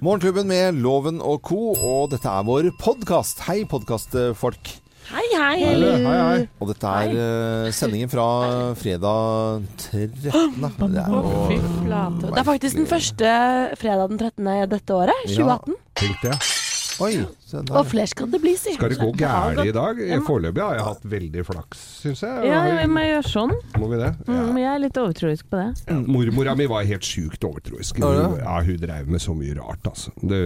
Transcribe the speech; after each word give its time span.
Morgenklubben 0.00 0.46
med 0.48 0.78
Loven 0.80 1.18
og 1.20 1.42
co., 1.44 1.74
og 1.76 2.14
dette 2.14 2.30
er 2.30 2.46
vår 2.48 2.70
podkast. 2.80 3.42
Hei, 3.44 3.58
podkastfolk. 3.68 4.70
Hei, 5.10 5.24
hei. 5.34 5.58
Hei, 5.60 5.98
hei. 6.00 6.38
Og 6.62 6.70
dette 6.70 6.88
er 7.02 7.12
eh, 7.12 7.68
sendingen 7.76 8.08
fra 8.08 8.24
fredag 8.78 9.66
13. 9.90 10.16
Det 10.24 11.04
er 11.04 11.12
jo 11.12 11.44
fy 11.50 11.60
flate. 11.82 12.24
Det 12.24 12.40
er 12.40 12.48
faktisk 12.48 12.80
den 12.80 12.88
første 12.88 13.36
fredag 13.82 14.14
den 14.14 14.24
13. 14.24 14.52
dette 14.72 14.96
året. 14.96 15.24
2018. 15.28 15.80
Tenk 16.00 16.24
det. 16.24 16.40
Oi, 17.00 17.24
Og 17.70 17.86
flere 17.88 18.06
skal 18.10 18.28
det 18.32 18.40
bli, 18.42 18.52
si. 18.58 18.74
Skal 18.76 18.90
det 18.92 18.98
gå 19.00 19.08
gærent 19.16 19.62
i 19.66 19.72
dag? 19.74 19.98
Foreløpig 20.26 20.62
har 20.62 20.74
jeg 20.76 20.84
hatt 20.86 21.04
veldig 21.14 21.44
flaks, 21.48 21.82
syns 22.02 22.22
jeg. 22.22 22.46
Ja, 22.50 22.62
vi 22.82 22.86
må 22.92 23.04
gjøre 23.06 23.24
sånn. 23.28 23.54
Må 23.80 23.88
vi 23.92 24.00
det? 24.02 24.10
Mm, 24.28 24.56
jeg 24.60 24.68
er 24.74 24.82
litt 24.84 24.98
overtroisk 25.00 25.48
på 25.52 25.60
det. 25.62 25.98
Mormora 26.06 26.54
mi 26.58 26.66
var 26.70 26.84
helt 26.88 27.06
sjukt 27.06 27.44
overtroisk. 27.48 27.96
Hun, 28.02 28.08
ja. 28.18 28.26
Ja, 28.42 28.58
hun 28.66 28.76
dreiv 28.82 29.08
med 29.08 29.22
så 29.24 29.34
mye 29.36 29.56
rart, 29.58 29.86
altså. 29.88 30.12
Det, 30.20 30.42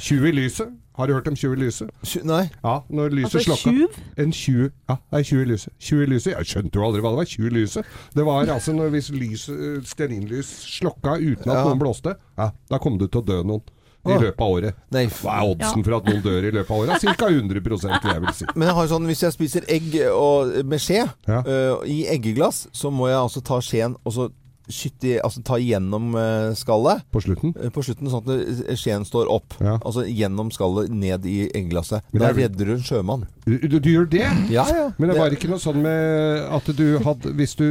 20 0.00 0.28
i 0.32 0.32
lyset. 0.42 0.78
Har 0.92 1.08
du 1.08 1.14
hørt 1.16 1.28
om 1.30 1.34
20 1.34 1.54
i 1.56 1.60
lyset? 1.62 1.88
Nei. 2.28 2.42
Ja, 2.62 2.74
når 2.92 3.14
lyset 3.16 3.38
Altså 3.38 3.44
slokka. 3.46 3.70
tjuv? 3.72 3.94
En 4.20 4.32
20 4.36 4.66
Ja, 4.90 4.96
det 5.10 5.20
er 5.20 5.22
20 5.24 5.40
i 5.40 5.44
lyset. 5.48 5.72
20 5.80 6.02
i 6.02 6.06
lyset. 6.10 6.32
Jeg 6.36 6.50
skjønte 6.50 6.76
jo 6.76 6.84
aldri 6.84 7.00
hva 7.00 7.12
det 7.14 7.20
var. 7.22 7.30
20 7.32 7.46
i 7.48 7.54
lyset. 7.56 7.84
Det 8.12 8.26
var 8.28 8.44
altså 8.52 8.74
når 8.76 8.90
hvis 8.92 9.08
lys, 9.16 9.46
stearinlys 9.88 10.50
slokka 10.76 11.14
uten 11.16 11.48
at 11.48 11.56
Ja. 11.56 11.64
noen 11.64 11.80
blåste, 11.80 12.16
ja, 12.36 12.50
da 12.68 12.78
kom 12.78 12.98
du 13.00 13.06
til 13.08 13.22
å 13.22 13.24
dø 13.24 13.38
noen. 13.42 13.62
I 14.04 14.18
løpet 14.18 14.40
av 14.42 14.50
året. 14.50 14.74
Nei. 14.90 15.04
Hva 15.06 15.36
er 15.38 15.48
oddsen 15.52 15.84
for 15.86 15.94
at 16.00 16.08
noen 16.10 16.22
dør 16.24 16.48
i 16.48 16.50
løpet 16.50 16.70
av 16.74 16.82
året? 16.82 17.04
Ca. 17.06 17.28
100 17.30 17.60
vil 17.62 18.12
jeg 18.12 18.20
vil 18.24 18.34
si. 18.34 18.46
Men 18.56 18.66
jeg 18.68 18.74
har 18.80 18.86
sånn, 18.90 19.06
hvis 19.06 19.22
jeg 19.22 19.32
spiser 19.36 19.66
egg 19.70 19.94
og, 20.10 20.64
med 20.66 20.82
skje 20.82 21.04
Ja. 21.28 21.42
uh, 21.46 21.84
i 21.86 22.00
eggeglass, 22.10 22.66
så 22.74 22.90
må 22.90 23.06
jeg 23.12 23.20
altså 23.20 23.42
ta 23.46 23.60
skjeen 23.62 23.94
og 24.04 24.12
så 24.16 24.30
skytte, 24.72 25.18
altså 25.26 25.42
ta 25.44 25.56
gjennom 25.58 26.14
øh, 26.16 26.52
skallet 26.56 27.02
På 27.12 27.20
slutten. 27.20 27.50
øh, 27.58 27.70
på 27.74 27.82
slutten, 27.82 28.08
sånn 28.08 28.28
at 28.30 28.78
skjeen 28.78 29.02
står 29.04 29.26
opp. 29.28 29.56
Ja. 29.60 29.74
Altså 29.84 30.04
gjennom 30.06 30.52
skallet 30.54 30.88
ned 30.88 31.26
i 31.28 31.48
eggeglasset. 31.50 32.06
Da 32.12 32.18
det 32.18 32.28
er- 32.28 32.38
redder 32.44 32.70
du 32.70 32.72
en 32.76 32.84
sjømann. 32.86 33.26
Du, 33.44 33.58
du, 33.58 33.78
du 33.82 33.90
gjør 33.90 34.08
det? 34.08 34.22
Ja, 34.54 34.64
ja. 34.70 34.86
Men 34.98 35.10
det 35.10 35.18
var 35.18 35.34
ikke 35.34 35.50
noe 35.50 35.60
sånn 35.60 35.82
med 35.82 36.46
at 36.46 36.70
du 36.78 36.98
hadde 37.02 37.34
Hvis 37.36 37.54
du, 37.58 37.66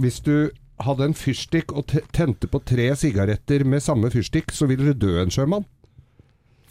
hvis 0.00 0.20
du 0.24 0.50
hadde 0.80 1.04
en 1.04 1.14
fyrstikk 1.14 1.72
og 1.76 1.86
tente 2.12 2.48
på 2.50 2.60
tre 2.66 2.90
sigaretter 2.98 3.64
med 3.64 3.82
samme 3.82 4.10
fyrstikk, 4.10 4.50
så 4.52 4.66
ville 4.66 4.92
du 4.92 5.06
dø 5.06 5.20
en 5.22 5.30
sjømann. 5.30 5.64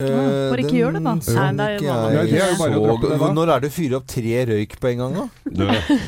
Øh, 0.01 0.49
bare 0.49 0.63
ikke 0.63 0.73
gjør 0.79 0.95
det, 0.97 1.01
da. 1.05 1.11
Nei, 1.13 1.49
det 1.53 1.65
er 1.65 1.73
jo 1.77 1.83
vanlig. 1.85 2.15
Nei, 2.17 2.23
det 2.25 2.39
er 2.41 2.49
jo 2.49 2.57
bare 2.57 2.71
å 2.71 2.73
så- 2.73 2.85
droppe 2.87 3.09
det, 3.11 3.19
da. 3.21 3.27
Når 3.37 3.49
er 3.53 3.59
det 3.61 3.69
å 3.69 3.73
fyre 3.75 3.95
opp 3.99 4.07
tre 4.07 4.45
røyk 4.49 4.73
på 4.81 4.89
en 4.89 4.97
gang, 4.97 5.13
da? 5.13 5.25
Dø. 5.59 5.67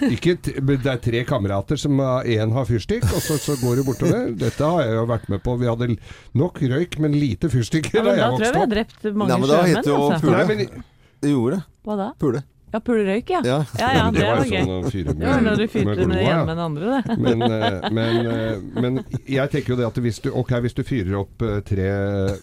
Ikke 0.10 0.34
t 0.42 0.56
det 0.60 0.90
er 0.90 0.98
tre 1.06 1.22
kamerater 1.24 1.78
som 1.80 2.02
én 2.26 2.52
har 2.58 2.66
fyrstikk, 2.66 3.06
og 3.14 3.22
så, 3.22 3.38
så 3.40 3.56
går 3.62 3.76
du 3.78 3.84
bortover. 3.86 4.34
Dette 4.36 4.60
har 4.74 4.82
jeg 4.84 4.98
jo 4.98 5.06
vært 5.06 5.30
med 5.30 5.44
på. 5.46 5.56
Vi 5.62 5.70
hadde 5.70 5.90
nok 6.34 6.60
røyk, 6.60 6.98
men 7.00 7.14
lite 7.14 7.48
fyrstikk 7.54 7.94
Ja, 7.94 8.02
da 8.02 8.10
men 8.10 8.18
da 8.18 8.26
jeg 8.26 8.34
tror 8.34 8.46
jeg 8.46 8.54
vi 8.54 8.60
har 8.66 8.74
drept 8.74 9.08
mange 9.14 9.30
Nei, 9.30 9.40
men 9.40 9.50
da 9.54 9.62
heter 9.64 9.82
det 9.86 9.94
jo 9.94 10.02
Altså. 10.10 10.26
pule. 10.26 10.84
Det 11.22 11.30
gjorde 11.32 11.56
det. 11.56 11.64
Hva 11.86 11.96
da? 12.02 12.10
Pule. 12.20 12.44
Ja, 12.76 12.82
pulerøyk, 12.84 13.30
ja. 13.32 13.40
Ja. 13.48 13.58
Ja 13.80 13.90
ja, 13.96 14.06
det 14.12 14.26
var 14.26 14.42
jo 14.44 14.52
gøy. 14.52 14.66
sånn 14.66 14.72
å 14.76 14.92
fyre 14.92 15.14
Det 15.16 15.30
var 15.30 15.44
når 15.46 15.62
du 15.62 15.66
fyrte 15.72 15.86
med 15.88 16.08
med 16.12 16.18
det 16.20 16.26
ene 16.28 16.46
med 16.50 16.58
det 16.60 16.66
andre, 16.66 16.86
det. 16.92 17.18
Men, 17.24 17.44
eh, 17.48 17.90
men, 17.96 18.28
eh, 18.28 18.82
men 18.84 19.00
jeg 19.32 19.54
tenker 19.54 19.74
jo 19.76 19.78
det 19.80 19.88
at 19.88 20.00
hvis 20.04 20.20
du, 20.26 20.30
okay, 20.36 20.60
hvis 20.66 20.76
du 20.76 20.84
fyrer 20.84 21.16
opp 21.22 21.46
eh, 21.46 21.62
tre 21.64 21.88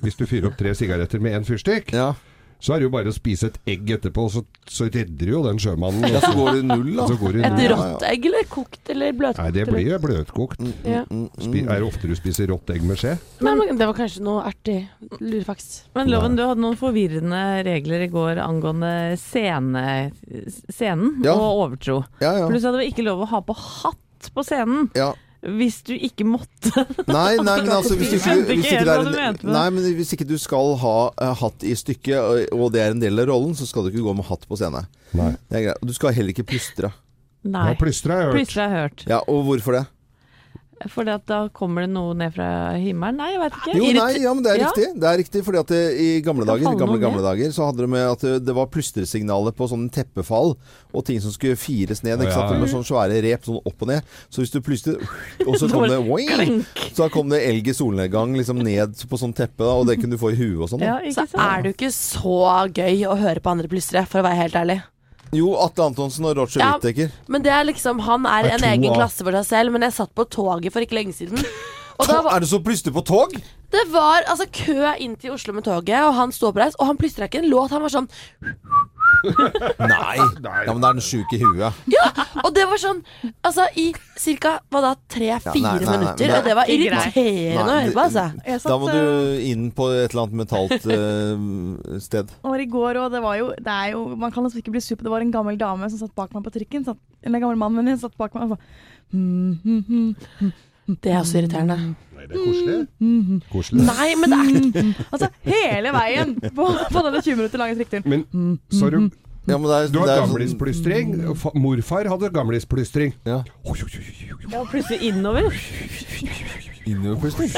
Hvis 0.00 0.16
du 0.16 0.24
fyrer 0.30 0.48
opp 0.48 0.56
tre 0.56 0.72
sigaretter 0.78 1.20
med 1.20 1.36
én 1.36 1.44
fyrstikk, 1.48 1.92
Ja. 1.92 2.14
Så 2.62 2.74
er 2.76 2.78
det 2.78 2.86
jo 2.86 2.92
bare 2.94 3.10
å 3.10 3.14
spise 3.14 3.48
et 3.50 3.56
egg 3.74 3.88
etterpå, 3.96 4.28
så, 4.30 4.44
så 4.70 4.86
redder 4.86 5.32
jo 5.32 5.40
den 5.42 5.58
sjømannen. 5.58 6.04
Og 6.14 6.22
så 6.22 6.30
går 6.38 6.58
det 6.60 6.62
null, 6.68 6.90
da. 6.94 7.06
Et 7.10 7.24
null. 7.24 7.40
Ja. 7.42 7.70
rått 7.74 8.04
egg, 8.06 8.28
eller 8.30 8.46
kokt, 8.52 8.80
eller 8.94 9.16
bløtkokt? 9.18 9.42
Nei, 9.42 9.54
det 9.56 9.64
blir 9.66 9.88
jo 9.88 9.98
bløtkokt. 10.04 10.62
Ja. 10.86 11.00
Mm, 11.10 11.24
Spi, 11.42 11.64
er 11.66 11.82
det 11.82 11.88
ofte 11.88 12.10
du 12.10 12.14
spiser 12.18 12.52
rått 12.52 12.70
egg 12.70 12.86
med 12.86 13.00
skje? 13.02 13.16
Nei, 13.42 13.56
men 13.58 13.80
Det 13.80 13.88
var 13.90 13.98
kanskje 13.98 14.22
noe 14.22 14.44
artig 14.46 14.78
lurefaks. 15.18 15.68
Men 15.98 16.12
Loven, 16.12 16.38
du 16.38 16.44
hadde 16.46 16.62
noen 16.62 16.78
forvirrende 16.78 17.42
regler 17.66 18.06
i 18.06 18.10
går 18.14 18.38
angående 18.46 18.92
scene, 19.18 20.12
scenen 20.70 21.18
Ja. 21.26 21.34
og 21.34 21.64
overtro. 21.66 22.04
Ja, 22.22 22.36
ja. 22.44 22.46
Pluss 22.46 22.62
at 22.64 22.72
det 22.76 22.84
var 22.84 22.88
ikke 22.92 23.06
lov 23.10 23.26
å 23.26 23.30
ha 23.34 23.42
på 23.42 23.58
hatt 23.58 24.30
på 24.32 24.44
scenen 24.46 24.86
ja. 24.94 25.10
Hvis 25.42 25.80
du 25.82 25.92
ikke 25.96 26.24
måtte. 26.28 26.70
Nei, 27.08 27.34
nei, 27.42 27.56
men 27.64 27.72
altså 27.78 27.96
hvis, 27.98 28.12
ikke, 28.18 28.36
hvis, 28.46 28.66
ikke 28.66 28.84
det 28.86 28.94
er 28.94 29.38
nei, 29.42 29.64
men 29.74 29.86
hvis 29.98 30.12
ikke 30.14 30.26
du 30.28 30.36
skal 30.38 30.76
ha 30.82 30.96
uh, 31.10 31.32
hatt 31.42 31.64
i 31.66 31.74
stykket, 31.78 32.50
og- 32.54 32.68
det 32.72 32.84
er 32.84 32.94
en 32.94 33.02
del 33.02 33.18
av 33.24 33.26
rollen, 33.32 33.56
så 33.58 33.66
skal 33.66 33.84
du 33.84 33.90
ikke 33.92 34.04
gå 34.06 34.14
med 34.20 34.28
hatt 34.30 34.46
på 34.48 34.58
scenen. 34.60 34.86
Nei. 35.18 35.32
Det 35.50 35.58
er 35.58 35.64
greit. 35.66 35.82
Og 35.82 35.90
du 35.90 35.96
skal 35.96 36.14
heller 36.14 36.32
ikke 36.34 36.46
plystre. 36.54 36.92
Nei. 37.42 37.72
Ja, 37.72 37.78
plystre 37.80 38.14
har 38.14 38.22
jeg 38.22 38.28
hørt. 38.30 38.38
Plutselig 38.38 38.62
har 38.62 38.70
jeg 38.76 38.86
hørt. 38.86 39.04
Ja, 39.10 39.18
og 39.26 39.42
hvorfor 39.48 39.76
det? 39.80 39.82
Fordi 40.90 41.12
at 41.14 41.24
da 41.26 41.48
kommer 41.54 41.82
det 41.86 41.90
noe 41.92 42.14
ned 42.14 42.32
fra 42.34 42.72
himmelen? 42.80 43.16
Nei, 43.20 43.30
jeg 43.34 43.40
vet 43.42 43.58
ikke. 43.60 43.74
Jo, 43.78 43.90
nei, 43.96 44.08
ja, 44.22 44.32
men 44.34 44.42
det 44.42 44.52
er 44.52 44.58
Ja. 44.62 44.70
riktig. 44.70 44.86
Det 45.00 45.08
er 45.10 45.18
riktig, 45.22 45.44
fordi 45.44 45.58
at 45.60 45.66
det, 45.66 45.80
i 46.00 46.08
gamle 46.20 46.44
dager, 46.48 46.74
gamle, 46.78 46.98
gamle 46.98 47.22
dager 47.22 47.50
så 47.52 47.66
hadde 47.70 47.78
det 47.84 47.88
med 47.88 48.06
at 48.10 48.20
det, 48.20 48.44
det 48.46 48.54
var 48.54 48.66
plystresignaler 48.66 49.52
på 49.52 49.68
sånn 49.68 49.88
teppefall 49.92 50.56
og 50.92 51.04
ting 51.04 51.20
som 51.20 51.30
skulle 51.32 51.56
fires 51.56 52.02
ned. 52.02 52.18
Ikke 52.20 52.28
Ja, 52.32 52.34
sant? 52.34 52.52
ja. 52.52 52.58
Med 52.58 52.68
sånne 52.72 52.88
svære 52.88 53.22
rep 53.22 53.44
sånn 53.44 53.60
opp 53.64 53.82
og 53.82 53.88
ned. 53.88 54.02
Så 54.30 54.42
hvis 54.42 54.50
du 54.52 54.60
plystret, 54.60 55.00
og 55.48 55.54
så 55.56 55.70
kom 55.70 55.88
det 55.88 55.98
oing, 56.12 56.64
Så 56.92 57.10
kom 57.10 57.28
det 57.32 57.42
elg 57.48 57.68
i 57.68 57.72
solnedgang 57.76 58.34
liksom 58.36 58.58
ned 58.62 58.94
på 59.08 59.18
sånn 59.18 59.32
teppe, 59.34 59.64
da, 59.64 59.72
og 59.80 59.86
det 59.86 59.98
kunne 60.00 60.12
du 60.16 60.18
få 60.20 60.32
i 60.32 60.36
huet 60.36 60.60
og 60.60 60.68
sånn. 60.74 60.80
Ja. 60.84 60.98
Så 61.12 61.26
er 61.38 61.62
det 61.62 61.72
jo 61.72 61.76
ikke 61.78 61.92
så 61.94 62.68
gøy 62.72 63.06
å 63.08 63.16
høre 63.18 63.40
på 63.40 63.50
andre 63.50 63.68
plystre, 63.68 64.04
for 64.06 64.20
å 64.20 64.26
være 64.28 64.36
helt 64.42 64.54
ærlig. 64.58 64.82
Jo, 65.32 65.54
Atle 65.64 65.86
Antonsen 65.88 66.26
og 66.28 66.36
Roger 66.36 66.60
Ja. 66.60 66.72
Whittaker. 66.76 67.10
Men 67.28 67.42
det 67.42 67.52
er 67.52 67.64
liksom 67.64 68.00
Han 68.04 68.26
er 68.26 68.44
er 68.50 68.58
en 68.58 68.64
egen 68.68 68.90
av- 68.90 68.96
klasse 68.98 69.24
for 69.24 69.32
seg 69.32 69.46
selv, 69.48 69.72
men 69.72 69.82
jeg 69.82 69.92
satt 69.96 70.14
på 70.14 70.26
toget 70.28 70.72
for 70.72 70.80
ikke 70.84 70.98
lenge 70.98 71.14
siden. 71.16 71.38
Og 72.00 72.06
da 72.08 72.20
var, 72.22 72.34
Er 72.36 72.40
det 72.40 72.48
så 72.48 72.58
plystre 72.64 72.90
på 72.92 73.04
tog? 73.04 73.32
det 73.72 73.82
var 73.92 74.22
altså 74.28 74.44
kø 74.52 74.92
inn 74.98 75.14
til 75.16 75.30
Oslo 75.32 75.52
med 75.54 75.64
toget, 75.64 76.02
og 76.04 76.14
han 76.14 76.32
sto 76.32 76.48
oppreist, 76.50 76.76
og 76.80 76.86
han 76.86 76.96
plystra 76.98 77.24
ikke 77.28 77.38
en 77.44 77.48
låt. 77.48 77.70
Han 77.70 77.80
var 77.82 77.88
sånn 77.88 78.08
Nei. 79.92 80.16
Ja, 80.18 80.72
men 80.72 80.82
det 80.82 80.88
er 80.88 80.96
den 80.98 81.04
sjuke 81.04 81.38
i 81.38 81.42
huet. 81.42 81.78
Og 82.42 82.50
det 82.54 82.64
var 82.68 82.80
sånn 82.80 83.02
Altså 83.44 83.66
i 83.78 83.88
ca. 83.94 84.54
hva 84.72 84.82
da 84.84 84.92
tre-fire 85.10 85.54
nei, 85.54 85.74
nei, 85.78 85.86
nei, 85.86 85.96
minutter, 85.98 86.34
og 86.36 86.46
det 86.46 86.56
var 86.58 86.70
er 86.70 86.84
irriterende 86.86 87.62
å 87.62 87.76
høre 87.76 87.92
på, 87.94 88.04
altså. 88.04 88.26
Da 88.66 88.78
må 88.80 88.90
du 88.92 89.42
inn 89.48 89.68
på 89.74 89.88
et 89.94 90.12
eller 90.12 90.24
annet 90.24 90.40
mentalt 90.42 90.88
uh, 90.88 91.98
sted. 92.06 92.32
Og 92.46 92.58
i 92.62 92.68
går, 92.70 93.00
òg, 93.02 93.10
det 93.14 93.22
var 93.24 93.38
jo, 93.40 93.50
det 93.58 93.76
er 93.76 93.94
jo 93.94 94.04
Man 94.18 94.34
kan 94.34 94.46
altså 94.46 94.60
ikke 94.60 94.74
bli 94.74 94.82
super. 94.84 95.06
Det 95.06 95.14
var 95.14 95.24
en 95.24 95.34
gammel 95.34 95.58
dame 95.60 95.90
som 95.92 96.02
satt 96.02 96.14
bak 96.18 96.34
meg 96.34 96.46
på 96.46 96.54
trikken. 96.54 96.86
Satt, 96.86 97.00
eller 97.22 97.38
en 97.38 97.46
gammel 97.46 97.60
mann, 97.64 97.76
men 97.78 97.92
hun 97.92 98.00
satt 98.02 98.16
bak 98.20 98.34
meg 98.36 98.46
og 98.46 98.54
sa 98.54 98.60
hmm, 99.14 99.52
hmm, 99.64 99.82
hmm, 99.88 100.32
hmm, 100.40 100.98
Det 101.02 101.12
er 101.12 101.20
også 101.22 101.42
irriterende. 101.42 101.94
Nei, 102.22 102.28
det 102.30 102.36
er 102.38 102.44
koselig. 102.46 102.76
Mm, 103.02 103.22
hmm. 103.26 103.40
Koselig. 103.50 103.86
Nei, 103.88 104.08
men 104.20 104.30
det 104.30 104.38
er 104.38 104.50
ikke 104.62 105.06
Altså 105.10 105.28
hele 105.48 105.92
veien 105.96 106.34
på, 106.54 106.66
på 106.94 107.02
denne 107.08 107.22
20 107.24 107.36
minutter 107.40 107.58
lange 107.58 107.74
trikkturen. 107.80 108.06
Men 108.06 108.58
så 108.70 108.86
har 108.86 108.94
du, 108.94 109.08
Ja, 109.50 109.56
men 109.58 109.66
det 109.66 109.74
er, 109.80 109.88
du 109.90 109.98
har 109.98 110.12
sånn- 110.12 110.28
gamlisplystring. 110.30 111.16
Morfar 111.58 112.06
hadde 112.12 112.30
gamlisplystring. 112.30 113.16
Ja. 113.26 113.40
Ja, 114.52 114.62
plystre 114.70 115.00
innover. 115.02 115.50
Innoverplystring. 116.86 117.50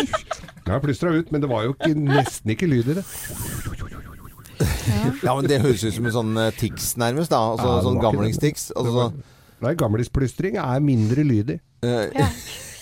Jeg 0.65 0.73
har 0.73 0.81
plystra 0.81 1.13
ut, 1.13 1.31
men 1.33 1.45
det 1.45 1.49
var 1.51 1.67
jo 1.69 1.75
ikke, 1.77 1.93
nesten 2.09 2.55
ikke 2.57 2.69
lyd 2.73 2.89
i 2.89 2.97
det. 3.03 3.05
Ja, 5.25 5.35
men 5.37 5.47
det 5.49 5.61
høres 5.61 5.83
ut 5.85 5.93
som 5.97 6.07
en 6.09 6.15
sånn 6.15 6.35
eh, 6.41 6.51
Tix, 6.57 6.95
nærmest. 7.01 7.33
da 7.33 7.41
altså, 7.53 7.69
Ja, 7.69 7.83
Sånn 7.85 8.01
gamlings-Tix. 8.03 8.71
Altså, 8.77 8.93
var- 8.97 9.13
Nei, 9.65 9.73
gamlisplystring 9.81 10.57
er 10.61 10.81
mindre 10.85 11.25
lydig. 11.25 11.61
eh, 11.83 12.09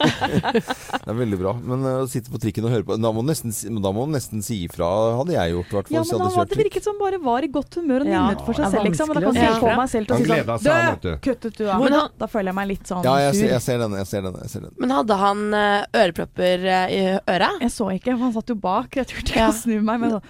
det 0.00 1.10
er 1.10 1.16
veldig 1.18 1.38
bra. 1.40 1.52
Men 1.60 1.84
eh, 1.86 1.98
å 2.04 2.08
sitte 2.10 2.32
på 2.32 2.40
trikken 2.42 2.66
og 2.68 2.72
høre 2.74 2.86
på 2.88 2.96
Da 3.00 3.10
må 3.12 3.22
du 3.24 3.28
nesten, 3.30 3.52
si- 3.54 3.68
da 3.70 3.92
må 3.94 4.06
du 4.08 4.14
nesten 4.14 4.42
si 4.44 4.62
ifra, 4.66 4.88
hadde 5.18 5.34
jeg 5.36 5.54
gjort. 5.54 5.70
i 5.70 5.76
hvert 5.76 5.88
fall, 5.90 5.96
Ja, 5.96 6.02
men 6.04 6.24
hadde 6.24 6.36
han 6.40 6.50
det 6.54 6.58
virket 6.62 6.86
som 6.86 6.98
bare 7.00 7.20
var 7.22 7.46
i 7.46 7.50
godt 7.52 7.78
humør 7.80 8.04
og 8.06 8.10
Ja, 8.12 8.22
for 8.46 8.54
seg 8.58 8.70
selv, 8.74 8.86
liksom. 8.88 9.08
Men 9.12 9.20
da 9.20 9.26
kan 9.30 9.40
jeg 9.40 9.60
få 9.60 9.74
meg 9.80 9.88
selv 9.92 10.06
til 10.10 10.14
å 10.14 10.18
si 10.18 10.24
sånn 10.24 10.64
seg, 10.64 11.00
Dø! 11.00 11.14
du. 11.40 11.50
Du. 11.60 11.64
Men 11.66 11.84
Men 11.84 11.92
han- 11.98 12.10
da 12.18 12.26
føler 12.30 12.50
jeg 12.52 12.58
meg 12.60 12.68
litt 12.72 12.86
sånn 12.90 13.04
Ja, 13.04 13.16
jeg, 13.26 13.34
jeg 13.50 13.62
ser 13.62 13.78
den. 13.84 13.92
Jeg 14.00 14.06
ser 14.06 14.22
den, 14.22 14.34
jeg 14.40 14.50
ser 14.50 14.60
den. 14.66 14.74
Men 14.78 14.90
hadde 14.90 15.16
han 15.20 15.44
eh, 15.54 15.84
ørepropper 16.04 16.64
eh, 16.64 16.86
i 16.90 17.00
øret? 17.18 17.60
Jeg 17.60 17.70
så 17.74 17.90
ikke, 17.94 18.14
for 18.16 18.24
han 18.28 18.32
satt 18.36 18.48
jo 18.48 18.54
bak. 18.56 18.96
Jeg 18.96 19.06
turte 19.10 19.30
ikke 19.34 19.40
Ja. 19.44 19.50
å 19.50 19.56
snu 19.56 19.80
meg. 19.82 20.00
Men 20.00 20.10
sånn 20.16 20.22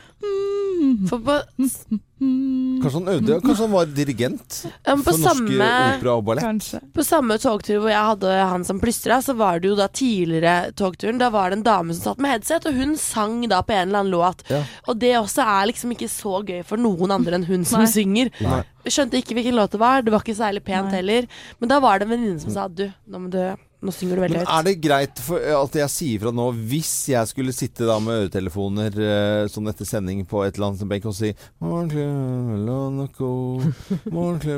For 1.10 1.20
på, 1.24 1.34
Kanskje 2.20 2.98
han 2.98 3.08
øvde? 3.08 3.36
Kanskje 3.40 3.64
han 3.64 3.72
var 3.72 3.88
dirigent 3.96 4.56
ja, 4.84 4.94
for 5.00 5.16
samme, 5.16 5.46
Norske 5.48 5.94
Opera 5.96 6.14
og 6.18 6.24
Ballett? 6.26 6.44
Kanskje. 6.44 6.80
på 6.96 7.04
samme 7.06 7.38
togtur 7.40 7.78
hvor 7.80 7.92
jeg 7.92 8.08
hadde 8.10 8.34
han 8.50 8.66
som 8.68 8.80
plystra, 8.82 9.20
så 9.24 9.32
var 9.38 9.60
det 9.62 9.70
jo 9.70 9.78
da 9.78 9.86
tidligere 9.88 10.72
togturen. 10.76 11.20
Da 11.20 11.30
var 11.32 11.50
det 11.50 11.60
en 11.60 11.64
dame 11.66 11.96
som 11.96 12.10
satt 12.10 12.20
med 12.20 12.34
headset, 12.34 12.68
og 12.68 12.76
hun 12.76 12.92
sang 13.00 13.38
da 13.48 13.62
på 13.64 13.72
en 13.76 13.88
eller 13.88 14.02
annen 14.02 14.12
låt. 14.12 14.44
Ja. 14.52 14.60
Og 14.88 15.00
det 15.00 15.14
også 15.20 15.46
er 15.46 15.70
liksom 15.72 15.96
ikke 15.96 16.10
så 16.12 16.42
gøy 16.44 16.60
for 16.68 16.80
noen 16.80 17.16
andre 17.16 17.40
enn 17.40 17.48
hun 17.48 17.64
som 17.68 17.84
Nei. 17.84 17.88
synger. 17.92 18.32
Nei. 18.44 18.60
Skjønte 18.88 19.20
ikke 19.20 19.36
hvilken 19.38 19.56
låt 19.56 19.72
det 19.76 19.80
var, 19.80 20.04
det 20.04 20.12
var 20.12 20.24
ikke 20.24 20.36
særlig 20.40 20.64
pent 20.68 20.90
Nei. 20.92 21.00
heller. 21.00 21.32
Men 21.60 21.72
da 21.72 21.80
var 21.80 22.00
det 22.00 22.08
en 22.08 22.14
venninne 22.16 22.44
som 22.44 22.52
sa 22.52 22.68
du, 22.68 22.90
nå 23.08 23.24
må 23.24 23.32
du 23.32 23.42
Nå 23.80 23.92
synger 23.96 24.18
du 24.18 24.20
veldig 24.26 24.36
Men 24.36 24.44
høyt. 24.44 24.52
er 24.58 24.64
det 24.66 24.74
greit 24.84 25.20
for, 25.24 25.40
at 25.40 25.76
jeg 25.80 25.88
sier 25.88 26.20
fra 26.20 26.30
nå, 26.36 26.46
hvis 26.68 26.90
jeg 27.14 27.30
skulle 27.30 27.52
sitte 27.56 27.86
da 27.88 27.94
med 28.04 28.26
øretelefoner 28.26 28.98
eh, 29.00 29.44
sånn 29.48 29.70
etter 29.72 29.88
sending 29.88 30.20
på 30.28 30.42
et 30.44 30.58
eller 30.58 30.66
annet 30.74 30.84
benk 30.90 31.06
og 31.08 31.14
si 31.16 31.30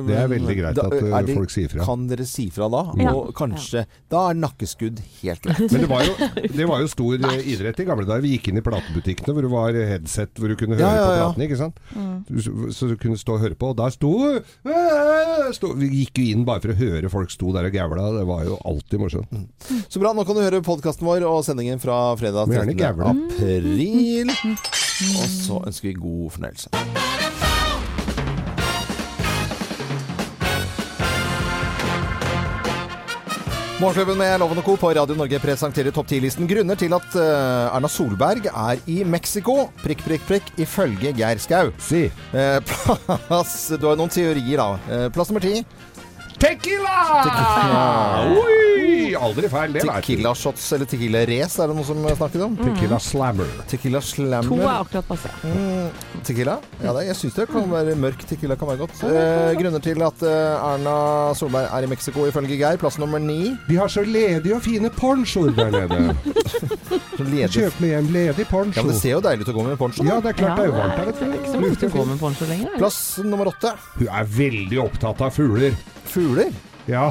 Det 0.02 0.16
er 0.18 0.28
veldig 0.32 0.56
greit 0.58 0.76
Da, 0.78 0.86
at 0.88 0.96
uh, 0.98 1.14
er 1.18 1.26
det- 1.28 1.36
folk 1.38 1.50
sier 1.54 1.70
fra. 1.70 1.84
Kan 1.86 2.06
dere 2.10 2.26
si 2.26 2.48
fra 2.50 2.66
da? 2.72 2.82
Ja. 2.98 3.12
Og 3.14 3.30
kanskje 3.38 3.84
Da 4.10 4.24
er 4.32 4.34
nakkeskudd 4.42 4.98
helt 5.22 5.42
greit. 5.46 5.70
Men 5.72 5.80
det 5.84 5.90
var 5.90 6.02
jo, 6.06 6.14
det 6.58 6.66
var 6.68 6.82
jo 6.82 6.90
stor 6.90 7.14
eh, 7.30 7.46
idrett 7.54 7.78
i 7.78 7.86
gamle 7.88 8.06
dager. 8.08 8.22
Vi 8.26 8.34
gikk 8.36 8.50
inn 8.52 8.58
i 8.58 8.64
platebutikkene 8.66 9.32
hvor 9.36 9.46
det 9.46 9.52
var 9.52 9.78
headset 9.92 10.34
hvor 10.42 10.48
du 10.50 10.56
kunne 10.58 10.76
høre 10.78 10.82
Ja, 10.82 10.92
ja, 10.98 11.06
på 11.06 11.14
platene. 11.22 11.46
ikke 11.46 11.60
sant? 11.62 11.76
Mm. 11.94 12.72
Så 12.74 12.90
du 12.90 12.96
kunne 13.00 13.18
stå 13.20 13.36
og 13.38 13.44
høre 13.46 13.54
på. 13.58 13.70
Og 13.72 13.78
der 13.78 13.90
sto, 13.94 14.12
sto 15.54 15.72
Vi 15.78 15.88
gikk 16.02 16.18
jo 16.18 16.28
inn 16.34 16.44
bare 16.48 16.62
for 16.64 16.74
å 16.74 16.78
høre 16.82 17.10
folk 17.12 17.30
sto 17.32 17.52
der 17.54 17.70
og 17.70 17.74
gævla. 17.78 18.10
Det 18.18 18.26
var 18.28 18.40
jo 18.48 18.58
alltid 18.66 18.98
morsomt. 18.98 19.11
Så 19.88 20.00
bra. 20.00 20.12
Nå 20.16 20.24
kan 20.24 20.38
du 20.38 20.42
høre 20.44 20.62
podkasten 20.64 21.06
vår 21.08 21.26
og 21.28 21.42
sendingen 21.46 21.82
fra 21.82 22.16
fredag 22.20 22.48
Men 22.50 22.72
13. 22.76 23.02
april. 23.12 24.32
Og 24.32 25.26
så 25.28 25.62
ønsker 25.66 25.92
vi 25.92 25.98
god 26.00 26.30
fornøyelse. 26.38 27.20
Morgenklubben 33.82 34.14
med 34.14 34.36
Loven 34.38 34.60
og 34.60 34.64
Co. 34.64 34.76
på 34.78 34.90
Radio 34.94 35.16
Norge 35.18 35.40
presenterer 35.42 35.90
topp 35.90 36.06
10-listen 36.06 36.46
grunner 36.46 36.78
til 36.78 36.92
at 36.94 37.16
uh, 37.18 37.72
Erna 37.74 37.88
Solberg 37.90 38.44
er 38.46 38.78
i 38.86 39.00
Mexico. 39.02 39.72
Prikk, 39.82 40.04
prikk, 40.06 40.22
prikk, 40.28 40.52
ifølge 40.62 41.10
Geir 41.18 41.40
Skau. 41.42 41.72
Si. 41.82 42.04
Uh, 42.30 42.62
plass 43.26 43.72
Du 43.82 43.88
har 43.88 43.98
noen 43.98 44.12
teorier, 44.12 44.60
da. 44.60 44.68
Uh, 44.86 45.08
plass 45.10 45.32
nummer 45.32 45.42
ti. 45.42 45.64
Tequila! 46.42 47.22
Tequila. 47.22 47.82
Oi! 48.42 49.12
Aldri 49.14 49.46
feil, 49.52 49.74
det 49.76 49.84
vet. 49.84 49.92
Tequila 50.02 50.32
shots 50.34 50.64
eller 50.74 50.88
tequila 50.90 51.20
race, 51.28 51.60
er 51.62 51.70
det 51.70 51.76
noe 51.76 51.86
som 51.86 52.00
snakket 52.02 52.42
om? 52.42 52.56
Tequila 52.58 52.98
slammer. 53.02 53.50
Tequila 53.70 54.00
slammer. 54.02 54.48
To 54.50 54.58
er 54.64 54.72
akkurat 54.80 55.06
passe. 55.06 55.30
Mm, 55.46 55.92
tequila? 56.26 56.56
Ja, 56.82 56.94
det, 56.96 57.04
jeg 57.12 57.18
syns 57.20 57.36
det 57.38 57.46
kan 57.52 57.68
være 57.70 57.94
mørk 58.02 58.24
tequila 58.26 58.56
kan 58.58 58.72
være 58.72 58.82
godt. 58.82 59.04
Eh, 59.06 59.52
grunner 59.60 59.84
til 59.86 60.02
at 60.02 60.24
eh, 60.26 60.66
Erna 60.72 60.96
Solberg 61.38 61.68
er 61.78 61.86
i 61.86 61.92
Mexico, 61.92 62.26
ifølge 62.26 62.58
Geir. 62.58 62.80
Plass 62.82 62.98
nummer 62.98 63.22
ni. 63.22 63.52
De 63.68 63.78
har 63.78 63.92
så 63.92 64.02
ledige 64.02 64.56
og 64.58 64.66
fine 64.66 64.90
ponchoer 64.98 65.54
der 65.54 65.70
nede. 65.78 66.16
Så 67.14 67.22
ledig. 67.28 67.52
Kjøp 67.54 67.78
med 67.86 67.96
en 68.00 68.10
ledig 68.18 68.48
Ja, 68.48 68.50
poncho. 68.50 68.82
men 68.82 68.90
Det 68.90 68.98
ser 68.98 69.14
jo 69.14 69.22
deilig 69.28 69.46
ut 69.46 69.54
å 69.54 69.58
gå 69.60 69.68
med 69.70 69.78
poncho. 69.78 70.10
Ja, 70.10 70.18
det 70.18 70.34
er 70.34 70.40
klart 70.42 70.58
det 70.58 70.66
er 70.66 70.72
jo 70.72 70.76
varmt 70.80 70.98
her, 70.98 71.12
vet 71.12 71.24
Ikke 71.38 71.54
så 71.54 71.62
mange 71.62 71.78
som 71.86 71.94
går 72.00 72.10
med 72.10 72.22
poncho 72.26 72.50
lenger. 72.50 72.74
er? 72.74 72.78
Plass 72.82 73.00
nummer 73.22 73.54
åtte. 73.54 73.76
Hun 74.00 74.08
er 74.10 74.30
veldig 74.42 74.82
opptatt 74.90 75.22
av 75.28 75.36
fugler. 75.38 75.78
Fugler. 76.12 76.52
Ja. 76.90 77.10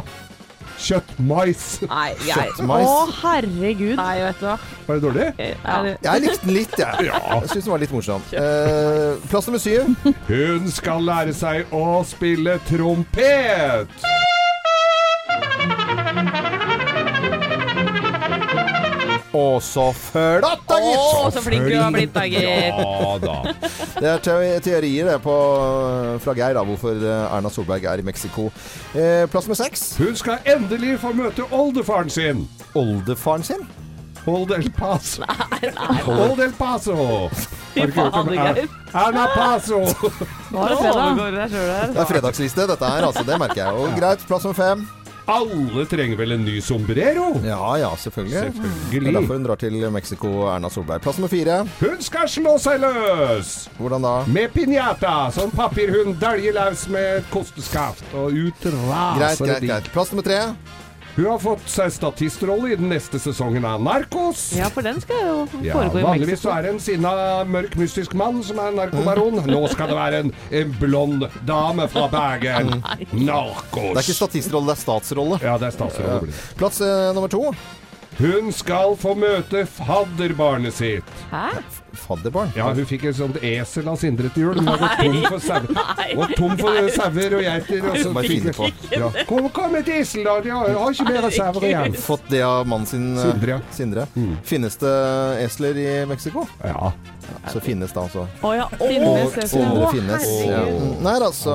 Kjøttmais. 0.82 1.64
Nei, 1.86 2.08
jeg, 2.30 2.54
Å, 2.66 2.94
herregud. 3.22 3.96
nei, 4.00 4.16
vet 4.24 4.40
du 4.42 4.48
hva. 4.48 4.56
Var 4.88 4.98
det 4.98 5.04
dårlig? 5.06 5.28
Ja. 5.38 5.76
Jeg 6.08 6.24
likte 6.26 6.48
den 6.48 6.56
litt, 6.58 6.78
jeg. 6.82 7.12
Jeg 7.12 7.52
syns 7.52 7.68
den 7.68 7.74
var 7.76 7.84
litt 7.84 7.94
morsom. 7.94 8.26
Eh, 8.34 9.22
plass 9.30 9.50
nummer 9.50 9.62
syv. 9.62 9.92
Hun 10.30 10.72
skal 10.74 11.06
lære 11.06 11.36
seg 11.38 11.70
å 11.76 11.86
spille 12.08 12.58
trompet. 12.70 14.02
Å, 19.32 19.44
så 19.64 19.86
flott, 19.96 20.42
da, 20.68 20.76
Å, 20.76 21.30
så 21.32 21.40
flink 21.46 21.64
du 21.72 21.78
har 21.80 21.92
blitt, 21.96 22.12
da, 22.12 22.26
gitt. 22.28 22.44
Ja 22.44 23.14
da. 23.24 23.36
Det 23.96 24.10
er 24.12 24.24
te- 24.26 24.60
teorier 24.66 25.08
det 25.08 25.18
på, 25.24 25.36
fra 26.20 26.34
Geir 26.36 26.58
da, 26.58 26.64
hvorfor 26.68 27.00
eh, 27.00 27.36
Erna 27.38 27.52
Solberg 27.54 27.86
er 27.88 28.04
i 28.04 28.06
Mexico. 28.08 28.50
Eh, 28.92 29.24
plass 29.32 29.48
med 29.48 29.56
seks. 29.62 29.86
Hun 30.02 30.18
skal 30.20 30.44
endelig 30.52 30.98
få 31.00 31.14
møte 31.16 31.48
oldefaren 31.56 32.12
sin. 32.12 32.44
Oldefaren 32.76 33.48
sin. 33.48 33.64
Old 34.30 34.52
El 34.54 34.68
Paso. 34.76 35.24
Old 36.12 36.40
El 36.44 36.52
Paso. 36.60 36.94
Ikke 37.74 37.96
fader, 38.12 38.36
Er- 38.36 38.60
Geir. 38.60 38.68
Erna 38.92 39.24
Paso? 39.34 39.80
Nå 40.52 40.66
er 40.68 40.76
det 40.76 40.82
fredag. 40.84 41.94
Det 41.96 42.04
er 42.04 42.10
fredagsliste, 42.12 42.68
dette 42.70 42.92
her, 42.98 43.08
altså. 43.08 43.24
Det 43.26 43.40
merker 43.42 43.64
jeg. 43.64 43.80
Og 43.80 43.96
greit, 43.98 44.28
plass 44.28 44.44
med 44.52 44.60
fem. 44.60 44.84
Alle 45.30 45.86
trenger 45.86 46.18
vel 46.18 46.32
en 46.32 46.46
ny 46.46 46.60
sombrero? 46.62 47.28
Ja 47.46 47.76
ja, 47.78 47.90
selvfølgelig. 47.98 48.36
Det 48.42 48.48
er 48.48 48.52
Selvfølgelig. 48.52 49.14
derfor 49.14 49.34
hun 49.38 49.46
drar 49.46 49.56
til 49.56 49.92
Mexico, 49.92 50.28
Erna 50.50 50.70
Solberg. 50.70 51.02
Plass 51.02 51.18
nummer 51.20 51.30
fire. 51.30 51.60
Hun 51.80 52.02
skal 52.02 52.30
slå 52.30 52.58
seg 52.58 52.80
løs! 52.82 53.70
Hvordan 53.78 54.02
da? 54.08 54.16
Med 54.28 54.50
piñata, 54.56 55.32
som 55.32 55.52
papirhund 55.52 56.18
dæljer 56.22 56.58
løs 56.58 56.88
med 56.90 57.24
kosteskaft. 57.32 58.04
Og 58.14 58.32
ut 58.34 58.66
Greit, 59.20 59.38
de. 59.40 59.46
greit, 59.48 59.62
de. 59.62 59.68
greit. 59.68 59.92
Plass 59.94 60.12
nummer 60.12 60.24
tre. 60.24 60.40
Hun 61.16 61.26
har 61.28 61.40
fått 61.44 61.66
seg 61.68 61.92
statistrolle 61.92 62.70
i 62.72 62.76
den 62.80 62.88
neste 62.92 63.20
sesongen 63.20 63.66
av 63.68 63.82
Narkos. 63.84 64.46
Ja, 64.56 64.70
for 64.72 64.86
den 64.86 65.02
skal 65.04 65.20
jo 65.26 65.34
Ja, 65.66 65.76
foregå 65.76 66.00
i 66.00 66.06
vanligvis 66.06 66.40
så 66.46 66.54
er 66.56 66.64
det 66.64 66.72
en 66.76 66.80
sinna, 66.84 67.12
mørk, 67.52 67.76
mystisk 67.80 68.16
mann 68.16 68.40
som 68.48 68.62
er 68.64 68.72
narkobaron. 68.78 69.42
Nå 69.50 69.60
skal 69.74 69.92
det 69.92 69.98
være 70.00 70.22
en, 70.24 70.32
en 70.62 70.72
blond 70.80 71.28
dame 71.50 71.90
fra 71.92 72.08
Bergen. 72.14 72.78
Narkos. 73.28 73.92
Det 73.92 74.00
er 74.00 74.06
ikke 74.06 74.18
statistrolle, 74.22 74.72
det 74.72 74.78
er 74.78 74.84
statsrolle. 74.86 75.42
Ja, 75.44 75.58
det 75.60 75.68
er 75.74 75.76
statsrolle. 75.76 76.32
det. 76.32 76.42
Plass 76.62 76.80
eh, 76.86 77.12
nummer 77.18 77.32
to. 77.32 77.44
Hun 78.22 78.52
skal 78.56 78.96
få 79.00 79.16
møte 79.20 79.66
fadderbarnet 79.68 80.76
sitt. 80.80 81.16
Hæ? 81.32 81.48
Fadderbarn. 81.94 82.52
Ja, 82.56 82.70
hun 82.74 82.86
fikk 82.88 83.04
et 83.10 83.16
sånt 83.18 83.38
esel 83.44 83.88
av 83.92 83.98
Sindre 84.02 84.30
til 84.34 84.44
jul. 84.48 84.60
Hun 84.62 84.66
var 84.66 84.96
tom 85.02 85.18
for 85.28 85.40
sauer. 85.40 86.18
og 86.18 86.36
tom 86.38 86.58
for 86.58 86.90
sauer 86.96 87.36
og 87.38 87.44
geiter. 87.46 87.88
og 87.90 87.98
så 87.98 88.14
fikk 88.26 88.56
hun- 88.58 88.74
Ja. 88.92 89.10
Kom, 89.28 89.50
kom 89.50 89.76
et 89.76 89.88
esel, 89.90 90.24
da! 90.24 90.38
Jeg 90.42 90.52
har 90.78 90.92
ikke 90.92 91.08
mer 91.10 91.30
sauer 91.32 91.64
igjen. 91.68 91.94
Fått 92.00 92.30
det 92.30 92.42
av 92.42 92.68
mannen 92.68 92.86
sin 92.88 93.18
eh, 93.18 93.24
Sindre. 93.32 93.62
Sindre. 93.72 94.08
Mm. 94.16 94.38
Finnes 94.44 94.76
det 94.78 94.96
esler 95.46 95.78
i 95.78 96.06
Mexico? 96.06 96.48
Ja. 96.64 96.92
Så 97.48 97.62
finnes 97.64 97.92
det 97.94 98.00
altså. 98.02 98.26
Å 98.44 98.50
ja. 98.58 98.66
Finnes 98.76 99.54
det 99.54 99.62
Å, 99.62 99.86
Om 99.86 99.94
finnes. 99.94 100.26
Oh. 100.52 100.88
Nei, 101.02 101.14
altså. 101.24 101.54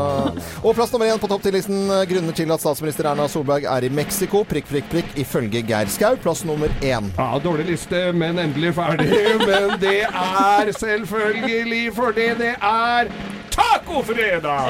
Og 0.62 0.75
plass 0.79 0.93
nummer 0.94 1.06
én 1.11 1.19
på 1.21 1.29
topp 1.29 1.43
ti-listen 1.44 1.91
Grunner 2.09 2.33
til 2.37 2.50
at 2.55 2.62
statsminister 2.62 3.09
Erna 3.11 3.27
Solberg 3.29 3.67
er 3.69 3.85
i 3.85 3.91
Mexico. 3.93 4.43
Prikk, 4.49 4.69
prikk, 4.71 4.88
prikk. 4.93 5.12
Ifølge 5.21 5.61
Geir 5.69 5.91
Skau. 5.93 6.17
Plass 6.23 6.44
nummer 6.49 6.69
én. 6.81 7.11
ja, 7.19 7.29
dårlig 7.44 7.67
liste, 7.73 8.06
men 8.17 8.38
endelig 8.38 8.73
ferdig. 8.79 9.11
Men 9.47 9.77
det 9.83 9.94
er 10.06 10.25
selvfølgelig 10.81 11.93
fordi 11.94 12.28
det 12.38 12.55
er 12.62 13.08
tacofredag! 13.50 14.67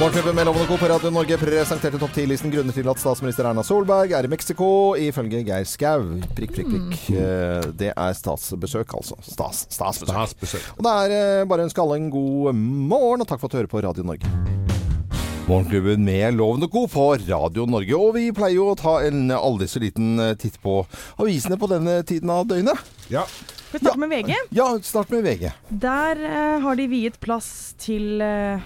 Morgenklubben 0.00 0.34
med 0.34 0.46
Lovende 0.46 0.66
Co. 0.66 0.76
på 0.80 0.86
Radio 0.88 1.10
Norge 1.12 1.36
presenterte 1.36 1.98
topp 2.00 2.14
10-listen 2.16 2.48
grunner 2.52 2.72
til 2.72 2.86
at 2.88 3.00
statsminister 3.02 3.44
Erna 3.50 3.60
Solberg 3.66 4.14
er 4.16 4.24
i 4.24 4.30
Mexico, 4.32 4.68
ifølge 4.96 5.42
Geir 5.44 5.66
Skau. 5.68 6.06
Prikk, 6.38 6.54
prikk, 6.56 6.70
prikk. 6.72 6.94
Eh, 7.12 7.66
Det 7.76 7.90
er 7.92 8.16
statsbesøk, 8.16 8.94
altså. 8.96 9.18
Stas, 9.26 9.66
statsbesøk. 9.68 10.14
Statsbesøk. 10.16 10.70
Og 10.78 10.86
det 10.86 10.94
er 11.02 11.16
eh, 11.18 11.44
bare 11.50 11.66
å 11.66 11.68
ønske 11.68 11.84
alle 11.84 12.00
en 12.00 12.08
god 12.14 12.56
morgen, 12.56 13.20
og 13.20 13.28
takk 13.28 13.42
for 13.42 13.50
at 13.50 13.52
du 13.52 13.60
hører 13.60 13.72
på 13.74 13.84
Radio 13.84 14.06
Norge. 14.08 14.32
Morgenklubben 15.50 16.04
med 16.06 16.36
Loven 16.38 16.62
og 16.62 16.70
Co. 16.70 16.84
på 16.86 17.04
Radio 17.26 17.64
Norge. 17.66 17.96
Og 17.98 18.12
vi 18.14 18.28
pleier 18.30 18.60
jo 18.60 18.68
å 18.70 18.76
ta 18.78 19.00
en 19.02 19.32
aldri 19.34 19.66
så 19.66 19.80
liten 19.82 20.12
eh, 20.22 20.36
titt 20.38 20.60
på 20.62 20.76
avisene 21.18 21.58
på 21.58 21.66
denne 21.72 21.96
tiden 22.06 22.30
av 22.30 22.44
døgnet. 22.46 22.78
Ja. 23.10 23.24
Skal 23.26 23.74
vi 23.74 23.80
starte 23.82 23.98
med 23.98 24.12
VG? 24.12 24.30
Ja, 24.54 24.68
start 24.86 25.10
med 25.10 25.26
VG. 25.26 25.48
Der 25.82 26.22
eh, 26.22 26.60
har 26.62 26.78
de 26.78 26.86
viet 26.92 27.18
plass 27.18 27.50
til 27.82 28.22
eh, 28.22 28.62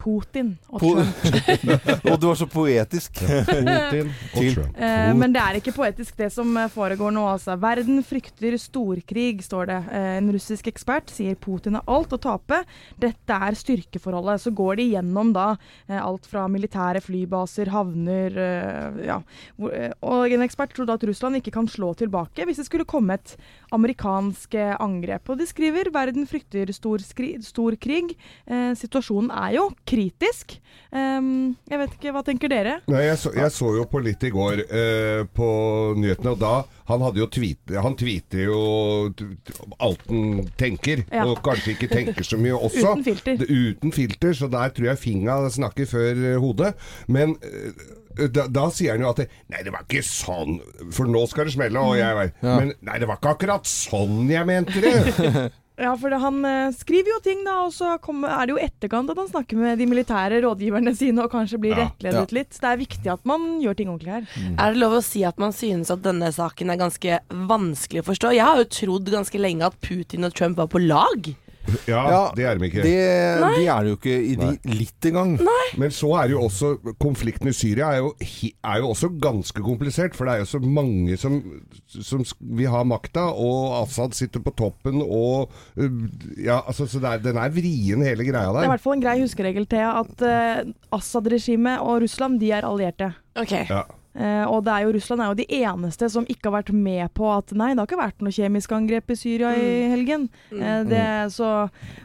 Putin 0.00 0.54
og 0.70 0.80
Po- 0.80 0.94
Trump. 0.96 2.06
Og 2.10 2.16
du 2.22 2.26
var 2.30 2.38
så 2.40 2.46
poetisk. 2.50 3.20
Putin 3.20 4.08
og 4.08 4.46
Trump. 4.54 4.78
Eh, 4.80 5.10
men 5.18 5.34
det 5.34 5.42
er 5.42 5.58
ikke 5.60 5.74
poetisk 5.76 6.16
det 6.20 6.30
som 6.34 6.50
eh, 6.56 6.70
foregår 6.72 7.12
nå, 7.14 7.26
altså. 7.34 7.56
Verden 7.60 8.00
frykter 8.06 8.56
storkrig, 8.60 9.42
står 9.44 9.68
det. 9.70 9.78
Eh, 9.92 10.08
en 10.20 10.30
russisk 10.34 10.70
ekspert 10.72 11.12
sier 11.12 11.36
Putin 11.40 11.76
har 11.78 11.84
alt 11.90 12.14
å 12.16 12.20
tape. 12.20 12.62
Dette 13.02 13.36
er 13.48 13.58
styrkeforholdet. 13.60 14.40
Så 14.46 14.54
går 14.56 14.80
de 14.80 14.88
gjennom 14.94 15.34
da 15.36 15.50
eh, 15.86 16.00
alt 16.00 16.26
fra 16.30 16.46
militære 16.50 17.02
flybaser, 17.04 17.70
havner 17.74 18.40
eh, 18.40 19.00
ja. 19.10 19.20
Eh, 19.68 19.92
Og 20.00 20.32
en 20.32 20.46
ekspert 20.46 20.72
tror 20.76 20.88
da 20.88 20.96
at 20.98 21.04
Russland 21.08 21.38
ikke 21.40 21.52
kan 21.58 21.68
slå 21.70 21.92
tilbake 22.00 22.46
hvis 22.48 22.58
det 22.62 22.66
skulle 22.70 22.88
komme 22.88 23.18
et 23.20 23.36
amerikansk 23.74 24.54
angrep. 24.80 25.28
Og 25.30 25.38
de 25.40 25.46
skriver 25.48 25.90
verden 25.94 26.26
frykter 26.30 26.70
stor, 26.74 27.02
skri, 27.04 27.34
stor 27.44 27.76
krig. 27.80 28.14
Eh, 28.50 28.72
situasjonen 28.78 29.30
er 29.34 29.54
jo 29.58 29.68
kritisk. 29.90 30.56
Um, 30.90 31.52
jeg 31.70 31.78
vet 31.78 31.92
ikke, 31.94 32.10
hva 32.16 32.22
tenker 32.26 32.50
dere? 32.50 32.72
Nei, 32.90 33.04
jeg 33.06 33.18
så, 33.22 33.30
jeg 33.36 33.52
så 33.54 33.68
jo 33.76 33.84
på 33.90 34.00
litt 34.02 34.24
i 34.26 34.30
går 34.34 34.64
uh, 34.66 35.20
på 35.38 35.46
nyhetene, 36.02 36.32
og 36.34 36.40
da 36.42 36.54
Han 36.90 37.04
hadde 37.06 37.20
jo 37.22 37.28
tweet, 37.30 37.70
Han 37.84 37.94
tweeter 37.94 38.48
jo 38.48 38.56
alt 39.78 40.02
han 40.08 40.40
tenker, 40.58 41.04
Ja. 41.14 41.28
og 41.30 41.38
kanskje 41.46 41.76
ikke 41.76 41.90
tenker 41.92 42.26
så 42.26 42.40
mye 42.40 42.58
også. 42.58 42.96
Uten 42.96 43.06
filter. 43.06 43.38
Det, 43.38 43.46
uten 43.46 43.94
filter, 43.94 44.34
så 44.34 44.50
der 44.50 44.74
tror 44.74 44.90
jeg 44.90 44.98
finga 45.04 45.38
snakker 45.54 45.86
før 45.86 46.24
eh, 46.32 46.40
hodet. 46.42 46.72
Men 47.06 47.36
uh, 47.38 48.26
da, 48.34 48.48
da 48.50 48.66
sier 48.74 48.96
han 48.96 49.04
jo 49.04 49.12
at 49.12 49.22
det, 49.22 49.28
Nei, 49.52 49.62
det 49.66 49.72
var 49.76 49.86
ikke 49.86 50.02
sånn, 50.06 50.58
for 50.90 51.06
nå 51.06 51.22
skal 51.30 51.46
det 51.46 51.54
smelle. 51.54 51.86
Og 51.86 51.94
jeg, 52.00 52.32
Ja. 52.42 52.56
Men 52.58 52.74
nei, 52.82 52.98
det 52.98 53.06
var 53.06 53.20
ikke 53.22 53.36
akkurat 53.36 53.70
sånn 53.70 54.26
jeg 54.30 54.50
mente 54.50 54.82
det. 54.82 55.46
Ja, 55.80 55.94
for 55.96 56.12
det, 56.12 56.18
han 56.20 56.44
eh, 56.44 56.72
skriver 56.76 57.14
jo 57.14 57.20
ting, 57.24 57.38
da, 57.46 57.54
og 57.64 57.72
så 57.72 57.94
kommer- 58.04 58.28
er 58.28 58.46
det 58.46 58.52
jo 58.52 58.60
etterkant 58.60 59.08
at 59.10 59.16
han 59.16 59.28
snakker 59.30 59.56
med 59.56 59.78
de 59.80 59.86
militære 59.88 60.42
rådgiverne 60.44 60.92
sine 60.94 61.24
og 61.24 61.30
kanskje 61.32 61.58
blir 61.62 61.72
Ja. 61.76 61.86
rettledet 61.88 62.32
litt. 62.36 62.50
Så 62.52 62.60
det 62.60 62.70
er 62.74 62.82
viktig 62.84 63.12
at 63.14 63.24
man 63.24 63.60
gjør 63.62 63.76
ting 63.78 63.88
ordentlig 63.88 64.12
her. 64.12 64.26
Er 64.58 64.72
det 64.74 64.80
lov 64.82 64.92
å 64.98 65.02
si 65.02 65.24
at 65.24 65.38
man 65.38 65.52
synes 65.56 65.90
at 65.90 66.02
denne 66.02 66.28
saken 66.36 66.70
er 66.70 66.76
ganske 66.76 67.20
vanskelig 67.32 68.02
å 68.04 68.08
forstå? 68.12 68.34
Jeg 68.36 68.44
har 68.44 68.56
jo 68.60 68.64
trodd 68.68 69.08
ganske 69.10 69.40
lenge 69.40 69.62
at 69.64 69.80
Putin 69.80 70.24
og 70.28 70.34
Trump 70.34 70.56
var 70.58 70.66
på 70.68 70.84
lag. 70.86 71.34
Ja, 71.88 72.02
Ja, 72.10 72.20
det 72.36 72.46
er 72.46 72.58
de 72.58 72.68
ikke. 72.68 72.82
Det, 72.84 72.94
de 73.56 73.66
er 73.66 73.84
det 73.84 73.92
jo 73.92 73.98
ikke 73.98 74.16
i 74.16 74.34
de, 74.38 74.50
litt 74.72 75.08
engang. 75.10 75.36
Men 75.80 75.94
så 75.94 76.12
er 76.20 76.34
jo 76.34 76.44
også 76.46 76.72
Konflikten 77.02 77.50
i 77.50 77.54
Syria 77.56 77.92
er 77.94 78.02
jo, 78.02 78.12
er 78.20 78.80
jo 78.82 78.90
også 78.92 79.10
ganske 79.22 79.62
komplisert. 79.64 80.16
For 80.16 80.28
det 80.28 80.34
er 80.34 80.44
jo 80.44 80.50
så 80.50 80.60
mange 80.64 81.16
som, 81.20 81.38
som 81.86 82.24
vil 82.40 82.70
ha 82.72 82.82
makta, 82.86 83.28
og 83.30 83.80
Assad 83.82 84.16
sitter 84.18 84.42
på 84.44 84.54
toppen 84.58 85.02
og 85.04 85.52
uh, 85.78 86.02
Ja, 86.40 86.60
altså, 86.66 86.86
så 86.90 87.00
det 87.02 87.14
er, 87.14 87.24
den 87.30 87.40
er 87.40 87.52
vrien, 87.54 88.04
hele 88.06 88.26
greia 88.26 88.50
der. 88.50 88.60
Det 88.60 88.66
er 88.66 88.70
i 88.70 88.74
hvert 88.76 88.84
fall 88.84 88.98
en 88.98 89.06
grei 89.06 89.16
huskeregel 89.22 89.68
til 89.70 89.86
at 89.86 90.26
uh, 90.26 90.98
Assad-regimet 90.98 91.80
og 91.84 92.02
Russland 92.04 92.40
de 92.40 92.52
er 92.56 92.66
allierte. 92.68 93.12
Ok. 93.38 93.56
Ja. 93.68 93.84
Eh, 94.10 94.42
og 94.50 94.64
det 94.66 94.72
er 94.74 94.82
jo, 94.88 94.92
Russland 94.96 95.22
er 95.22 95.28
jo 95.30 95.36
de 95.38 95.44
eneste 95.60 96.08
som 96.10 96.24
ikke 96.26 96.48
har 96.50 96.56
vært 96.58 96.72
med 96.74 97.12
på 97.14 97.28
at 97.30 97.52
nei, 97.54 97.68
det 97.74 97.78
har 97.78 97.86
ikke 97.86 98.00
vært 98.00 98.24
noe 98.26 98.34
kjemisk 98.34 98.72
angrep 98.74 99.12
i 99.14 99.16
Syria 99.20 99.52
i 99.54 99.68
helgen. 99.92 100.24
Eh, 100.50 100.80
det, 100.90 101.04
så, 101.30 101.50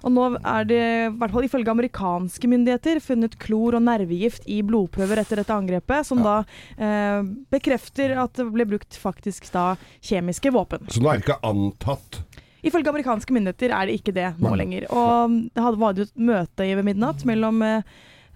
og 0.06 0.14
nå 0.14 0.28
er 0.38 0.68
det, 0.70 0.82
i 1.08 1.10
hvert 1.18 1.34
fall 1.34 1.48
ifølge 1.48 1.74
amerikanske 1.74 2.52
myndigheter, 2.52 3.02
funnet 3.02 3.40
klor 3.42 3.80
og 3.80 3.86
nervegift 3.88 4.46
i 4.46 4.60
blodprøver 4.62 5.24
etter 5.24 5.42
dette 5.42 5.58
angrepet, 5.58 6.06
som 6.06 6.22
da 6.22 6.38
eh, 6.78 7.26
bekrefter 7.54 8.14
at 8.22 8.38
det 8.38 8.50
ble 8.54 8.70
brukt 8.76 8.98
faktisk 9.02 9.50
da 9.56 9.72
kjemiske 10.06 10.54
våpen. 10.54 10.86
Så 10.94 11.02
nå 11.02 11.10
er 11.10 11.20
det 11.22 11.26
ikke 11.30 11.42
antatt 11.50 12.22
Ifølge 12.66 12.90
amerikanske 12.90 13.30
myndigheter 13.36 13.70
er 13.78 13.86
det 13.86 14.00
ikke 14.00 14.14
det 14.16 14.30
nå 14.42 14.56
lenger. 14.58 14.88
Og 14.90 15.36
det 15.54 15.62
hadde- 15.62 15.78
var 15.78 16.00
et 16.02 16.16
møte 16.18 16.66
i 16.66 16.72
ved 16.74 16.88
midnatt 16.88 17.22
mellom 17.30 17.60
eh, 17.62 17.84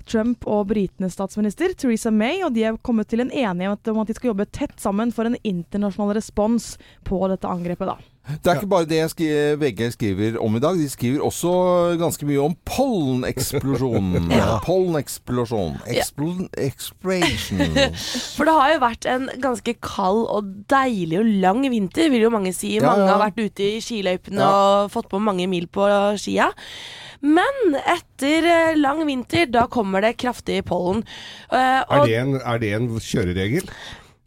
Trump 0.08 0.46
og 0.50 0.68
britenes 0.72 1.18
statsminister 1.18 1.74
Theresa 1.77 2.12
May, 2.12 2.44
og 2.46 2.53
de 2.56 2.68
er 2.68 2.79
kommet 2.86 3.10
til 3.12 3.24
en 3.24 3.32
enighet 3.32 3.91
om 3.91 4.00
at 4.03 4.10
de 4.10 4.15
skal 4.18 4.32
jobbe 4.34 4.48
tett 4.56 4.77
sammen 4.79 5.12
for 5.15 5.29
en 5.29 5.38
internasjonal 5.44 6.15
respons 6.18 6.75
på 7.08 7.22
dette 7.32 7.50
angrepet. 7.50 7.89
da. 7.89 7.98
Det 8.29 8.51
er 8.51 8.59
ikke 8.59 8.69
bare 8.71 8.88
det 8.89 9.00
jeg 9.00 9.12
skri 9.13 9.27
VG 9.62 9.81
skriver 9.95 10.38
om 10.43 10.55
i 10.57 10.62
dag. 10.63 10.77
De 10.77 10.88
skriver 10.91 11.24
også 11.25 11.51
ganske 12.00 12.27
mye 12.29 12.43
om 12.43 12.55
polleneksplosjon. 12.69 14.12
Polleneksplosjon. 14.67 15.79
Expl 15.89 16.45
explosion. 16.62 17.77
For 18.38 18.48
det 18.50 18.55
har 18.59 18.74
jo 18.75 18.81
vært 18.86 19.09
en 19.09 19.27
ganske 19.41 19.75
kald 19.86 20.24
og 20.29 20.53
deilig 20.71 21.19
og 21.21 21.31
lang 21.43 21.65
vinter, 21.74 22.09
vil 22.13 22.27
jo 22.27 22.33
mange 22.33 22.53
si. 22.55 22.75
Mange 22.83 23.05
ja. 23.07 23.13
har 23.15 23.24
vært 23.27 23.41
ute 23.41 23.69
i 23.75 23.83
skiløypene 23.83 24.39
Ja. 24.39 24.50
og 24.50 24.91
fått 24.93 25.09
på 25.12 25.19
mange 25.21 25.48
mil 25.51 25.67
på 25.67 25.88
skia. 26.21 26.51
Men 27.19 27.74
etter 27.81 28.45
eh, 28.48 28.77
lang 28.79 29.01
vinter, 29.07 29.50
da 29.51 29.65
kommer 29.71 30.05
det 30.05 30.13
kraftig 30.21 30.62
pollen. 30.69 31.01
Eh, 31.51 31.81
Er 31.83 32.05
det 32.07 32.15
en, 32.21 32.38
er 32.39 32.62
det 32.62 32.69
en 32.77 32.88
kjøreregel? 32.95 33.67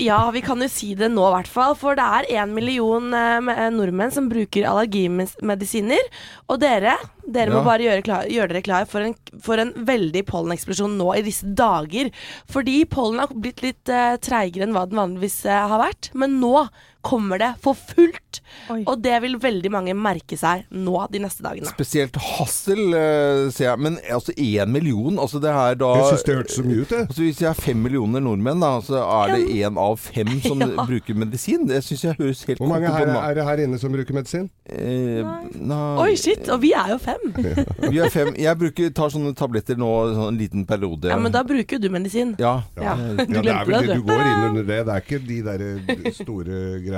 Ja, 0.05 0.19
vi 0.35 0.41
kan 0.45 0.61
jo 0.63 0.69
si 0.71 0.93
det 0.99 1.09
nå 1.13 1.23
i 1.29 1.33
hvert 1.37 1.49
fall. 1.51 1.75
For 1.79 1.97
det 1.99 2.05
er 2.05 2.29
én 2.43 2.53
million 2.57 3.09
eh, 3.15 3.69
nordmenn 3.75 4.13
som 4.15 4.29
bruker 4.31 4.67
allergimedisiner. 4.69 6.03
Og 6.51 6.61
dere, 6.63 6.97
dere 7.27 7.51
Ja. 7.51 7.57
må 7.57 7.65
bare 7.67 7.87
gjøre, 7.87 8.03
klar, 8.07 8.29
gjøre 8.31 8.53
dere 8.57 8.63
klar 8.67 8.87
for 8.91 9.01
en, 9.07 9.15
for 9.41 9.59
en 9.63 9.73
veldig 9.89 10.25
polleneksplosjon 10.29 10.97
nå 10.99 11.11
i 11.19 11.23
disse 11.27 11.47
dager. 11.59 12.11
Fordi 12.51 12.85
pollen 12.91 13.23
har 13.23 13.33
blitt 13.35 13.63
litt 13.65 13.89
eh, 13.93 14.17
treigere 14.23 14.67
enn 14.69 14.75
hva 14.77 14.87
den 14.91 14.99
vanligvis 15.01 15.45
eh, 15.47 15.67
har 15.73 15.81
vært. 15.87 16.11
Men 16.15 16.41
nå 16.43 16.67
kommer 17.03 17.39
det 17.43 17.51
for 17.63 17.75
fullt. 17.75 18.41
Oi. 18.71 18.83
Og 18.87 19.01
det 19.03 19.17
vil 19.25 19.35
veldig 19.43 19.71
mange 19.75 19.95
merke 19.99 20.37
seg 20.39 20.65
nå 20.71 21.01
de 21.13 21.19
neste 21.23 21.43
dagene. 21.45 21.67
Spesielt 21.73 22.15
Hassel, 22.23 22.81
eh, 22.95 23.49
ser 23.55 23.69
jeg. 23.73 23.79
Men 23.83 23.97
altså 24.13 24.33
én 24.39 24.71
million, 24.71 25.19
altså 25.19 25.41
det 25.43 25.53
her 25.53 25.75
da 25.81 25.89
Jeg 25.99 26.13
syns 26.13 26.25
det 26.29 26.37
hørtes 26.39 26.57
så 26.61 26.65
mye 26.67 26.85
ut, 26.85 26.89
det. 26.93 27.01
Altså 27.09 27.23
Hvis 27.27 27.41
jeg 27.43 27.49
er 27.51 27.59
fem 27.59 27.83
millioner 27.83 28.23
nordmenn, 28.23 28.63
da, 28.63 28.71
så 28.87 29.01
er 29.03 29.35
det 29.35 29.49
én 29.59 29.79
av 29.83 29.99
fem 29.99 30.31
som 30.47 30.63
Ja. 30.63 30.87
bruker 30.87 31.15
medisin. 31.19 31.67
Det 31.69 31.83
syns 31.85 32.05
jeg 32.07 32.17
høres 32.21 32.45
helt 32.47 32.63
Hvor 32.63 32.71
mange 32.71 32.93
her, 32.95 33.11
er 33.19 33.35
det 33.41 33.45
her 33.51 33.65
inne 33.67 33.79
som 33.83 33.93
bruker 33.93 34.15
medisin? 34.17 34.47
Eh, 34.71 35.27
nei. 35.59 35.81
Oi, 36.07 36.15
shit! 36.17 36.47
Og 36.55 36.63
vi 36.63 36.71
er 36.79 36.95
jo 36.95 36.99
fem. 37.03 37.27
Vi 37.93 37.99
er 37.99 38.09
fem. 38.15 38.31
Jeg 38.39 38.57
bruker, 38.61 38.93
tar 38.95 39.11
sånne 39.13 39.35
tabletter 39.37 39.77
nå 39.81 39.91
sånn 40.15 40.31
en 40.33 40.39
liten 40.41 40.63
periode. 40.69 41.11
Ja, 41.11 41.19
Men 41.21 41.33
da 41.35 41.43
bruker 41.45 41.77
jo 41.77 41.83
du 41.83 41.91
medisin. 41.93 42.37
Ja. 42.41 42.61
Ja, 42.79 42.95
Ja, 42.95 42.95
du 43.27 43.41
det 43.43 43.51
er 43.53 43.67
vel 43.67 43.89
det, 43.89 43.97
du 43.99 44.03
du. 44.03 44.07
går 44.13 44.23
inn 44.23 44.47
under 44.53 44.63
det. 44.71 44.81
Det 44.87 44.95
er 44.95 45.05
ikke 45.05 45.21
de 45.27 45.41
der 45.51 45.67
eh, 45.67 46.11
store 46.15 46.61
greiene. 46.79 46.91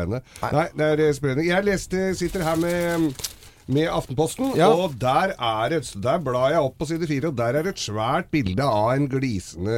Nei, 0.42 0.66
det 0.98 1.08
er 1.08 1.12
spennende. 1.16 1.46
Jeg 1.48 1.64
leste, 1.64 2.14
sitter 2.18 2.44
her 2.44 2.56
med 2.60 3.14
med 3.66 3.88
Aftenposten, 3.88 4.52
Ja. 4.58 4.68
og 4.74 4.98
der 5.00 5.32
er 5.38 5.68
det, 5.72 5.82
der 6.02 6.18
blar 6.20 6.50
jeg 6.52 6.60
opp 6.60 6.76
på 6.78 6.86
side 6.90 7.06
fire, 7.08 7.28
og 7.30 7.36
der 7.38 7.54
er 7.60 7.68
et 7.70 7.80
svært 7.80 8.30
bilde 8.30 8.62
av 8.62 8.90
en 8.96 9.08
glisende 9.08 9.72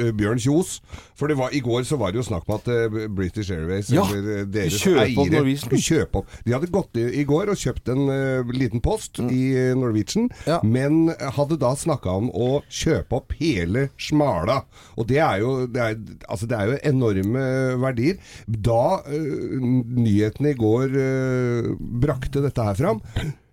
eh, 0.00 0.12
Bjørn 0.16 0.40
Kjos. 0.40 0.78
For 1.18 1.28
det 1.28 1.36
var, 1.38 1.52
i 1.54 1.60
går 1.62 1.84
så 1.86 1.98
var 2.00 2.10
det 2.12 2.22
jo 2.22 2.26
snakk 2.30 2.48
om 2.48 2.56
at 2.56 2.68
eh, 2.72 3.08
British 3.12 3.52
Airways, 3.52 3.90
Ja, 3.92 4.06
eller 4.08 4.40
eh, 4.40 4.46
deres 4.48 4.78
kjøpe 4.80 5.04
eiere, 5.04 5.56
skulle 5.60 5.82
kjøpe 5.84 6.22
opp. 6.22 6.32
De 6.46 6.54
hadde 6.56 6.70
gått 6.72 6.96
i, 6.96 7.04
i 7.20 7.24
går 7.28 7.52
og 7.52 7.60
kjøpt 7.60 7.92
en 7.92 8.02
uh, 8.08 8.52
liten 8.56 8.80
post 8.84 9.20
i 9.22 9.42
eh, 9.56 9.74
Norwegian, 9.78 10.02
Mm. 10.12 10.28
Ja. 10.46 10.56
men 10.64 11.12
hadde 11.36 11.56
da 11.60 11.74
snakka 11.78 12.10
om 12.18 12.28
å 12.34 12.62
kjøpe 12.72 13.16
opp 13.20 13.32
hele 13.38 13.88
smala. 14.00 14.62
Og 14.98 15.06
det 15.10 15.18
er 15.22 15.40
jo, 15.42 15.66
det 15.70 15.82
er, 15.82 15.96
altså 16.30 16.48
det 16.50 16.56
er 16.58 16.70
jo 16.72 16.78
enorme 16.90 17.44
verdier. 17.82 18.18
Da 18.48 19.00
uh, 19.04 19.60
nyhetene 19.62 20.54
i 20.54 20.58
går 20.58 20.96
uh, 20.96 21.70
brakte 22.02 22.42
dette 22.44 22.66
her 22.66 22.78
fram, 22.78 23.01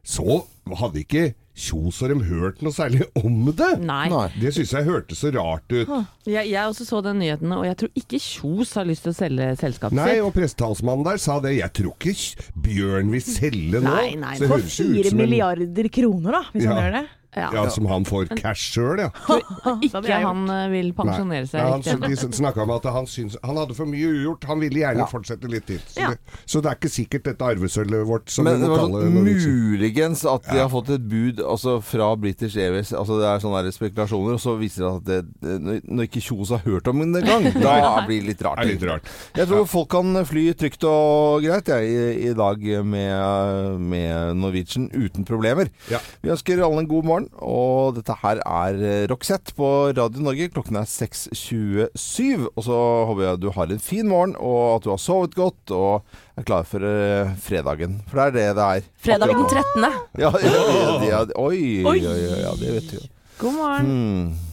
så 0.03 0.41
hadde 0.79 1.01
ikke 1.05 1.29
Kjos 1.59 1.97
og 2.05 2.07
dem 2.13 2.21
hørt 2.23 2.61
noe 2.63 2.71
særlig 2.71 3.01
om 3.19 3.49
det. 3.51 3.67
Nei. 3.83 4.05
Nei. 4.07 4.27
Det 4.39 4.53
syns 4.55 4.69
jeg 4.77 4.85
hørtes 4.87 5.19
så 5.19 5.27
rart 5.35 5.67
ut. 5.73 5.89
Jeg, 6.23 6.45
jeg 6.53 6.61
også 6.69 6.85
så 6.87 7.01
den 7.03 7.19
nyheten, 7.19 7.51
og 7.51 7.65
jeg 7.67 7.75
tror 7.81 7.91
ikke 7.99 8.19
Kjos 8.23 8.71
har 8.79 8.87
lyst 8.87 9.03
til 9.03 9.11
å 9.11 9.17
selge 9.17 9.49
selskapet 9.59 9.97
Nei, 9.99 10.05
sitt. 10.13 10.23
og 10.23 10.31
pressetalsmannen 10.37 11.03
der 11.09 11.19
sa 11.19 11.35
det. 11.43 11.57
Jeg 11.57 11.73
tror 11.81 11.97
ikke 11.99 12.47
Bjørn 12.63 13.11
vil 13.11 13.25
selge 13.27 13.81
nå. 13.83 13.91
Nei, 13.91 14.13
nei, 14.21 14.37
Så 14.39 14.45
det 14.47 14.51
For 14.53 14.71
fire 14.71 15.11
milliarder 15.19 15.83
en- 15.83 15.89
kroner, 15.99 16.31
da, 16.31 16.43
hvis 16.53 16.63
Ja. 16.63 16.71
han 16.71 16.83
gjør 16.85 16.95
det. 17.01 17.07
Ja. 17.37 17.49
Ja, 17.53 17.63
som 17.69 17.85
han 17.85 18.05
får 18.09 18.31
cash 18.39 18.71
sjøl, 18.73 19.03
ja. 19.03 19.09
Ikke 19.85 20.17
han 20.23 20.47
eh, 20.49 20.63
vil 20.71 20.87
pensjonere 20.97 21.45
seg 21.45 21.61
Ja, 21.61 21.75
han, 21.75 22.01
de 22.01 22.15
snakka 22.17 22.63
om 22.65 22.71
at 22.73 22.87
han, 22.89 23.05
syns, 23.09 23.35
han 23.45 23.59
hadde 23.59 23.75
for 23.77 23.85
mye 23.89 24.07
ugjort. 24.15 24.47
Han 24.49 24.59
ville 24.63 24.81
gjerne 24.81 25.03
Ja. 25.03 25.05
fortsette 25.11 25.47
litt 25.51 25.67
til. 25.69 25.77
Så, 25.85 25.99
Ja. 26.01 26.09
det, 26.15 26.39
så 26.49 26.61
det 26.65 26.71
er 26.71 26.79
ikke 26.79 26.91
sikkert 26.93 27.27
dette 27.29 27.45
arvesølvet 27.45 28.07
vårt 28.09 28.33
som 28.33 28.45
Men 28.49 28.61
det 28.63 28.69
var 28.71 28.81
sånn 28.81 28.95
Norwegian. 29.13 29.59
muligens 29.75 30.25
at 30.25 30.49
de 30.49 30.57
har 30.57 30.69
fått 30.73 30.89
et 30.95 31.05
bud 31.11 31.39
altså, 31.45 31.77
fra 31.85 32.09
British 32.17 32.57
Airways. 32.57 32.91
Altså, 32.97 33.19
det 33.21 33.27
er 33.29 33.43
sånne 33.45 33.73
spekulasjoner, 33.77 34.33
og 34.39 34.41
så 34.41 34.55
viser 34.57 34.87
det 34.87 34.91
at 34.95 35.05
det, 35.43 35.61
når- 35.61 36.07
ikke 36.09 36.21
Kjos 36.25 36.49
har 36.55 36.63
hørt 36.65 36.87
om 36.89 36.99
det 37.13 37.21
engang, 37.23 37.45
da 37.61 38.05
blir 38.07 38.21
det 38.23 38.27
litt 38.33 38.41
rart. 38.45 38.57
Det 38.63 38.65
er 38.65 38.73
litt 38.73 38.87
rart. 38.89 39.13
Jeg 39.37 39.47
tror 39.51 39.65
folk 39.69 39.89
kan 39.93 40.25
fly 40.25 40.47
trygt 40.57 40.83
og 40.89 41.43
greit 41.45 41.69
jeg, 41.69 41.93
i, 41.93 42.29
i 42.29 42.33
dag 42.33 42.57
med, 42.85 43.79
med 43.79 44.35
Norwegian 44.41 44.89
uten 44.93 45.25
problemer. 45.29 45.69
Ja. 45.91 45.99
Vi 46.23 46.33
ønsker 46.33 46.61
alle 46.65 46.81
en 46.83 46.89
god 46.89 47.05
morgen, 47.05 47.18
og 47.43 47.95
dette 47.97 48.15
her 48.21 48.39
er 48.45 48.79
eh, 48.79 49.05
Roxette 49.11 49.53
på 49.57 49.67
Radio 49.97 50.23
Norge. 50.23 50.47
Klokken 50.53 50.79
er 50.79 50.87
6.27, 50.87 52.47
og 52.55 52.63
så 52.65 52.79
håper 53.09 53.23
jeg 53.25 53.41
du 53.43 53.49
har 53.55 53.71
en 53.73 53.83
fin 53.83 54.07
morgen, 54.09 54.35
og 54.39 54.77
at 54.77 54.87
du 54.87 54.91
har 54.93 55.01
sovet 55.03 55.35
godt 55.37 55.73
og 55.75 56.03
er 56.39 56.47
klar 56.47 56.67
for 56.69 56.83
eh, 56.87 57.33
fredagen. 57.43 57.99
For 58.09 58.19
det 58.19 58.27
er 58.27 58.35
det 58.37 58.59
det 58.59 58.67
er. 58.79 58.91
Fredag 59.05 59.33
den 59.35 59.47
13. 59.47 59.89
Ja, 60.23 60.33
ja, 60.43 60.61
ja, 61.09 61.23
oi, 61.35 61.63
Oi. 61.85 61.97
oi, 61.99 62.19
ja, 62.45 62.53
det 62.59 62.75
vet 62.77 62.93
du 62.93 62.99
jo. 63.01 63.07
God 63.39 63.59
morgen. 63.59 63.89
Hmm. 63.89 64.48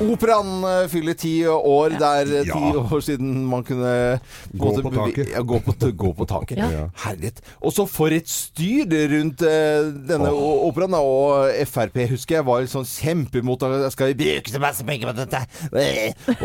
Operaen 0.00 0.64
eh, 0.64 0.86
fyller 0.90 1.16
ti 1.18 1.34
år. 1.46 1.96
Det 2.00 2.10
er 2.22 2.32
eh, 2.40 2.48
ti 2.48 2.70
Ja. 2.70 2.84
år 2.84 3.02
siden 3.04 3.44
man 3.50 3.64
kunne 3.66 4.20
Gå 4.56 4.72
på 4.82 4.92
taket. 4.94 5.32
Ja, 5.34 5.42
gå 5.46 5.60
på, 5.64 5.74
gå 5.96 6.12
på 6.16 6.26
taket. 6.28 6.58
Ja. 6.58 6.86
Herlighet. 7.04 7.40
Og 7.60 7.74
så 7.74 7.86
for 7.88 8.12
et 8.14 8.28
styr 8.30 8.88
rundt 9.12 9.42
uh, 9.44 9.90
denne 10.08 10.30
oh. 10.32 10.66
operaen. 10.68 10.94
Og 10.96 11.50
Frp 11.68 11.98
husker 12.10 12.38
jeg 12.40 12.46
var 12.46 12.66
sånn 12.70 12.86
kjempemot 12.88 13.62
Jeg 13.84 13.92
skal 13.94 14.10
vi 14.12 14.18
bruke 14.24 14.52
så 14.52 14.62
masse 14.62 14.86
penger 14.86 15.10
på 15.10 15.16
dette? 15.20 15.42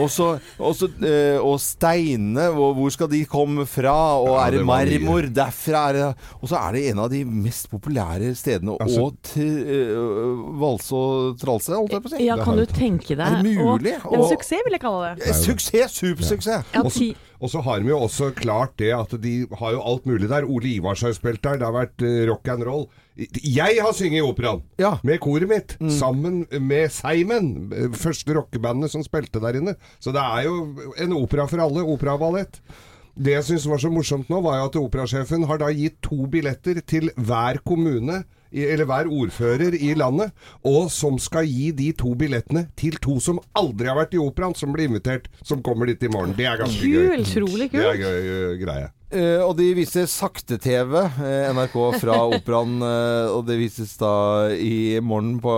Og 0.01 0.09
så 0.11 0.35
og, 0.59 0.83
eh, 1.05 1.37
og 1.39 1.57
steinene, 1.61 2.47
hvor, 2.55 2.73
hvor 2.77 2.93
skal 2.93 3.09
de 3.11 3.23
komme 3.29 3.65
fra? 3.69 3.95
Og 4.21 4.33
Ja, 4.35 4.45
er 4.45 4.55
det 4.55 4.61
det 4.61 4.67
var 4.67 4.85
mye. 4.85 4.99
marmor? 4.99 5.29
Derfra 5.35 5.83
er 5.89 5.97
det 5.99 6.05
Og 6.41 6.49
så 6.51 6.59
er 6.59 6.75
det 6.75 6.83
en 6.91 7.01
av 7.05 7.09
de 7.13 7.23
mest 7.25 7.69
populære 7.71 8.33
stedene 8.37 8.75
Altså- 8.81 9.05
å 9.05 9.11
eh, 9.39 9.95
valse 10.59 10.95
og 10.95 11.39
tralse, 11.41 11.73
holdt 11.75 11.95
jeg 11.95 12.03
på 12.03 12.11
å 12.11 12.15
si. 12.15 12.23
Ja, 12.25 12.37
kan 12.41 12.57
du 12.59 12.65
tenke 12.69 13.15
deg 13.17 13.44
Er 13.53 13.61
Og, 13.65 13.79
mulig? 13.79 13.93
En 14.11 14.25
suksess, 14.29 14.63
vil 14.65 14.73
jeg 14.77 14.81
kalle 14.81 15.15
det. 15.15 15.27
Ja, 15.27 15.33
Suksess! 15.33 15.95
Supersuksess! 16.01 16.65
Ja, 16.73 16.81
Og 16.81 16.91
så- 16.91 17.13
Og 17.41 17.49
så 17.51 17.61
har 17.61 17.79
de 17.83 17.89
jo 17.89 17.97
også 17.99 18.31
klart 18.33 18.77
det 18.77 18.93
at 18.95 19.11
de 19.21 19.45
har 19.59 19.71
jo 19.75 19.81
alt 19.83 20.05
mulig 20.05 20.29
der. 20.29 20.45
Ole 20.47 20.69
Ivars 20.77 21.01
har 21.01 21.09
jo 21.09 21.13
spilt 21.19 21.41
der, 21.43 21.57
det 21.59 21.65
har 21.67 21.73
vært 21.75 22.01
uh, 22.01 22.31
rock 22.31 22.47
and 22.47 22.63
roll. 22.63 22.85
Jeg 23.43 23.77
har 23.81 23.91
sunget 23.93 24.17
i 24.17 24.23
operaen 24.23 24.61
Ja. 24.79 24.97
med 25.03 25.19
koret 25.19 25.47
mitt, 25.47 25.75
sammen 25.91 26.45
med 26.61 26.89
Seimen, 26.91 27.71
eh, 27.75 27.89
første 27.91 28.33
rockebandet 28.35 28.89
som 28.91 29.03
spilte 29.03 29.39
der 29.43 29.59
inne. 29.59 29.75
Så 29.99 30.11
det 30.15 30.21
er 30.23 30.43
jo 30.47 30.75
en 30.97 31.13
opera 31.13 31.45
for 31.47 31.59
alle, 31.59 31.83
operaballett. 31.83 32.61
Det 33.17 33.31
jeg 33.31 33.43
syns 33.43 33.67
var 33.67 33.77
så 33.77 33.91
morsomt 33.91 34.27
nå, 34.29 34.41
var 34.43 34.57
jo 34.59 34.65
at 34.65 34.75
operasjefen 34.75 35.45
har 35.47 35.57
da 35.57 35.67
gitt 35.71 36.01
to 36.01 36.25
billetter 36.27 36.81
til 36.85 37.09
hver 37.15 37.59
kommune 37.65 38.23
eller 38.51 38.85
hver 38.85 39.09
ordfører 39.11 39.73
i 39.77 39.93
landet, 39.97 40.31
og 40.63 40.91
som 40.93 41.17
skal 41.21 41.47
gi 41.49 41.71
de 41.75 41.91
to 41.97 42.13
billettene 42.19 42.67
til 42.77 42.97
to 43.03 43.17
som 43.23 43.39
aldri 43.57 43.89
har 43.89 43.97
vært 43.99 44.15
i 44.15 44.21
operaen, 44.21 44.55
som 44.55 44.73
blir 44.75 44.89
invitert, 44.89 45.27
som 45.43 45.63
kommer 45.65 45.89
dit 45.89 46.03
i 46.03 46.11
morgen. 46.11 46.35
Det 46.37 46.45
er 46.45 46.61
ganske 46.61 46.81
gøy. 46.81 47.09
Kult, 47.15 47.27
Det 47.71 47.89
er 47.89 48.01
gøy 48.03 48.29
øh, 48.35 48.53
greie. 48.61 48.91
Eh, 49.13 49.37
og 49.45 49.53
de 49.59 49.67
viser 49.77 50.07
sakte-TV, 50.09 50.95
eh, 51.21 51.51
NRK 51.53 51.75
fra 52.01 52.17
Operaen. 52.35 52.79
Uh, 52.81 53.35
og 53.35 53.43
det 53.45 53.59
vises 53.59 53.93
da 53.99 54.49
i 54.51 54.97
morgen 55.03 55.37
på 55.43 55.53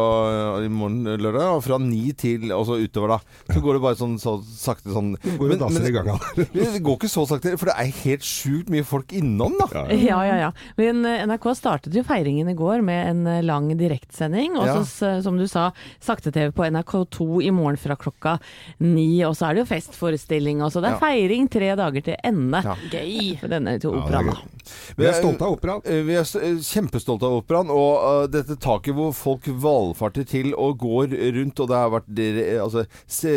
i 0.65 0.69
morgen 0.71 1.07
lørdag, 1.21 1.55
og 1.55 1.63
fra 1.65 1.77
ni 1.81 2.11
til 2.17 2.51
og 2.51 2.65
så 2.67 2.77
utover, 2.81 3.15
da. 3.15 3.53
Så 3.53 3.61
går 3.63 3.77
det 3.77 3.83
bare 3.85 3.99
sånn 3.99 4.17
så 4.21 4.35
sakte 4.43 4.91
sånn 4.93 5.13
Går 5.37 5.53
det 5.53 5.57
men, 5.61 5.87
i 5.87 5.93
gang 5.95 6.09
det 6.37 6.81
går 6.83 6.97
ikke 6.97 7.09
så 7.11 7.23
sakte, 7.29 7.55
for 7.59 7.69
det 7.69 7.75
er 7.79 7.91
helt 8.03 8.25
sjukt 8.25 8.71
mye 8.73 8.85
folk 8.87 9.13
innom, 9.15 9.55
da. 9.61 9.85
Ja, 9.95 10.19
ja, 10.27 10.37
ja. 10.41 10.51
Men 10.79 11.05
NRK 11.05 11.49
startet 11.57 11.95
jo 11.95 12.03
feiringen 12.07 12.51
i 12.51 12.57
går 12.57 12.83
med 12.85 13.11
en 13.13 13.45
lang 13.45 13.69
direktsending. 13.79 14.57
Og 14.59 14.67
så, 14.67 15.07
ja. 15.07 15.21
som 15.23 15.39
du 15.39 15.45
sa, 15.49 15.69
sakte-TV 16.03 16.51
på 16.55 16.67
NRK2 16.67 17.45
i 17.47 17.53
morgen 17.55 17.79
fra 17.79 17.97
klokka 17.99 18.37
ni. 18.83 19.23
Og 19.27 19.37
så 19.37 19.49
er 19.49 19.57
det 19.57 19.63
jo 19.65 19.71
festforestilling 19.71 20.63
også. 20.65 20.83
Det 20.83 20.91
er 20.91 20.97
Ja. 20.97 21.01
feiring 21.01 21.49
tre 21.51 21.73
dager 21.77 22.07
til 22.09 22.17
ende 22.27 22.63
Ja. 22.65 22.75
Gøy. 22.91 23.36
For 23.39 23.47
denne 23.51 23.77
Ja, 23.93 23.97
er 23.97 24.03
operaen. 24.03 24.25
gøy. 24.33 24.56
Vi 24.97 25.05
er 25.07 25.13
stolte 25.17 25.45
av 25.47 25.55
operaen. 25.57 25.81
Eh, 25.85 26.01
Vi 26.07 26.15
er 26.19 26.25
eh, 26.41 26.57
kjempestolte 26.63 27.25
av 27.27 27.37
operaen, 27.41 27.69
og 27.73 27.91
uh, 28.03 28.27
dette 28.31 28.55
taket 28.63 28.95
hvor 28.97 29.13
folk 29.15 29.47
valfarter 29.47 30.25
til 30.27 30.53
og 30.57 30.77
går 30.81 31.13
rundt, 31.37 31.59
og 31.63 31.69
det 31.71 31.77
har 31.77 31.91
vært 31.93 32.07
dere, 32.17 32.45
altså, 32.63 32.85
se, 33.07 33.33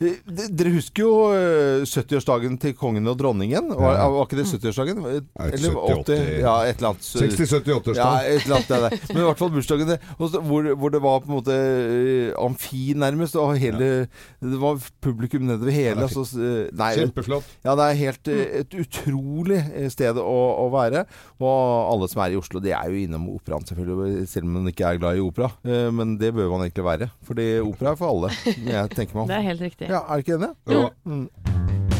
Dere 0.00 0.72
husker 0.74 1.02
jo 1.04 1.12
uh, 1.32 1.84
70-årsdagen 1.88 2.58
til 2.62 2.74
kongen 2.78 3.06
og 3.10 3.18
dronningen? 3.20 3.72
Var, 3.74 3.96
Ja. 3.98 4.08
var 4.12 4.26
ikke 4.28 4.38
det 4.40 4.46
70-årsdagen? 4.50 5.02
Nei, 5.04 5.48
Eller 5.48 5.74
70, 5.74 6.04
80? 6.04 6.40
Ja, 6.42 6.54
et 6.68 6.78
eller 6.82 6.92
annet. 6.92 7.08
60-78 7.08 7.68
Ja, 7.68 7.78
årsdag. 7.78 8.28
et 8.28 8.44
eller 8.46 8.56
annet 8.58 8.68
det 8.68 8.80
der. 8.84 8.98
Men 9.14 9.22
i 9.22 9.26
hvert 9.28 9.40
fall 9.42 9.52
bursdagen 9.54 9.88
det, 9.94 9.98
hvor, 10.18 10.68
hvor 10.78 10.90
det 10.94 11.02
var 11.04 11.20
på 11.24 11.30
en 11.30 11.36
måte 11.38 11.58
amfi 12.42 12.92
nærmest, 12.98 13.36
og 13.38 13.56
hele 13.58 13.88
Det 14.08 14.58
var 14.60 14.78
publikum 15.04 15.46
nedover 15.48 15.72
hele. 15.74 16.04
Ja, 16.04 16.08
altså, 16.08 16.44
nei, 16.78 16.90
Kjempeflott. 16.98 17.44
ja, 17.64 17.74
det 17.78 17.86
er 17.88 17.98
helt 18.02 18.28
et 18.28 18.74
utrolig 18.78 19.60
sted 19.92 20.18
å, 20.20 20.36
å 20.48 20.68
være. 20.72 21.04
Og 21.42 21.52
alle 21.92 22.08
som 22.12 22.22
er 22.24 22.34
i 22.34 22.40
Oslo, 22.40 22.62
de 22.64 22.72
er 22.76 22.88
jo 22.92 23.02
innom 23.04 23.28
operaen, 23.34 23.66
selvfølgelig. 23.68 24.26
Selv 24.30 24.48
om 24.48 24.56
man 24.60 24.72
ikke 24.72 24.88
er 24.88 25.02
glad 25.02 25.18
i 25.20 25.24
opera. 25.24 25.50
Eh, 25.64 25.88
Men 25.94 26.16
det 26.20 26.32
bør 26.36 26.50
man 26.54 26.66
egentlig 26.66 26.84
være. 26.88 27.10
Fordi 27.28 27.48
opera 27.60 27.92
er 27.92 28.00
for 28.00 28.14
alle. 28.14 28.32
Jeg 28.78 28.90
tenker 28.96 29.20
meg 29.22 29.30
Det 29.32 29.38
er 29.40 29.48
helt 29.52 29.66
riktig. 29.68 29.88
Ja, 29.92 30.04
er 30.08 30.20
du 30.22 30.26
ikke 30.26 30.38
enig? 30.40 30.52
Ja. 30.72 31.97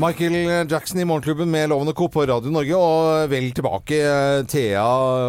Michael 0.00 0.66
Jackson 0.70 1.00
i 1.00 1.04
Morgenklubben 1.04 1.50
med 1.50 1.68
Lovende 1.68 1.92
Co. 1.92 2.08
på 2.08 2.22
Radio 2.26 2.50
Norge. 2.50 2.76
Og 2.76 3.28
vel 3.28 3.50
tilbake, 3.52 3.98
eh, 4.00 4.44
Thea 4.48 4.84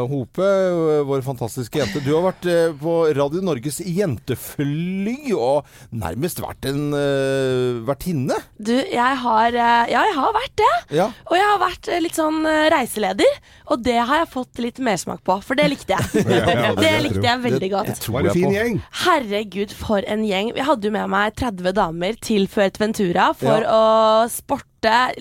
Hope, 0.08 0.40
eh, 0.40 1.02
vår 1.04 1.22
fantastiske 1.26 1.82
jente. 1.82 2.00
Du 2.06 2.14
har 2.14 2.24
vært 2.30 2.48
eh, 2.48 2.72
på 2.80 2.94
Radio 3.18 3.42
Norges 3.44 3.82
jentefly 3.84 5.34
og 5.36 5.68
nærmest 5.92 6.40
vært 6.40 6.70
en 6.70 6.94
uh, 6.96 7.82
vertinne. 7.88 8.38
Du, 8.56 8.72
jeg 8.72 9.18
har 9.26 9.52
Ja, 9.52 10.06
jeg 10.06 10.16
har 10.16 10.32
vært 10.38 10.56
det. 10.62 10.72
Ja. 11.02 11.10
Og 11.28 11.36
jeg 11.36 11.48
har 11.50 11.60
vært 11.66 11.92
litt 12.06 12.16
sånn 12.16 12.40
reiseleder. 12.72 13.42
Og 13.72 13.84
det 13.84 13.98
har 14.00 14.24
jeg 14.24 14.32
fått 14.32 14.62
litt 14.64 14.80
mersmak 14.84 15.20
på, 15.28 15.36
for 15.44 15.60
det 15.60 15.68
likte 15.72 15.98
jeg. 15.98 16.24
Ja, 16.28 16.40
ja, 16.70 16.72
det 16.78 16.82
det 16.86 16.94
likte 17.10 17.28
jeg 17.28 17.44
veldig 17.44 17.72
godt. 17.76 17.92
Det, 17.92 18.14
Var 18.16 18.24
det 18.24 18.32
jeg 18.32 18.40
fin 18.40 18.56
gjeng? 18.56 18.80
Herregud, 19.04 19.76
for 19.76 20.08
en 20.08 20.26
gjeng. 20.28 20.54
Jeg 20.56 20.68
hadde 20.68 20.88
jo 20.88 20.96
med 20.96 21.12
meg 21.12 21.36
30 21.40 21.76
damer 21.76 22.20
til 22.24 22.48
Fuerteventura 22.52 23.32
for 23.38 23.68
å 23.68 23.84
sporte, 24.32 24.61
fuck 24.62 24.71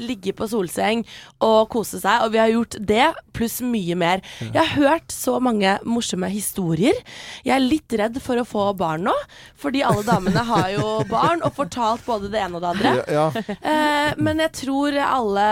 ligge 0.00 0.32
på 0.36 0.48
solseng 0.48 1.04
og 1.44 1.68
kose 1.72 2.00
seg. 2.00 2.24
Og 2.24 2.32
vi 2.32 2.40
har 2.40 2.52
gjort 2.52 2.76
det, 2.80 3.06
pluss 3.36 3.60
mye 3.64 3.96
mer. 3.98 4.22
Jeg 4.40 4.56
har 4.56 4.72
hørt 4.76 5.12
så 5.12 5.38
mange 5.40 5.78
morsomme 5.84 6.28
historier. 6.32 6.96
Jeg 7.44 7.54
er 7.56 7.64
litt 7.64 7.92
redd 7.92 8.20
for 8.22 8.40
å 8.40 8.46
få 8.46 8.72
barn 8.78 9.04
nå, 9.08 9.14
fordi 9.60 9.82
alle 9.86 10.04
damene 10.06 10.44
har 10.48 10.68
jo 10.74 11.00
barn 11.10 11.42
og 11.46 11.54
fortalt 11.56 12.04
både 12.06 12.30
det 12.32 12.40
ene 12.40 12.58
og 12.58 12.64
det 12.64 12.72
andre. 12.74 12.94
Ja, 13.08 13.26
ja. 13.30 13.56
Eh, 13.60 14.12
men 14.20 14.40
jeg 14.40 14.54
tror 14.64 14.96
alle 15.04 15.48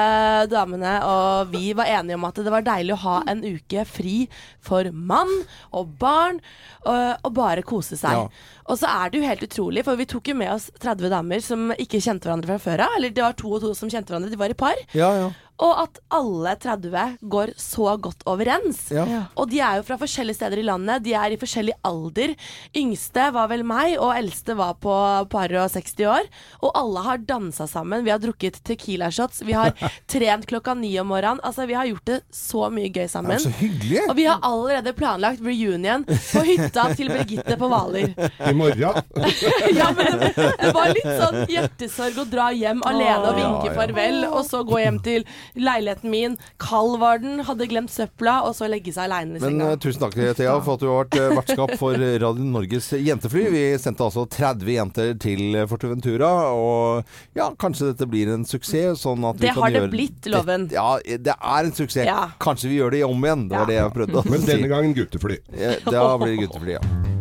damene 0.51 0.99
og 1.05 1.53
vi 1.53 1.73
var 1.77 1.91
enige 1.99 2.19
om 2.19 2.27
at 2.29 2.41
det 2.41 2.53
var 2.53 2.67
deilig 2.67 2.97
å 2.97 3.03
ha 3.05 3.17
en 3.31 3.45
uke 3.45 3.85
fri 3.89 4.29
for 4.65 4.89
mann 4.93 5.31
og 5.73 5.97
barn, 6.01 6.41
og, 6.89 7.19
og 7.27 7.35
bare 7.37 7.65
kose 7.67 7.99
seg. 7.99 8.17
Ja. 8.17 8.55
Og 8.69 8.77
så 8.81 8.89
er 8.89 9.11
det 9.11 9.21
jo 9.21 9.25
helt 9.27 9.45
utrolig, 9.47 9.83
for 9.87 9.97
vi 9.99 10.07
tok 10.09 10.29
jo 10.29 10.37
med 10.37 10.53
oss 10.53 10.69
30 10.83 11.09
damer 11.13 11.41
som 11.45 11.71
ikke 11.73 12.01
kjente 12.05 12.29
hverandre 12.29 12.59
fra 12.59 12.61
før 12.69 12.85
av. 12.85 12.97
Eller 12.99 13.15
det 13.15 13.25
var 13.25 13.37
to 13.39 13.51
og 13.57 13.63
to 13.65 13.73
som 13.77 13.89
kjente 13.89 13.98
hverandre, 14.07 14.31
de 14.31 14.39
var 14.39 14.47
i 14.47 14.55
par. 14.55 14.75
ja, 14.95 15.13
ja. 15.17 15.31
Og 15.59 15.73
at 15.83 15.99
alle 16.15 16.53
30 16.63 17.17
går 17.35 17.51
så 17.59 17.97
godt 17.99 18.23
overens. 18.31 18.85
Ja. 18.95 19.05
Og 19.35 19.49
de 19.51 19.59
er 19.65 19.81
jo 19.81 19.87
fra 19.89 19.97
forskjellige 19.99 20.39
steder 20.39 20.61
i 20.63 20.67
landet. 20.69 21.03
De 21.03 21.15
er 21.19 21.35
i 21.35 21.39
forskjellig 21.41 21.75
alder. 21.89 22.35
Yngste 22.79 23.25
var 23.35 23.49
vel 23.51 23.65
meg, 23.67 23.97
og 23.99 24.13
eldste 24.15 24.55
var 24.59 24.77
på 24.79 24.95
par 25.33 25.55
og 25.59 25.73
60 25.75 26.05
år. 26.07 26.29
Og 26.63 26.71
alle 26.79 27.03
har 27.09 27.25
dansa 27.27 27.67
sammen. 27.71 28.05
Vi 28.07 28.13
har 28.15 28.23
drukket 28.23 28.61
Tequila-shots. 28.69 29.43
Vi 29.49 29.57
har 29.57 29.75
trent 30.13 30.47
klokka 30.47 30.77
ni 30.79 30.93
om 31.03 31.11
morgenen. 31.11 31.43
Altså, 31.43 31.67
vi 31.67 31.75
har 31.75 31.91
gjort 31.91 32.07
det 32.07 32.21
så 32.35 32.69
mye 32.71 32.93
gøy 32.95 33.09
sammen. 33.11 33.43
så 33.43 33.51
hyggelig. 33.59 34.05
Og 34.09 34.15
vi 34.19 34.29
har 34.31 34.39
allerede 34.47 34.95
planlagt 34.95 35.43
reunion 35.43 36.07
på 36.07 36.45
hytta 36.47 36.87
til 36.99 37.11
Birgitte 37.11 37.59
på 37.59 37.71
Hvaler. 37.73 38.15
I 38.39 38.55
morgen. 38.55 39.03
Ja, 39.79 39.91
men 39.95 40.17
det 40.23 40.71
var 40.75 40.91
litt 40.95 41.07
sånn 41.19 41.43
hjertesorg 41.51 42.17
å 42.23 42.25
dra 42.31 42.49
hjem 42.57 42.81
alene 42.87 43.31
og 43.31 43.37
vinke 43.37 43.75
farvel, 43.77 44.23
og 44.29 44.41
så 44.47 44.63
gå 44.67 44.81
hjem 44.81 44.99
til 45.05 45.27
leiligheten 45.57 46.11
min. 46.11 46.37
Kald 46.59 46.99
var 47.01 47.19
den, 47.19 47.41
hadde 47.47 47.67
glemt 47.71 47.91
søpla, 47.91 48.43
og 48.49 48.55
så 48.59 48.69
legge 48.71 48.93
seg 48.93 49.07
aleine 49.09 49.37
i 49.37 49.41
Men 49.41 49.41
senga. 49.59 49.71
eh, 49.73 49.77
tusen 49.77 50.01
takk, 50.03 50.15
Thea, 50.37 50.61
for 50.61 50.75
at 50.75 50.81
du 50.81 50.87
har 50.91 51.05
vært 51.05 51.19
eh, 51.21 51.37
vertskap 51.39 51.75
for 51.79 51.95
Radio 51.95 52.45
Norges 52.45 52.91
jentefly. 52.93 53.47
Vi 53.55 53.65
sendte 53.79 54.05
altså 54.05 54.27
30 54.29 54.73
jenter 54.75 55.15
til 55.19 55.59
Forteventura, 55.69 56.31
og 56.53 57.05
ja, 57.39 57.51
kanskje 57.59 57.93
dette 57.93 58.07
blir 58.11 58.33
en 58.35 58.45
suksess. 58.45 59.03
Sånn 59.05 59.25
at 59.29 59.37
vi 59.39 59.47
Det 59.47 59.55
kan 59.55 59.63
har 59.63 59.71
det 59.71 59.91
blitt, 59.93 60.27
Loven. 60.27 60.69
Det, 60.69 60.75
ja, 60.79 60.99
det 61.19 61.35
er 61.39 61.65
en 61.65 61.73
suksess. 61.73 62.07
Ja. 62.07 62.31
Kanskje 62.41 62.69
vi 62.73 62.79
gjør 62.81 62.91
det 62.97 63.05
om 63.05 63.23
igjen. 63.25 63.49
Det 63.49 63.57
var 63.59 63.61
Ja. 63.61 63.67
det 63.67 63.79
jeg 63.79 63.95
prøvde 63.95 64.19
å 64.19 64.23
si. 64.23 64.31
Men 64.31 64.41
denne 64.49 64.69
gangen 64.69 64.95
guttefly. 64.95 65.39
Ja, 65.57 65.77
Da 65.91 66.17
blir 66.19 66.37
det 66.37 66.49
guttefly, 66.49 66.73
ja. 66.79 67.18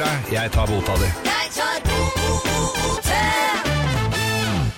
Fra. 0.00 0.32
Jeg 0.32 0.50
tar 0.50 0.66
bota 0.66 0.96
di. 1.02 1.39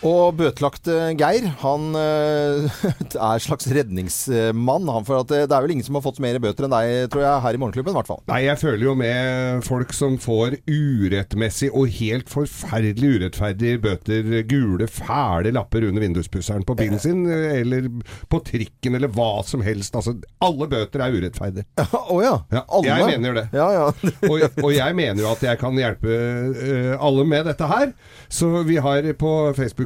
Og 0.02 0.34
bøtelagte 0.34 0.94
Geir, 1.14 1.44
han 1.60 1.94
eh, 1.94 2.80
er 3.30 3.42
slags 3.42 3.68
redningsmann. 3.70 4.88
Han, 4.90 5.06
for 5.06 5.20
at 5.22 5.30
det, 5.30 5.44
er 5.46 5.62
vel 5.62 5.76
ingen 5.76 5.86
som 5.86 5.98
har 5.98 6.02
fått 6.02 6.18
mer 6.22 6.40
bøter 6.42 6.66
enn 6.66 6.74
deg, 6.74 6.94
tror 7.12 7.22
jeg, 7.22 7.42
her 7.44 7.54
i 7.54 7.60
Morgenklubben 7.62 7.94
i 7.94 7.98
hvert 8.00 8.10
fall. 8.10 8.22
Nei, 8.30 8.40
jeg 8.48 8.58
føler 8.58 8.82
jo 8.88 8.94
med 8.98 9.62
folk 9.66 9.94
som 9.94 10.16
får 10.22 10.58
urettmessig 10.66 11.70
og 11.70 11.92
helt 12.00 12.32
forferdelig 12.32 13.12
urettferdige 13.20 13.82
bøter, 13.84 14.32
gule, 14.50 14.88
fæle 14.90 15.54
lapper 15.54 15.86
under 15.86 16.02
vinduspusseren 16.02 16.66
på 16.66 16.76
bilen 16.78 16.98
sin, 17.02 17.22
eller 17.30 17.86
på 18.32 18.42
trikken, 18.48 18.98
eller 18.98 19.12
hva 19.14 19.30
som 19.46 19.62
helst. 19.62 19.94
Altså, 19.98 20.16
alle 20.42 20.66
bøter 20.72 21.06
er 21.06 21.14
urettferdige. 21.14 21.68
Å 22.12 22.18
ja. 22.24 22.34
Ja, 22.50 22.64
Alle? 22.66 22.90
jeg 22.90 23.20
mener 23.22 23.38
det. 23.38 23.46
Ja, 23.54 23.68
ja. 23.76 23.86
Og, 24.32 24.42
og 24.62 24.70
jeg 24.74 24.94
mener 24.96 25.22
jo 25.22 25.30
at 25.30 25.42
jeg 25.44 25.58
kan 25.60 25.76
hjelpe 25.78 26.10
eh, 26.10 26.92
alle 26.98 27.24
med 27.28 27.46
dette 27.46 27.66
her. 27.68 27.90
Så 28.32 28.48
vi 28.66 28.78
har 28.82 29.06
på 29.18 29.30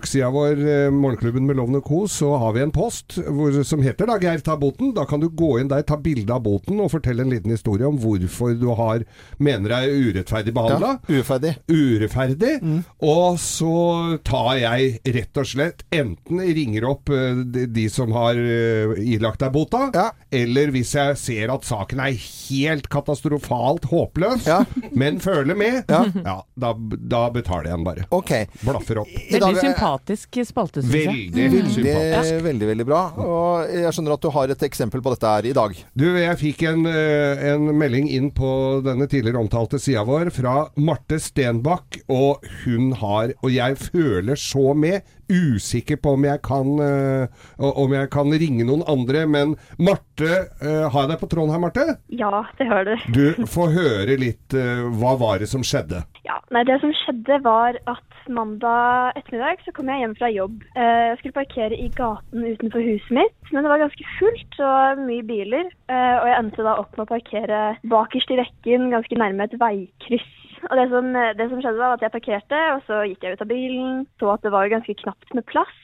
Facebook-sida 0.07 0.31
vår, 0.31 0.87
eh, 0.87 0.91
Morgenklubben 0.91 1.47
med 1.47 1.57
Lovende 1.57 1.81
Co., 1.81 2.07
så 2.09 2.37
har 2.39 2.53
vi 2.53 2.61
en 2.63 2.71
post 2.71 3.17
hvor, 3.27 3.63
som 3.65 3.83
heter 3.83 4.07
da 4.07 4.19
Geir 4.19 4.39
ta 4.45 4.57
boten. 4.57 4.95
Da 4.95 5.05
kan 5.05 5.21
du 5.21 5.29
gå 5.29 5.59
inn 5.61 5.69
der, 5.69 5.83
ta 5.83 5.97
bilde 5.97 6.33
av 6.33 6.43
boten 6.45 6.79
og 6.81 6.91
fortelle 6.93 7.23
en 7.25 7.31
liten 7.31 7.51
historie 7.51 7.87
om 7.87 7.99
hvorfor 7.99 8.55
du 8.59 8.69
har 8.79 9.05
mener 9.39 9.69
deg 9.69 10.15
urettferdig 10.15 10.55
behandla. 10.55 10.99
ja. 11.09 11.17
urettferdig. 11.17 11.57
Urettferdig. 11.69 12.85
Og 13.03 13.39
så 13.43 14.19
tar 14.27 14.57
jeg 14.61 15.01
rett 15.17 15.37
og 15.43 15.47
slett 15.47 15.85
enten 15.95 16.41
ringer 16.41 16.87
opp 16.89 17.11
eh, 17.11 17.43
de, 17.45 17.67
de 17.67 17.89
som 17.93 18.13
har 18.17 18.37
eh, 18.39 18.95
ilagt 19.17 19.41
deg 19.43 19.53
bota, 19.55 19.91
Ja. 19.95 20.11
eller 20.31 20.71
hvis 20.75 20.95
jeg 20.97 21.17
ser 21.19 21.53
at 21.55 21.65
saken 21.67 22.01
er 22.01 22.15
helt 22.17 22.89
katastrofalt 22.93 23.85
håpløs, 23.91 24.47
Ja. 24.47 24.63
men 24.93 25.19
føler 25.21 25.57
med, 25.57 25.85
Ja. 25.91 26.05
ja, 26.15 26.39
da, 26.57 26.73
da 26.75 27.29
betaler 27.31 27.71
jeg 27.71 27.77
den 27.77 27.85
bare. 27.87 28.07
Ok. 28.15 28.33
Blaffer 28.63 28.99
opp. 29.03 29.09
Veldig 29.33 29.57
er- 29.57 29.63
sympatisk 29.67 29.95
sympatisk 29.97 30.39
spalte, 30.47 30.83
syns 30.83 30.95
jeg. 30.95 31.07
Veldig 31.33 31.47
Veldig, 31.57 31.73
sympatisk. 31.75 32.45
veldig, 32.45 32.67
veldig 32.71 32.87
bra. 32.87 33.01
Og 33.23 33.71
jeg 33.73 33.93
skjønner 33.97 34.15
at 34.17 34.23
du 34.23 34.31
har 34.35 34.53
et 34.53 34.63
eksempel 34.67 35.03
på 35.03 35.13
dette 35.15 35.27
her 35.33 35.47
i 35.47 35.53
dag. 35.57 35.75
Du, 35.97 36.05
jeg 36.17 36.39
fikk 36.41 36.63
en, 36.69 36.87
eh, 36.87 37.45
en 37.55 37.67
melding 37.77 38.09
inn 38.13 38.31
på 38.31 38.83
denne 38.85 39.07
tidligere 39.09 39.41
omtalte 39.41 39.79
sida 39.81 40.05
vår 40.07 40.31
fra 40.35 40.69
Marte 40.77 41.19
Stenbakk, 41.19 42.03
og 42.09 42.45
hun 42.65 42.93
har 42.93 43.33
Og 43.43 43.51
jeg 43.53 43.77
føler 43.79 44.37
så 44.37 44.75
med. 44.75 45.03
Usikker 45.27 45.99
på 45.99 46.13
om 46.15 46.25
jeg 46.27 46.39
kan 46.47 46.69
uh, 46.79 47.27
om 47.59 47.95
jeg 47.97 48.11
kan 48.15 48.31
ringe 48.31 48.67
noen 48.69 48.85
andre, 48.87 49.25
men 49.27 49.57
Marte 49.79 50.29
uh, 50.63 50.87
Har 50.93 51.07
jeg 51.07 51.13
deg 51.13 51.23
på 51.23 51.29
tråden 51.33 51.55
her, 51.55 51.63
Marte? 51.63 51.87
Ja, 52.15 52.45
det 52.61 52.69
hører 52.71 52.95
du. 52.95 53.07
Du 53.17 53.49
får 53.51 53.75
høre 53.77 54.19
litt 54.21 54.55
Uh, 54.57 54.87
Hva 54.95 55.17
var 55.19 55.41
det 55.43 55.49
som 55.51 55.65
skjedde? 55.67 56.05
Ja, 56.27 56.37
nei, 56.55 56.63
Det 56.69 56.77
som 56.83 56.93
skjedde, 56.95 57.41
var 57.45 57.77
at 57.91 58.29
mandag 58.31 59.17
ettermiddag 59.19 59.63
så 59.65 59.75
kom 59.75 59.91
jeg 59.91 60.03
hjem 60.03 60.15
fra 60.19 60.31
jobb. 60.33 60.63
Jeg 60.75 61.19
skulle 61.19 61.37
parkere 61.37 61.77
i 61.79 61.87
gaten 61.95 62.47
utenfor 62.47 62.83
huset 62.83 63.13
mitt, 63.15 63.37
men 63.53 63.63
det 63.63 63.71
var 63.71 63.83
ganske 63.83 64.07
fullt 64.17 64.59
og 64.67 65.03
mye 65.07 65.27
biler. 65.27 65.69
Og 65.91 66.27
jeg 66.27 66.39
endte 66.39 66.67
da 66.67 66.75
opp 66.81 66.97
med 66.97 67.05
å 67.05 67.13
parkere 67.13 67.61
bakerst 67.91 68.33
i 68.35 68.41
rekken, 68.41 68.91
ganske 68.95 69.21
nærme 69.21 69.47
et 69.47 69.59
veikryss. 69.63 70.35
Og 70.71 70.79
det 70.81 70.87
som, 70.93 71.11
det 71.39 71.49
som 71.51 71.61
skjedde, 71.63 71.81
var 71.81 71.97
at 71.97 72.05
jeg 72.05 72.15
parkerte, 72.15 72.63
og 72.77 72.85
så 72.89 73.03
gikk 73.09 73.25
jeg 73.25 73.37
ut 73.37 73.45
av 73.45 73.51
bilen, 73.51 74.07
så 74.21 74.33
at 74.35 74.47
det 74.47 74.55
var 74.55 74.73
ganske 74.73 74.97
knapt 75.03 75.37
med 75.37 75.47
plass. 75.51 75.75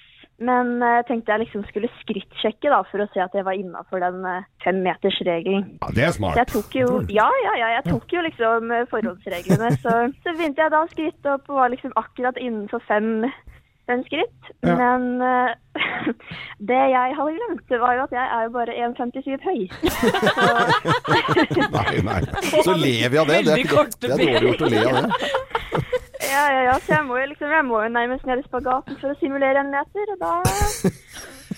Men 0.42 0.80
uh, 0.82 1.02
tenkte 1.06 1.30
jeg 1.30 1.44
liksom 1.44 1.62
skulle 1.68 1.90
skrittsjekke 2.00 2.70
da, 2.72 2.80
for 2.90 3.04
å 3.04 3.06
se 3.12 3.20
at 3.22 3.34
jeg 3.36 3.44
var 3.46 3.58
innafor 3.58 4.02
den 4.02 4.24
uh, 4.26 4.46
femmetersregelen. 4.64 5.68
Ja, 5.82 5.90
Det 5.94 6.06
er 6.06 6.10
Så 6.10 6.18
smart. 6.18 6.40
jeg 6.40 6.50
tok 6.50 6.74
jo, 6.80 6.88
ja, 7.12 7.28
ja, 7.44 7.54
ja, 7.60 7.68
jeg 7.76 7.84
tok 7.92 8.16
jo 8.16 8.24
liksom 8.26 8.72
eh, 8.74 8.88
forholdsreglene. 8.90 9.70
Så, 9.84 9.94
så 10.24 10.34
begynte 10.34 10.64
jeg 10.64 10.74
da 10.74 10.82
å 10.82 10.90
skritte 10.90 11.36
opp 11.36 11.52
og 11.52 11.60
var 11.60 11.72
liksom 11.74 11.94
akkurat 12.00 12.40
innenfor 12.42 12.82
fem, 12.88 13.28
fem 13.92 14.02
skritt. 14.08 14.50
Ja. 14.64 14.74
Men 14.80 15.22
uh, 15.22 15.50
det 16.70 16.82
jeg 16.92 17.16
hadde 17.18 17.36
glemt, 17.38 17.76
var 17.84 17.96
jo 17.96 18.04
at 18.06 18.14
jeg 18.18 18.26
er 18.36 18.42
jo 18.46 18.50
bare 18.56 18.72
1,57 18.88 19.46
høy. 19.48 19.60
Nei, 21.76 21.94
nei. 22.08 22.20
Så 22.66 22.74
lever 22.76 23.12
vi 23.12 23.22
av 23.22 23.30
det. 23.30 23.38
Det 23.46 23.54
er, 23.54 23.64
ikke, 23.64 23.86
det 24.00 24.10
er 24.10 24.18
dårlig 24.22 24.44
gjort 24.48 24.66
å 24.66 24.72
le 24.74 24.84
av 24.88 25.00
det. 25.00 25.32
Ja, 26.32 26.42
ja, 26.54 26.60
ja, 26.64 26.74
så 26.80 26.94
jeg 26.94 27.04
må 27.04 27.16
jo 27.18 27.24
liksom, 27.28 27.50
jeg 27.52 27.64
må 27.66 27.80
jo 27.82 27.88
nærmest 27.92 28.24
ned 28.24 28.40
i 28.40 28.44
spagaten 28.46 28.96
for 29.00 29.12
å 29.12 29.16
simulere 29.20 29.60
en 29.60 29.72
meter, 29.74 30.12
og 30.14 30.22
da, 30.22 30.30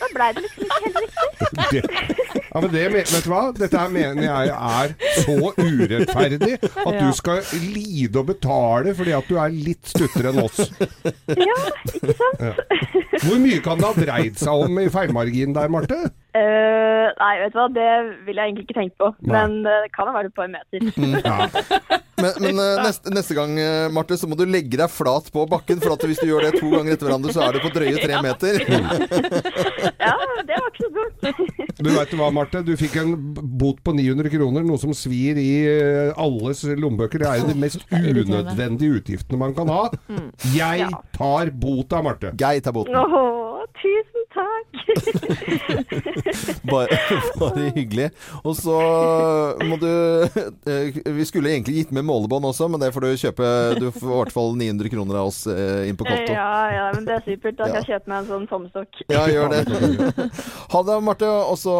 da 0.00 0.08
ble 0.14 0.28
det 0.36 0.44
liksom 0.44 0.64
ikke 0.66 0.80
helt 0.84 0.98
riktig. 1.04 1.22
Det, 1.54 1.82
ja, 2.54 2.60
men 2.60 2.70
det, 2.72 2.84
vet 2.94 3.12
du 3.14 3.30
hva? 3.30 3.42
Dette 3.56 3.80
her 3.80 3.92
mener 3.94 4.26
jeg 4.26 4.52
er 4.54 4.94
så 5.24 5.36
urettferdig 5.58 6.58
at 6.62 6.98
du 7.00 7.08
skal 7.18 7.42
lide 7.62 8.20
og 8.20 8.28
betale 8.32 8.94
fordi 8.98 9.14
at 9.16 9.30
du 9.30 9.38
er 9.40 9.54
litt 9.54 9.90
stuttere 9.94 10.32
enn 10.32 10.42
oss. 10.44 10.60
Ja, 11.34 11.60
ikke 11.94 12.16
sant? 12.18 12.44
Hvor 13.24 13.40
mye 13.42 13.62
kan 13.64 13.80
det 13.80 13.88
ha 13.88 13.94
dreid 14.06 14.38
seg 14.40 14.66
om 14.66 14.78
i 14.82 14.90
feilmarginen 14.92 15.56
der, 15.56 15.72
Marte? 15.72 16.00
Eh, 16.34 17.08
nei, 17.14 17.34
vet 17.44 17.52
du 17.54 17.58
hva, 17.60 17.68
det 17.70 17.90
vil 18.26 18.38
jeg 18.40 18.50
egentlig 18.50 18.64
ikke 18.66 18.74
tenke 18.74 18.96
på, 18.98 19.08
Nei. 19.22 19.34
men 19.36 19.52
uh, 19.68 19.84
det 19.84 19.90
kan 19.94 20.08
være 20.10 20.32
på 20.34 20.34
et 20.34 20.38
par 20.40 20.50
meter. 20.50 20.80
Ja. 21.24 22.00
Men, 22.18 22.32
men 22.42 22.58
uh, 22.58 22.80
neste, 22.82 23.10
neste 23.14 23.34
gang, 23.36 23.52
Marte, 23.94 24.16
så 24.18 24.26
må 24.30 24.34
du 24.38 24.42
legge 24.48 24.78
deg 24.80 24.90
flat 24.90 25.28
på 25.34 25.44
bakken. 25.50 25.78
For 25.82 25.94
at 25.94 26.02
hvis 26.06 26.18
du 26.22 26.26
gjør 26.30 26.46
det 26.48 26.58
to 26.58 26.70
ganger 26.72 26.94
etter 26.94 27.06
hverandre, 27.06 27.34
så 27.34 27.44
er 27.44 27.54
du 27.54 27.60
på 27.62 27.70
drøye 27.74 28.00
tre 28.02 28.18
meter. 28.26 28.58
Ja, 30.04 30.12
det 30.44 30.56
var 30.58 30.66
ikke 30.68 30.84
så 30.84 30.90
dumt. 30.92 31.78
Du 31.78 31.88
vet 31.92 32.14
hva, 32.18 32.28
Marte? 32.34 32.60
Du 32.66 32.72
fikk 32.78 32.96
en 33.00 33.14
bot 33.60 33.78
på 33.84 33.94
900 33.96 34.30
kroner, 34.32 34.64
noe 34.66 34.80
som 34.80 34.92
svir 34.96 35.38
i 35.40 35.50
alles 36.20 36.64
lommebøker. 36.66 37.22
Det 37.22 37.30
er 37.30 37.40
jo 37.40 37.48
de 37.52 37.56
mest 37.62 37.86
unødvendige 37.94 38.98
utgiftene 39.00 39.40
man 39.40 39.54
kan 39.56 39.70
ha. 39.72 39.82
Jeg 40.54 40.90
tar 41.16 41.52
bota, 41.62 42.02
Marte. 42.04 42.34
Geir 42.40 42.64
tar 42.64 42.76
boten. 42.76 42.96
Åh, 43.00 43.64
tusen 43.80 44.13
takk. 44.34 44.68
Bare, 46.70 46.98
bare 47.38 47.70
hyggelig. 47.76 48.08
Og 48.44 48.56
så 48.56 48.74
må 49.68 49.76
du 49.80 49.88
eh, 49.90 50.96
Vi 51.14 51.24
skulle 51.28 51.52
egentlig 51.52 51.76
gitt 51.78 51.92
med 51.94 52.06
målebånd 52.08 52.46
også, 52.48 52.68
men 52.72 52.80
det 52.82 52.90
får 52.94 53.04
du 53.04 53.10
kjøpe. 53.20 53.48
Du 53.78 53.86
får 53.94 54.10
i 54.10 54.18
hvert 54.18 54.34
fall 54.34 54.54
900 54.58 54.92
kroner 54.92 55.20
av 55.20 55.30
oss 55.30 55.44
eh, 55.50 55.88
inn 55.90 55.98
på 55.98 56.06
konto. 56.08 56.32
Ja, 56.34 56.48
ja, 56.72 56.86
men 56.96 57.06
det 57.06 57.18
er 57.18 57.24
supert. 57.26 57.58
Da 57.58 57.68
kan 57.68 57.74
Ja. 57.74 57.82
jeg 57.82 57.90
kjøpe 57.92 58.12
meg 58.12 58.18
en 58.22 58.30
sånn 58.30 58.46
tommestokk. 58.50 59.02
Ja, 59.12 59.24
gjør 59.30 59.52
det. 59.52 59.62
Ha 60.74 60.82
det, 60.88 60.98
Marte. 61.04 61.30
Og 61.44 61.58
så 61.60 61.74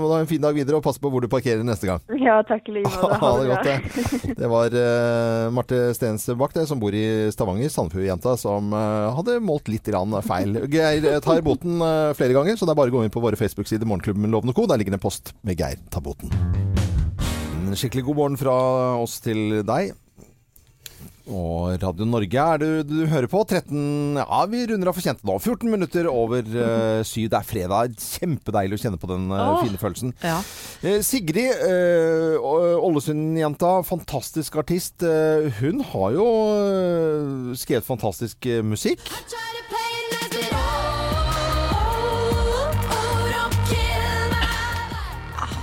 må 0.00 0.10
du 0.10 0.14
ha 0.16 0.20
en 0.24 0.30
fin 0.30 0.42
dag 0.42 0.56
videre, 0.56 0.80
og 0.80 0.84
pass 0.86 1.00
på 1.00 1.10
hvor 1.12 1.24
du 1.24 1.30
parkerer 1.32 1.64
neste 1.66 1.88
gang. 1.90 2.02
Ja, 2.20 2.40
takk 2.46 2.68
i 2.70 2.78
like 2.78 2.92
måte. 2.92 3.20
Ha 3.22 3.32
det 3.40 3.48
godt, 3.52 3.70
det. 3.70 4.34
Det 4.42 4.50
var 4.50 4.76
uh, 4.76 5.48
Marte 5.54 5.80
Stensbakk 5.96 6.56
som 6.66 6.80
bor 6.82 6.94
i 6.96 7.30
Stavanger, 7.34 7.70
Sandefjord-jenta, 7.72 8.36
som 8.40 8.72
uh, 8.74 9.12
hadde 9.16 9.38
målt 9.44 9.70
litt 9.72 9.86
feil. 10.26 10.56
Geir 10.72 11.20
tar 11.24 11.42
boten 11.46 11.80
flere 12.18 12.36
ganger, 12.36 12.56
så 12.58 12.68
det 12.68 12.74
er 12.74 12.80
bare 12.80 12.92
å 12.92 12.96
gå 12.98 13.04
inn 13.06 13.14
på 13.14 13.22
våre 13.24 13.38
Facebook-sider 13.40 13.88
Morgenklubben 13.88 14.26
med 14.26 14.34
Loven 14.34 14.52
og 14.52 14.58
Co. 14.58 14.66
Der 14.70 14.80
ligger 14.80 14.96
det 14.96 15.00
en 15.00 15.06
post 15.06 15.34
med 15.46 15.60
Geir 15.60 15.80
Taboten. 15.92 16.32
En 17.66 17.74
skikkelig 17.78 18.06
god 18.06 18.20
morgen 18.20 18.40
fra 18.40 18.56
oss 19.02 19.18
til 19.24 19.62
deg. 19.66 19.94
Og 21.26 21.74
Radio 21.82 22.06
Norge 22.06 22.38
er 22.38 22.60
du, 22.62 22.66
du 22.86 23.00
hører 23.10 23.26
på. 23.26 23.40
13 23.42 24.20
Ja, 24.20 24.44
vi 24.46 24.60
runder 24.70 24.90
av 24.92 24.94
for 24.94 25.02
kjente 25.02 25.26
nå. 25.26 25.34
14 25.40 25.72
minutter 25.72 26.06
over 26.06 26.46
uh, 26.46 27.02
syv. 27.06 27.26
Det 27.32 27.40
er 27.40 27.48
fredag. 27.48 27.96
Kjempedeilig 27.98 28.78
å 28.78 28.82
kjenne 28.84 29.00
på 29.02 29.10
den 29.10 29.26
uh, 29.34 29.58
fine 29.64 29.80
følelsen. 29.80 30.14
Ja. 30.22 30.38
Uh, 30.84 31.00
Sigrid, 31.02 31.50
eh, 31.66 32.38
Ålesund-jenta, 32.38 33.72
fantastisk 33.88 34.60
artist. 34.62 35.02
Eh, 35.02 35.50
hun 35.58 35.82
har 35.90 36.14
jo 36.14 36.28
eh, 36.62 37.58
skrevet 37.58 37.90
fantastisk 37.90 38.46
eh, 38.46 38.62
musikk. 38.62 39.02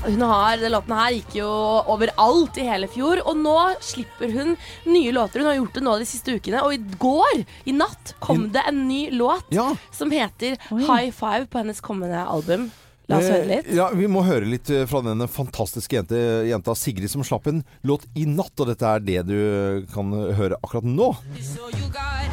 Hun 0.03 0.21
har, 0.21 0.57
Den 0.59 0.71
låten 0.73 0.91
her 0.97 1.13
gikk 1.15 1.35
jo 1.39 1.47
overalt 1.93 2.57
i 2.59 2.65
hele 2.67 2.89
fjor, 2.91 3.21
og 3.25 3.37
nå 3.39 3.55
slipper 3.83 4.31
hun 4.35 4.55
nye 4.89 5.13
låter. 5.15 5.39
Hun 5.39 5.47
har 5.51 5.55
gjort 5.61 5.77
det 5.79 5.83
nå 5.85 5.93
de 6.01 6.07
siste 6.09 6.35
ukene, 6.37 6.61
og 6.65 6.75
i 6.75 6.81
går, 6.99 7.43
i 7.71 7.75
natt, 7.77 8.13
kom 8.23 8.49
det 8.53 8.65
en 8.67 8.83
ny 8.89 9.05
låt 9.15 9.47
Ja. 9.55 9.69
som 9.95 10.11
heter 10.11 10.57
Oi. 10.71 10.81
High 10.83 11.11
Five 11.15 11.47
på 11.47 11.61
hennes 11.63 11.79
kommende 11.81 12.19
album. 12.27 12.69
La 13.11 13.17
oss 13.19 13.27
høre 13.27 13.47
litt. 13.47 13.67
Eh, 13.67 13.75
Ja, 13.75 13.89
Vi 13.91 14.07
må 14.07 14.23
høre 14.23 14.45
litt 14.47 14.69
eh, 14.69 14.85
fra 14.87 15.01
denne 15.03 15.27
fantastiske 15.27 15.91
jente, 15.97 16.19
jenta 16.47 16.75
Sigrid 16.75 17.09
som 17.11 17.23
slapp 17.23 17.47
en 17.47 17.63
låt 17.83 18.05
i 18.15 18.23
natt. 18.25 18.53
Og 18.59 18.67
dette 18.67 18.83
er 18.83 18.99
det 19.03 19.25
du 19.27 19.85
kan 19.93 20.11
høre 20.11 20.55
akkurat 20.63 20.83
nå. 20.87 21.13
So 21.41 21.67
you 21.75 21.87
got 21.91 22.31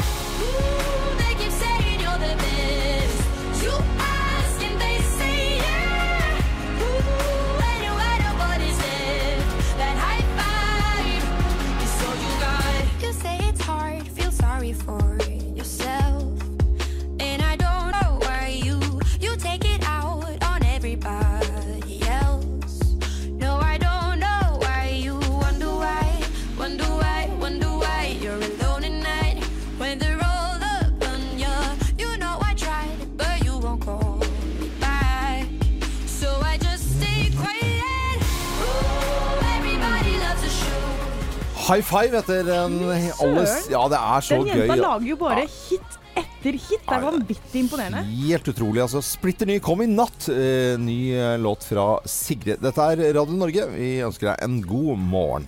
High 41.71 41.85
five 41.87 42.19
etter 42.19 42.49
en 42.51 42.77
alles 42.91 43.69
Ja, 43.71 43.85
det 43.93 43.99
er 44.01 44.25
så 44.27 44.41
gøy. 44.41 44.49
Den 44.49 44.57
gøy. 44.57 44.67
jenta 44.67 44.79
lager 44.81 45.07
jo 45.13 45.17
bare 45.21 45.45
hit 45.47 45.99
etter 46.19 46.57
hit. 46.59 46.81
Det 46.83 46.97
er 46.97 47.05
vanvittig 47.05 47.61
imponerende. 47.63 48.03
Helt 48.27 48.49
utrolig. 48.51 48.83
altså 48.83 49.03
Splitter 49.07 49.47
ny 49.47 49.61
kom 49.63 49.85
i 49.85 49.87
natt. 49.87 50.27
Eh, 50.35 50.75
ny 50.83 50.99
eh, 51.15 51.37
låt 51.39 51.63
fra 51.69 51.93
Sigrid. 52.11 52.59
Dette 52.65 52.89
er 52.97 53.05
Radio 53.21 53.39
Norge. 53.39 53.69
Vi 53.77 53.93
ønsker 54.03 54.33
deg 54.33 54.43
en 54.49 54.59
god 54.67 54.99
morgen. 54.99 55.47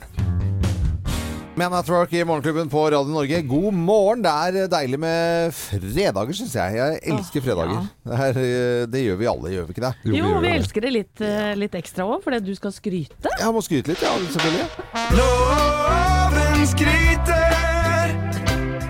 Man 1.59 1.75
at 1.77 1.89
Work 1.93 2.15
i 2.17 2.23
Morgenklubben 2.25 2.71
på 2.73 2.87
Radio 2.95 3.13
Norge. 3.13 3.43
God 3.45 3.75
morgen. 3.77 4.23
Det 4.25 4.31
er 4.31 4.71
deilig 4.73 5.03
med 5.03 5.53
fredager, 5.59 6.33
syns 6.39 6.55
jeg. 6.57 6.79
Jeg 6.79 7.03
elsker 7.13 7.45
fredager. 7.45 7.75
ja. 7.83 7.85
Det, 8.07 8.21
er, 8.29 8.41
eh, 8.47 8.87
det 8.95 9.03
gjør 9.09 9.19
vi 9.21 9.31
alle, 9.35 9.53
gjør 9.59 9.67
vi 9.69 9.75
ikke 9.77 9.85
det? 9.89 9.95
Jo, 10.07 10.13
vi 10.15 10.23
Jo, 10.23 10.31
vi, 10.31 10.39
vi 10.39 10.47
det. 10.47 10.55
elsker 10.63 10.87
det 10.87 10.95
litt, 11.01 11.21
eh, 11.27 11.53
litt 11.59 11.75
ekstra 11.83 12.07
òg, 12.07 12.23
fordi 12.25 12.41
du 12.47 12.55
skal 12.57 12.73
skryte. 12.79 13.35
Jeg 13.43 13.53
må 13.59 13.61
skryte 13.67 13.91
litt, 13.93 14.07
ja. 14.07 14.15
Selvfølgelig. 14.39 14.69
Loven 15.19 15.82
skryter 16.73 18.13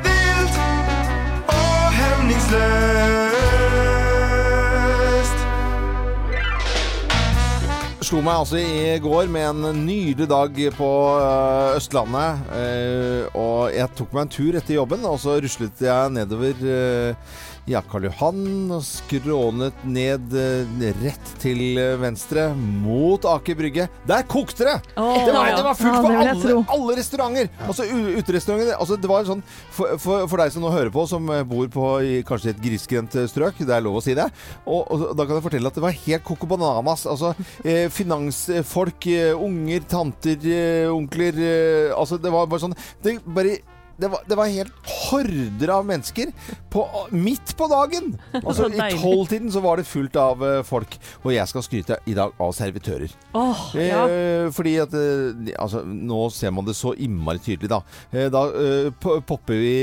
vilt 0.04 0.56
og 1.50 1.78
hemningsløst. 1.96 2.92
Slo 8.02 8.20
meg 8.22 8.36
altså 8.36 8.60
i 8.60 9.00
går 9.02 9.26
med 9.32 9.46
en 9.48 9.62
nydelig 9.86 10.28
dag 10.30 10.52
på 10.76 10.90
øh, 11.18 11.76
Østlandet. 11.78 12.30
øh, 12.54 13.22
og 13.34 13.74
jeg 13.74 13.88
tok 13.98 14.10
meg 14.14 14.22
en 14.22 14.34
tur 14.36 14.52
etter 14.58 14.74
jobben, 14.78 15.02
og 15.08 15.18
så 15.22 15.40
ruslet 15.42 15.82
jeg 15.82 16.10
nedover 16.14 16.54
øh, 16.62 17.14
ja, 17.70 17.78
Karl 17.86 18.08
Johan 18.08 18.72
og 18.74 18.82
skrånet 18.82 19.84
ned 19.86 20.32
eh, 20.34 20.88
rett 20.98 21.32
til 21.42 21.78
eh, 21.78 21.94
venstre 22.00 22.48
mot 22.58 23.22
Aker 23.30 23.54
Brygge. 23.58 23.86
Der 24.08 24.24
kokte 24.26 24.66
det! 24.66 24.74
Oh, 24.98 25.14
det, 25.22 25.30
var, 25.34 25.50
det 25.54 25.64
var 25.68 25.78
fullt 25.78 26.00
på 26.02 26.10
alle, 26.10 26.56
alle 26.74 26.96
restauranter! 26.98 27.52
Altså 27.68 27.86
uterestauranter. 27.86 28.74
Altså, 28.74 28.98
det 28.98 29.10
var 29.10 29.28
sånn 29.28 29.44
for, 29.46 29.94
for, 30.02 30.26
for 30.26 30.42
deg 30.42 30.54
som 30.54 30.66
nå 30.66 30.72
hører 30.74 30.90
på, 30.94 31.06
som 31.10 31.30
eh, 31.30 31.44
bor 31.46 31.70
på 31.72 31.88
i 32.02 32.16
kanskje 32.26 32.56
et 32.56 32.62
grisgrendt 32.64 33.16
strøk, 33.30 33.62
det 33.62 33.76
er 33.76 33.86
lov 33.86 34.00
å 34.00 34.04
si 34.04 34.16
det, 34.18 34.26
og, 34.66 34.90
og 34.90 35.04
da 35.14 35.26
kan 35.28 35.38
jeg 35.38 35.46
fortelle 35.46 35.70
at 35.70 35.78
det 35.78 35.86
var 35.86 36.00
helt 36.02 36.26
coco 36.26 36.50
bananas. 36.50 37.06
Altså 37.10 37.32
eh, 37.62 37.86
finansfolk, 37.94 39.06
unger, 39.38 39.86
tanter, 39.90 40.50
onkler 40.90 41.38
eh, 41.38 41.92
Altså, 41.92 42.18
det 42.18 42.30
var 42.32 42.48
bare 42.50 42.62
sånn 42.62 42.74
Det 43.02 43.18
bare 43.34 43.60
det 44.02 44.10
var, 44.12 44.24
det 44.28 44.38
var 44.38 44.50
helt 44.50 44.92
horder 45.06 45.74
av 45.76 45.86
mennesker 45.88 46.32
på, 46.72 46.84
midt 47.14 47.54
på 47.58 47.68
dagen! 47.70 48.14
Altså 48.42 48.68
I 48.72 48.90
tolvtiden 48.96 49.52
så 49.52 49.62
var 49.64 49.78
det 49.78 49.86
fullt 49.88 50.16
av 50.18 50.42
uh, 50.42 50.60
folk. 50.66 50.96
Og 51.22 51.32
jeg 51.34 51.48
skal 51.50 51.64
skryte 51.66 51.98
i 52.10 52.16
dag 52.16 52.34
av 52.42 52.52
servitører. 52.56 53.12
Åh, 53.38 53.64
ja. 53.78 54.02
Eh, 54.08 54.46
fordi 54.54 54.74
at 54.82 54.94
eh, 54.96 55.52
altså, 55.60 55.82
Nå 55.86 56.24
ser 56.34 56.52
man 56.54 56.66
det 56.66 56.74
så 56.78 56.92
innmari 56.98 57.40
tydelig, 57.42 57.70
da. 57.72 57.80
Eh, 58.12 58.28
da 58.32 58.44
eh, 58.58 58.88
popper 59.28 59.60
vi 59.60 59.74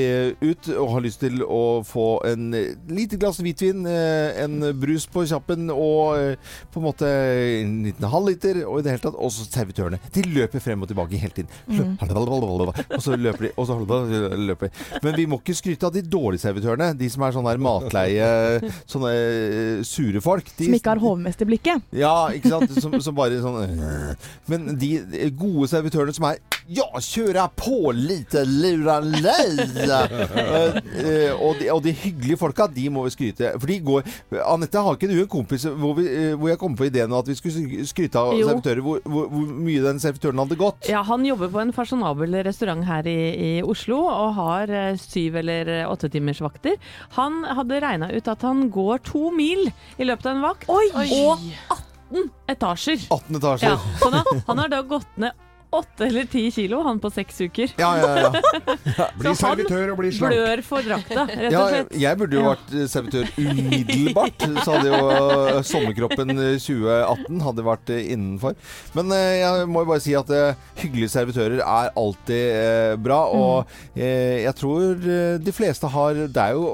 ut 0.43 0.69
og 0.75 0.95
har 0.95 1.05
lyst 1.05 1.21
til 1.23 1.43
å 1.45 1.81
få 1.87 2.07
en 2.29 2.49
lite 2.89 3.19
glass 3.19 3.39
hvitvin, 3.43 3.85
en 3.87 4.59
brus 4.79 5.05
på 5.09 5.23
kjappen 5.29 5.69
og 5.73 6.37
på 6.73 6.81
en 6.81 6.85
måte 6.85 7.09
en 7.09 7.75
liten 7.85 8.07
halvliter, 8.09 8.61
og 8.65 8.79
i 8.79 8.85
det 8.85 8.95
hele 8.95 9.03
tatt 9.03 9.17
også 9.17 9.47
servitørene. 9.47 9.99
De 10.15 10.23
løper 10.27 10.63
frem 10.63 10.83
og 10.83 10.89
tilbake 10.91 11.19
hele 11.21 11.35
tiden. 11.35 11.51
Og 12.97 13.03
så 13.03 13.17
løper 13.19 13.47
de, 13.47 13.51
og 13.55 13.67
så 13.69 13.77
holder 13.77 14.08
de. 14.08 14.08
Men 15.03 15.15
vi 15.17 15.25
må 15.29 15.39
ikke 15.41 15.55
skryte 15.57 15.87
av 15.89 15.93
de 15.95 16.01
dårlige 16.05 16.43
servitørene. 16.43 16.91
De 16.99 17.09
som 17.11 17.23
er 17.27 17.35
sånne 17.35 17.53
her 17.53 17.61
matleie, 17.63 18.29
sånne 18.89 19.11
eh, 19.15 19.81
sure 19.87 20.21
folk. 20.23 20.49
De, 20.57 20.67
Som 20.69 20.77
ikke 20.79 20.93
har 20.95 21.03
hovmesterblikket. 21.03 21.87
ja, 21.95 22.15
ikke 22.35 22.51
sant? 22.55 22.77
Som, 22.79 22.95
som 23.03 23.15
bare 23.17 23.39
sånn 23.43 23.75
øh. 23.79 24.29
Men 24.49 24.69
de 24.79 24.93
gode 25.37 25.67
servitørene 25.71 26.13
som 26.15 26.29
er 26.31 26.39
Ja, 26.69 26.85
kjøra 27.01 27.47
på 27.57 27.89
lite 27.97 28.43
luralei! 28.45 29.47
Eh, 29.89 30.75
eh, 31.01 31.31
og, 31.33 31.55
de, 31.59 31.69
og 31.73 31.81
de 31.83 31.93
hyggelige 31.97 32.37
folka, 32.37 32.67
de 32.69 32.83
må 32.93 33.07
vi 33.07 33.13
skryte. 33.15 33.49
For 33.57 33.65
de 33.71 33.79
går 33.87 34.05
Anette, 34.45 34.77
har 34.85 34.97
ikke 34.97 35.09
du 35.09 35.15
en 35.23 35.31
kompis 35.31 35.65
hvor, 35.65 35.95
vi, 35.97 36.05
eh, 36.11 36.35
hvor 36.37 36.51
jeg 36.51 36.59
kom 36.61 36.75
på 36.77 36.85
ideen 36.89 37.13
at 37.17 37.29
vi 37.31 37.35
skulle 37.39 37.87
skryte 37.89 38.21
av 38.21 38.35
Jo. 38.37 38.51
servitører? 38.51 38.83
Hvor, 38.85 39.01
hvor, 39.09 39.25
hvor 39.33 39.47
mye 39.65 39.81
den 39.87 40.01
servitøren 40.03 40.41
hadde 40.43 40.57
gått? 40.59 40.89
Ja, 40.91 41.01
Han 41.09 41.25
jobber 41.25 41.49
på 41.55 41.63
en 41.63 41.73
fasjonabel 41.75 42.37
restaurant 42.45 42.85
her 42.85 43.09
i, 43.09 43.17
i 43.33 43.49
Oslo 43.65 43.88
og 43.97 44.33
har 44.37 44.69
eh, 44.69 44.93
syv- 45.01 45.39
eller 45.41 45.71
åttetimersvakter. 45.89 46.77
Han 47.17 47.41
hadde 47.43 47.79
regna 47.81 48.11
ut 48.13 48.27
at 48.27 48.41
han 48.45 48.69
går 48.69 49.01
to 49.09 49.31
mil 49.31 49.71
i 49.97 50.05
løpet 50.05 50.25
av 50.29 50.35
en 50.35 50.45
vakt, 50.45 50.69
og 50.69 50.81
18 50.93 52.29
etasjer. 52.53 53.07
18 53.09 53.35
etasjer. 53.41 53.69
Ja, 53.69 53.77
han, 54.03 54.13
har- 54.19 54.43
han 54.47 54.57
har 54.65 54.67
da 54.75 54.81
gått 54.81 55.17
ned 55.17 55.31
åtte 55.71 56.05
eller 56.07 56.25
ti 56.25 56.47
kilo, 56.51 56.79
han 56.85 56.97
på 56.99 57.09
seks 57.13 57.41
uker. 57.45 57.73
Ja, 57.77 57.89
ja, 57.99 58.09
ja. 58.23 59.07
Bli 59.19 59.23
Så 59.23 59.29
han 59.29 59.37
servitør 59.41 59.91
og 59.93 59.99
bli 59.99 60.09
slank. 60.15 60.33
Blør 60.33 60.61
for 60.65 60.85
drakta, 60.87 61.25
rett 61.29 61.53
Ja, 61.53 61.61
og 61.61 61.73
slett. 61.75 61.91
jeg 62.01 62.19
burde 62.21 62.39
jo 62.39 62.45
vært 62.47 62.73
eh, 62.73 62.87
servitør 62.89 63.29
umiddelbart. 63.37 64.45
Så 64.63 64.73
hadde 64.75 64.89
jo 64.89 65.11
eh, 65.13 65.59
sommerkroppen 65.69 66.33
eh, 66.35 66.55
2018 66.61 67.43
hadde 67.45 67.65
vært 67.67 67.91
eh, 67.93 68.01
innenfor. 68.15 68.57
Men 68.97 69.13
eh, 69.15 69.35
jeg 69.43 69.67
må 69.69 69.83
jo 69.85 69.89
bare 69.91 70.03
si 70.03 70.15
at 70.17 70.33
eh, 70.33 70.65
hyggelige 70.81 71.11
servitører 71.13 71.61
er 71.61 71.91
alltid 71.99 72.45
eh, 72.55 72.95
bra. 73.05 73.19
Og 73.35 73.99
eh, 73.99 74.41
jeg 74.47 74.55
tror 74.59 74.97
eh, 75.05 75.37
de 75.43 75.53
fleste 75.55 75.89
har 75.93 76.17
Det 76.33 76.43
er 76.47 76.57
jo 76.57 76.65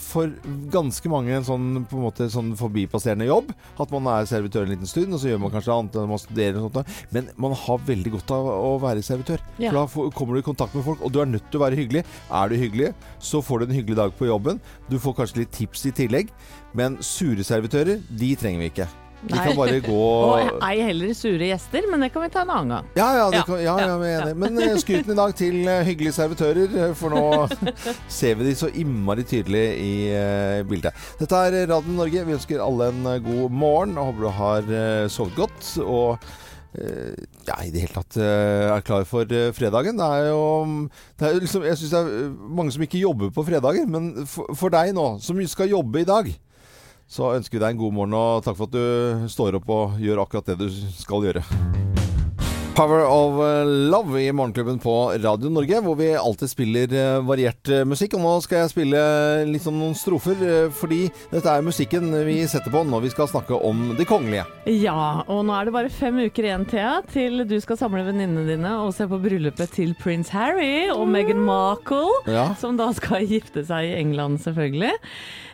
for 0.00 0.30
ganske 0.72 1.10
mange 1.12 1.34
en 1.40 1.46
sånn, 1.46 1.66
på 1.90 1.98
en 1.98 2.06
måte, 2.06 2.30
sånn 2.32 2.54
forbipasserende 2.60 3.26
jobb. 3.28 3.50
At 3.82 3.92
man 3.94 4.06
er 4.14 4.30
servitør 4.30 4.66
en 4.68 4.74
liten 4.76 4.90
stund, 4.90 5.10
og 5.14 5.22
så 5.22 5.32
gjør 5.32 5.42
man 5.44 5.54
kanskje 5.58 5.74
annet 5.74 6.00
man 6.14 6.22
studerer. 6.22 6.60
og 6.62 6.68
sånt. 6.70 6.80
da. 6.80 7.04
Men 7.14 7.30
man 7.40 7.58
har 7.64 7.82
veldig 7.90 8.14
godt 8.18 8.34
av 8.34 8.43
å 8.50 8.74
være 8.82 9.02
servitør. 9.02 9.40
Ja. 9.58 9.70
For 9.70 9.78
da 9.80 9.86
får- 9.86 10.12
kommer 10.14 10.34
du 10.34 10.40
i 10.40 10.48
kontakt 10.50 10.74
med 10.74 10.84
folk, 10.84 11.00
og 11.04 11.12
du 11.12 11.20
er 11.20 11.26
nødt 11.26 11.50
til 11.50 11.60
å 11.60 11.64
være 11.64 11.76
hyggelig. 11.80 12.04
Er 12.30 12.48
du 12.48 12.56
hyggelig, 12.60 12.92
så 13.20 13.42
får 13.42 13.60
du 13.60 13.66
en 13.70 13.78
hyggelig 13.78 13.96
dag 13.96 14.12
på 14.18 14.26
jobben. 14.28 14.60
Du 14.90 14.98
får 14.98 15.14
kanskje 15.22 15.42
litt 15.44 15.52
tips 15.52 15.86
i 15.86 15.92
tillegg. 15.92 16.28
Men 16.74 16.98
sure 17.00 17.42
servitører, 17.46 18.00
de 18.10 18.34
trenger 18.36 18.58
vi 18.64 18.70
ikke. 18.72 18.88
De 19.24 19.38
kan 19.40 19.54
bare 19.56 19.78
gå 19.80 19.94
Og 20.28 20.58
ei 20.66 20.82
heller 20.84 21.14
sure 21.16 21.46
gjester, 21.48 21.86
men 21.88 22.02
det 22.04 22.10
kan 22.12 22.20
vi 22.20 22.28
ta 22.28 22.42
en 22.42 22.50
annen 22.52 22.68
gang. 22.74 22.88
ja, 22.98 23.06
ja, 23.16 23.30
det 23.30 23.38
Ja, 23.38 23.44
kan, 23.48 23.56
ja, 23.62 23.76
ja, 23.80 23.94
jeg 24.04 24.12
er 24.18 24.26
enig. 24.26 24.36
Men 24.36 24.58
eh, 24.60 24.74
skryten 24.76 25.12
i 25.14 25.16
dag 25.16 25.32
til 25.38 25.56
eh, 25.66 25.84
hyggelige 25.86 26.12
servitører, 26.12 26.74
eh, 26.76 26.92
for 26.98 27.08
nå 27.08 27.22
ser 28.18 28.34
vi 28.36 28.44
de 28.50 28.54
så 28.54 28.68
innmari 28.68 29.24
tydelig 29.24 29.64
i 29.80 29.94
bildet. 30.68 30.92
Dette 31.22 31.32
er 31.46 31.56
Radio 31.72 31.96
Norge. 31.96 32.26
Vi 32.28 32.36
ønsker 32.36 32.60
alle 32.60 32.90
en 32.92 33.24
god 33.24 33.50
morgen 33.50 33.96
og 33.96 34.10
håper 34.12 34.26
du 34.26 34.30
har 34.42 35.08
sovet 35.08 35.34
godt. 35.40 35.72
Og 35.86 36.18
ja, 36.74 37.58
i 37.62 37.70
det 37.70 37.84
hele 37.84 37.94
tatt 37.94 38.16
eh, 38.18 38.70
er 38.72 38.84
klar 38.86 39.04
for 39.08 39.28
eh, 39.30 39.52
fredagen. 39.54 39.98
Det 40.00 40.08
er 40.16 40.30
jo 40.30 40.44
det 41.20 41.28
er 41.28 41.38
liksom, 41.42 41.66
Jeg 41.68 41.78
syns 41.80 41.94
det 41.94 42.00
er 42.00 42.14
eh, 42.22 42.32
mange 42.60 42.74
som 42.74 42.86
ikke 42.86 43.02
jobber 43.02 43.34
på 43.34 43.46
fredager, 43.46 43.86
men 43.90 44.26
for, 44.30 44.50
for 44.58 44.74
deg 44.74 44.94
nå, 44.96 45.06
som 45.24 45.42
skal 45.50 45.70
jobbe 45.70 46.02
i 46.02 46.08
dag, 46.08 46.32
så 47.06 47.34
ønsker 47.36 47.58
vi 47.58 47.64
deg 47.64 47.74
en 47.74 47.84
god 47.84 47.98
morgen, 48.00 48.18
og 48.18 48.46
takk 48.46 48.58
for 48.58 48.70
at 48.70 48.74
du 48.74 49.28
står 49.30 49.60
opp 49.60 49.70
og 49.70 50.00
gjør 50.02 50.24
akkurat 50.24 50.54
det 50.54 50.58
du 50.64 50.68
skal 50.98 51.28
gjøre. 51.28 51.44
Power 52.74 53.04
of 53.06 53.34
Love 53.90 54.18
i 54.22 54.32
Morgenklubben 54.32 54.78
på 54.82 55.12
Radio 55.22 55.50
Norge, 55.50 55.78
hvor 55.84 55.94
vi 55.94 56.08
alltid 56.18 56.50
spiller 56.50 56.90
eh, 56.98 57.20
variert 57.22 57.68
eh, 57.70 57.84
musikk. 57.86 58.16
Og 58.18 58.24
nå 58.24 58.32
skal 58.42 58.64
jeg 58.64 58.72
spille 58.72 59.02
litt 59.46 59.62
sånn 59.62 59.76
noen 59.78 59.94
strofer, 59.94 60.40
eh, 60.42 60.66
fordi 60.74 61.04
dette 61.30 61.52
er 61.54 61.62
musikken 61.62 62.10
vi 62.26 62.40
setter 62.50 62.74
på 62.74 62.82
når 62.88 63.04
vi 63.06 63.12
skal 63.14 63.30
snakke 63.30 63.60
om 63.68 63.92
de 63.94 64.06
kongelige. 64.10 64.42
Ja, 64.66 65.22
og 65.30 65.44
nå 65.46 65.54
er 65.54 65.68
det 65.70 65.76
bare 65.76 65.92
fem 65.94 66.18
uker 66.24 66.48
igjen, 66.48 66.66
Thea, 66.72 66.96
til 67.14 67.44
du 67.46 67.54
skal 67.62 67.78
samle 67.78 68.02
venninnene 68.08 68.42
dine 68.50 68.74
og 68.82 68.90
se 68.98 69.06
på 69.06 69.22
bryllupet 69.22 69.70
til 69.78 69.94
prins 70.02 70.34
Harry 70.34 70.88
og 70.90 71.06
Meghan 71.14 71.44
Markle, 71.46 72.10
Ja. 72.26 72.48
som 72.58 72.74
da 72.80 72.90
skal 72.98 73.22
gifte 73.30 73.62
seg 73.70 73.92
i 73.92 73.96
England, 74.02 74.42
selvfølgelig. 74.42 74.96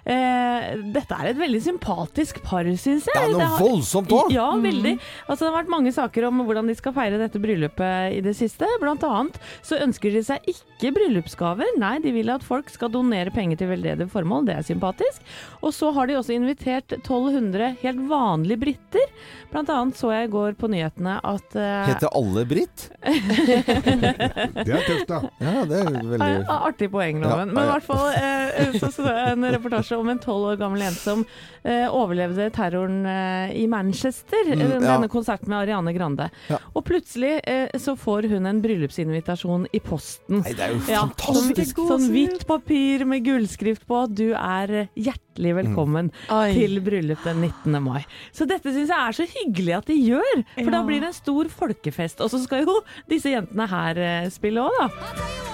Eh, 0.07 0.77
dette 0.95 1.17
er 1.19 1.31
et 1.33 1.39
veldig 1.41 1.61
sympatisk 1.65 2.43
par, 2.47 2.65
syns 2.65 3.05
jeg. 3.07 3.15
Det 3.15 3.23
er 3.23 3.33
noe 3.35 3.49
har- 3.51 3.61
voldsomt 3.61 4.09
òg! 4.17 4.31
Ja, 4.33 4.51
veldig. 4.57 4.95
Altså, 5.29 5.45
det 5.45 5.51
har 5.53 5.59
vært 5.63 5.73
mange 5.75 5.93
saker 5.93 6.27
om 6.29 6.41
hvordan 6.47 6.67
de 6.71 6.75
skal 6.79 6.93
feire 6.97 7.19
dette 7.21 7.41
bryllupet 7.43 8.17
i 8.17 8.21
det 8.25 8.35
siste. 8.39 8.67
Blant 8.81 9.05
annet 9.05 9.37
så 9.67 9.79
ønsker 9.85 10.13
de 10.13 10.23
seg 10.25 10.41
ikke 10.49 10.93
bryllupsgaver. 10.97 11.77
Nei, 11.79 11.99
de 12.01 12.13
vil 12.13 12.31
at 12.33 12.43
folk 12.47 12.71
skal 12.73 12.89
donere 12.95 13.31
penger 13.35 13.61
til 13.61 13.69
veldedige 13.69 14.09
formål. 14.11 14.47
Det 14.49 14.57
er 14.57 14.63
sympatisk. 14.71 15.21
Og 15.63 15.75
så 15.77 15.93
har 15.95 16.07
de 16.09 16.15
også 16.19 16.35
invitert 16.35 16.89
1200 17.03 17.77
helt 17.83 18.01
vanlige 18.09 18.61
briter. 18.61 19.07
Blant 19.51 19.69
annet 19.75 19.99
så 19.99 20.13
jeg 20.15 20.29
i 20.29 20.33
går 20.33 20.55
på 20.57 20.69
nyhetene 20.71 21.19
at 21.27 21.57
eh, 21.59 21.87
Heter 21.91 22.13
alle 22.15 22.45
Britt? 22.49 22.89
Det 23.71 24.71
er 24.71 24.85
tøft, 24.87 25.09
da. 25.11 25.21
Ja, 25.43 25.65
det 25.69 25.81
er 25.81 25.91
veldig 25.91 26.29
Artig 26.51 26.91
poeng, 26.93 27.21
Loven. 27.23 27.51
Ja, 27.51 27.55
Men 27.55 27.65
i 27.67 27.71
hvert 27.73 27.87
fall 27.87 28.07
eh, 28.15 28.77
så 28.79 28.91
så 28.95 29.07
jeg 29.09 29.35
en 29.35 29.47
reportasje 29.55 29.90
om 29.99 30.09
en 30.13 30.21
tolv 30.23 30.53
år 30.53 30.61
gammel 30.61 30.85
jente 30.85 31.03
som 31.03 31.25
eh, 31.63 31.87
overlevde 31.87 32.51
terroren 32.55 33.05
eh, 33.07 33.55
i 33.61 33.67
Manchester. 33.71 34.47
Mm, 34.47 34.61
eh, 34.61 34.75
ja. 34.75 34.81
Denne 34.85 35.09
konserten 35.13 35.51
med 35.51 35.63
Ariane 35.63 35.95
Grande. 35.97 36.29
Ja. 36.51 36.61
Og 36.75 36.85
plutselig 36.87 37.39
eh, 37.45 37.67
så 37.81 37.97
får 37.99 38.29
hun 38.33 38.49
en 38.51 38.63
bryllupsinvitasjon 38.65 39.67
i 39.73 39.83
posten. 39.85 40.43
Nei, 40.45 40.55
det 40.57 40.67
er 40.67 40.75
jo 40.75 40.81
Ja, 40.91 41.05
fantastisk! 41.09 41.81
Sånn, 41.81 41.91
sånn 41.95 42.09
hvitt 42.15 42.47
papir 42.49 43.07
med 43.09 43.25
gullskrift 43.27 43.87
på 43.89 44.03
at 44.05 44.15
du 44.17 44.31
er 44.35 44.75
eh, 44.85 44.91
hjertelig 44.99 45.57
velkommen 45.61 46.11
mm. 46.13 46.33
til 46.57 46.81
bryllup 46.85 47.23
den 47.27 47.45
19. 47.47 47.79
mai. 47.85 48.03
Så 48.37 48.49
dette 48.51 48.75
syns 48.75 48.91
jeg 48.93 48.99
er 48.99 49.21
så 49.21 49.29
hyggelig 49.31 49.79
at 49.79 49.91
de 49.91 49.99
gjør, 49.99 50.43
for 50.57 50.75
da 50.75 50.83
blir 50.87 51.05
det 51.05 51.13
en 51.13 51.21
stor 51.21 51.53
folkefest. 51.53 52.21
Og 52.25 52.33
så 52.33 52.43
skal 52.45 52.67
jo 52.67 52.81
disse 53.11 53.33
jentene 53.33 53.71
her 53.71 54.05
eh, 54.05 54.29
spille 54.33 54.67
òg, 54.67 54.77
da. 54.81 55.50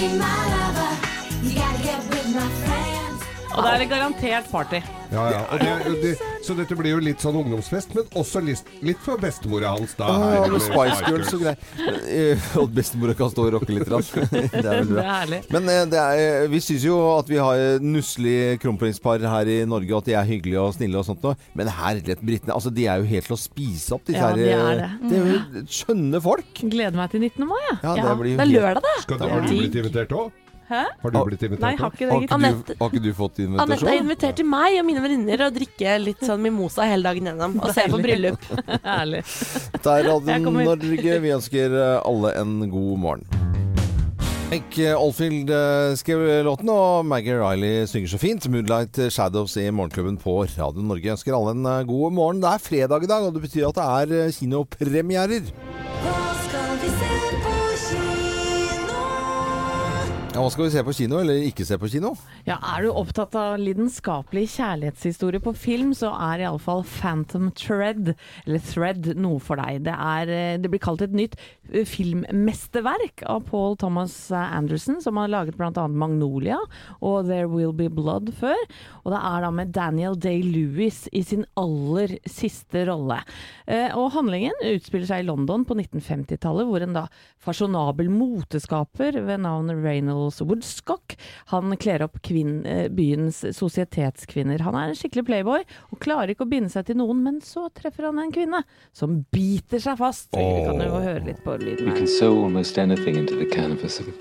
Be 0.00 0.16
my 0.16 0.39
Og 3.50 3.64
da 3.66 3.70
er 3.74 3.80
det 3.82 3.86
garantert 3.90 4.46
party. 4.52 4.78
Ja, 5.10 5.22
ja. 5.32 5.38
Og 5.50 5.58
det, 5.58 5.94
det, 6.04 6.10
så 6.46 6.54
dette 6.54 6.76
blir 6.78 6.92
jo 6.94 7.00
litt 7.02 7.18
sånn 7.22 7.34
ungdomsfest, 7.40 7.96
men 7.96 8.06
også 8.16 8.38
litt, 8.46 8.68
litt 8.86 9.00
for 9.02 9.18
bestemora 9.20 9.72
hans, 9.74 9.96
da. 9.98 10.06
Ja, 10.06 10.28
her 10.44 10.52
med 10.54 10.62
Spice 10.62 11.08
Girls 11.08 11.32
og 11.34 11.42
greier. 11.42 11.96
Eh, 12.06 12.44
bestemora 12.76 13.16
kan 13.18 13.32
stå 13.32 13.48
og 13.48 13.56
rocke 13.56 13.74
litt. 13.74 13.90
rann. 13.90 14.06
Det 14.30 14.60
er 14.60 14.62
veldig 14.62 14.86
Det 14.86 14.94
bra. 14.94 15.02
er 15.02 15.10
herlig. 15.16 15.40
Men 15.56 15.68
eh, 15.74 15.80
det 15.90 16.04
er, 16.04 16.46
vi 16.52 16.60
syns 16.62 16.86
jo 16.86 16.98
at 17.16 17.32
vi 17.32 17.40
har 17.42 17.82
nusselig 17.82 18.36
kronprinspar 18.62 19.26
her 19.26 19.50
i 19.50 19.58
Norge, 19.68 19.90
og 19.96 20.04
at 20.04 20.10
de 20.12 20.16
er 20.20 20.28
hyggelige 20.30 20.62
og 20.62 20.76
snille 20.78 21.00
og 21.02 21.08
sånt 21.10 21.26
noe. 21.26 21.34
Men 21.58 21.72
herlighet, 21.74 22.22
britene 22.22 22.54
altså, 22.54 22.70
de 22.74 22.86
er 22.86 23.02
jo 23.02 23.10
helt 23.10 23.26
til 23.32 23.34
å 23.36 23.40
spise 23.40 23.96
opp, 23.98 24.06
disse 24.06 24.22
Ja, 24.22 24.30
her. 24.30 24.38
de 24.38 24.52
er 24.54 24.70
eh, 24.70 24.84
det. 24.84 25.10
Det 25.10 25.18
er 25.18 25.34
jo 25.34 25.64
skjønne 25.80 26.22
folk. 26.30 26.62
Gleder 26.62 27.02
meg 27.02 27.10
til 27.16 27.26
19. 27.26 27.50
mai, 27.50 27.58
jeg. 27.66 27.80
Ja, 27.82 27.96
Ja, 27.98 28.06
det 28.12 28.14
blir 28.22 28.32
jo 28.36 28.38
det 28.38 28.46
er 28.46 28.54
lørdag, 28.54 28.86
det. 28.86 28.96
Skal 29.08 29.18
du, 29.20 29.26
har 29.34 29.42
du 29.44 29.50
blitt 29.58 29.80
invitert 29.82 30.16
òg? 30.22 30.30
Hæ? 30.70 30.84
Har 31.02 31.10
du 31.10 31.18
blitt 31.26 31.42
invitert? 31.42 31.64
Nei, 31.64 31.72
har 31.80 31.90
ikke 31.90 32.06
det, 32.06 32.10
Har 32.12 32.22
ikke, 32.22 32.36
du, 32.68 32.74
har 32.78 32.90
ikke 32.92 33.02
du 33.02 33.10
fått 33.18 33.38
Anette 33.42 33.58
har 33.58 33.66
invitasjon? 33.66 34.04
invitert 34.04 34.36
til 34.38 34.46
meg 34.46 34.76
og 34.78 34.84
mine 34.86 35.02
venninner 35.02 35.42
å 35.42 35.50
drikke 35.50 35.96
litt 35.98 36.22
sånn 36.22 36.38
mimosa 36.44 36.86
hele 36.86 37.02
dagen 37.08 37.26
gjennom 37.26 37.56
og 37.58 37.72
se 37.74 37.88
på 37.90 37.98
bryllup. 37.98 38.44
Herlig. 38.86 39.24
Det 39.74 39.94
er 39.96 40.06
Radio 40.06 40.38
Norge. 40.54 41.16
Vi 41.26 41.32
ønsker 41.34 41.74
eh, 41.74 41.96
alle 42.06 42.32
en 42.38 42.54
god 42.70 43.02
morgen. 43.02 43.26
Mike 44.50 44.94
Oldfield 44.98 45.50
eh, 45.54 45.96
skrev 45.98 46.22
låten, 46.46 46.70
og 46.74 47.04
Maggie 47.06 47.34
Riley 47.38 47.84
synger 47.90 48.14
så 48.14 48.22
fint. 48.22 48.46
'Moonlight 48.50 48.98
Shadows' 49.14 49.58
i 49.62 49.66
Morgenklubben 49.74 50.18
på 50.22 50.40
Radio 50.54 50.86
Norge. 50.86 51.06
Jeg 51.06 51.18
ønsker 51.18 51.34
alle 51.34 51.56
en 51.58 51.66
eh, 51.66 51.82
god 51.90 52.14
morgen. 52.14 52.42
Det 52.46 52.54
er 52.54 52.62
fredag 52.70 53.06
i 53.06 53.10
dag, 53.10 53.26
og 53.26 53.34
det 53.34 53.42
betyr 53.48 53.68
at 53.72 53.78
det 53.82 54.16
er 54.22 54.34
kinopremierer. 54.38 55.50
Hva 56.06 56.18
skal 56.46 56.74
vi 56.82 56.94
se 56.94 57.12
på 57.42 57.58
kino? 57.88 58.19
Ja, 60.30 60.44
hva 60.44 60.50
skal 60.54 60.68
vi 60.68 60.70
se 60.70 60.82
på 60.86 60.92
kino, 60.94 61.16
eller 61.18 61.40
ikke 61.42 61.64
se 61.66 61.74
på 61.74 61.88
kino? 61.90 62.12
Ja, 62.46 62.54
Er 62.62 62.84
du 62.84 62.92
opptatt 62.94 63.34
av 63.34 63.56
lidenskapelig 63.58 64.44
kjærlighetshistorie 64.52 65.40
på 65.42 65.50
film, 65.58 65.88
så 65.90 66.12
er 66.14 66.44
iallfall 66.44 66.84
Phantom 66.86 67.48
Thread, 67.58 68.12
eller 68.46 68.62
Thread, 68.62 69.08
noe 69.18 69.40
for 69.42 69.58
deg. 69.58 69.80
Det, 69.88 69.90
er, 69.96 70.30
eh, 70.30 70.58
det 70.62 70.70
blir 70.70 70.80
kalt 70.84 71.02
et 71.02 71.16
nytt 71.18 71.34
eh, 71.72 71.82
filmmesterverk 71.82 73.24
av 73.26 73.42
Paul 73.48 73.74
Thomas 73.82 74.14
Anderson, 74.30 75.00
som 75.02 75.18
har 75.18 75.32
laget 75.34 75.58
bl.a. 75.58 75.72
Magnolia 75.90 76.60
og 77.02 77.26
There 77.26 77.50
Will 77.50 77.74
Be 77.74 77.90
Blood 77.90 78.30
før. 78.38 78.62
Og 79.02 79.10
det 79.10 79.24
er 79.32 79.44
da 79.48 79.50
med 79.58 79.74
Daniel 79.74 80.14
Day-Lewis 80.14 81.08
i 81.10 81.24
sin 81.26 81.42
aller 81.58 82.14
siste 82.30 82.86
rolle. 82.86 83.18
Eh, 83.66 83.90
Og 83.98 84.14
handlingen 84.14 84.54
utspiller 84.76 85.10
seg 85.10 85.24
i 85.26 85.28
London 85.28 85.66
på 85.66 85.74
1950-tallet, 85.74 86.70
hvor 86.70 86.86
en 86.86 86.96
da 87.00 87.04
fasjonabel 87.42 88.14
moteskaper 88.14 89.18
ved 89.26 89.42
navn 89.42 89.74
Reynolds 90.20 90.40
Woodstock, 90.40 91.16
han 91.46 91.76
kler 91.76 92.02
opp 92.02 92.20
kvinn, 92.22 92.66
eh, 92.66 92.88
byens 92.88 93.40
sosietetskvinner. 93.56 94.60
Han 94.60 94.74
er 94.74 94.88
en 94.88 94.94
skikkelig 94.94 95.24
playboy 95.26 95.64
og 95.92 96.00
klarer 96.00 96.34
ikke 96.34 96.44
å 96.44 96.50
binde 96.50 96.70
seg 96.70 96.86
til 96.86 96.96
noen, 96.96 97.22
men 97.22 97.40
så 97.40 97.68
treffer 97.72 98.04
han 98.04 98.18
en 98.18 98.32
kvinne 98.32 98.64
som 98.92 99.24
biter 99.32 99.78
seg 99.78 99.98
fast. 99.98 100.30
Vi 100.32 100.64
kan 100.66 100.80
jo 100.80 101.00
høre 101.00 101.24
litt 101.24 101.42
på 101.44 101.56
lyden 101.58 101.88
her. 101.88 101.96
can 101.96 102.06
sew 102.06 102.42
almost 102.42 102.78
anything 102.78 103.16
into 103.16 103.34
the 103.34 103.46
canvas 103.46 104.00
of 104.00 104.08
a. 104.08 104.12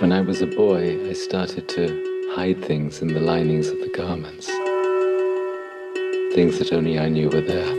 When 0.00 0.12
I 0.12 0.20
was 0.20 0.42
a 0.42 0.46
boy, 0.46 1.08
I 1.08 1.12
started 1.12 1.68
to 1.68 2.32
hide 2.34 2.64
things 2.64 3.02
in 3.02 3.08
the 3.08 3.20
linings 3.20 3.68
of 3.68 3.78
the 3.78 3.88
garments. 3.96 4.46
Things 6.34 6.58
that 6.58 6.72
only 6.72 6.98
I 6.98 7.08
knew 7.08 7.28
were 7.28 7.40
there. 7.40 7.72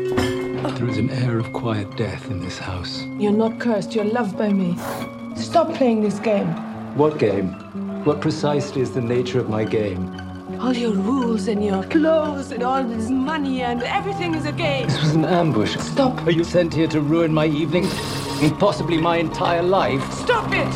There 0.78 0.90
is 0.90 0.98
an 0.98 1.10
air 1.10 1.38
of 1.40 1.52
quiet 1.54 1.98
death 1.98 2.30
in 2.32 2.40
this 2.40 2.60
house. 2.60 3.04
You're 3.20 3.34
not 3.34 3.60
cursed, 3.60 3.94
you're 3.94 4.06
loved 4.06 4.38
by 4.38 4.54
me. 4.54 4.78
Stop 5.36 5.74
playing 5.74 6.02
this 6.02 6.20
game. 6.20 6.48
What 6.96 7.20
game? 7.20 7.54
What 8.06 8.22
precisely 8.22 8.82
is 8.82 8.92
the 8.92 9.02
nature 9.02 9.40
of 9.40 9.50
my 9.50 9.64
game? 9.64 10.20
All 10.60 10.74
your 10.74 10.94
rules 10.94 11.48
and 11.48 11.64
your 11.64 11.84
clothes 11.84 12.52
and 12.52 12.64
all 12.64 12.84
this 12.84 13.10
money 13.10 13.62
and 13.62 13.82
everything 13.84 14.36
is 14.36 14.46
a 14.46 14.52
game. 14.52 14.88
This 14.88 15.02
was 15.02 15.16
an 15.16 15.26
ambush. 15.26 15.78
Stop. 15.78 16.26
Are 16.26 16.32
you 16.32 16.44
sent 16.44 16.74
here 16.74 16.88
to 16.88 17.02
ruin 17.02 17.34
my 17.34 17.46
evening? 17.46 17.86
And 18.42 18.58
possibly 18.60 18.98
my 18.98 19.18
entire 19.18 19.64
life? 19.64 20.04
Stop 20.12 20.52
it! 20.52 20.68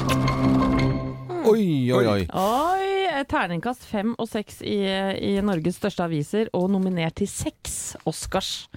Oi, 1.46 1.92
oi, 1.92 2.06
oi. 2.08 2.28
Oi, 2.34 2.97
terningkast 3.26 3.86
fem 3.90 4.14
og 4.20 4.30
seks 4.30 4.62
i, 4.62 4.78
i 4.86 5.34
Norges 5.46 5.80
største 5.82 6.06
aviser, 6.06 6.52
og 6.58 6.70
nominert 6.74 7.18
til 7.18 7.30
seks 7.32 7.98
Oscars. 8.08 8.68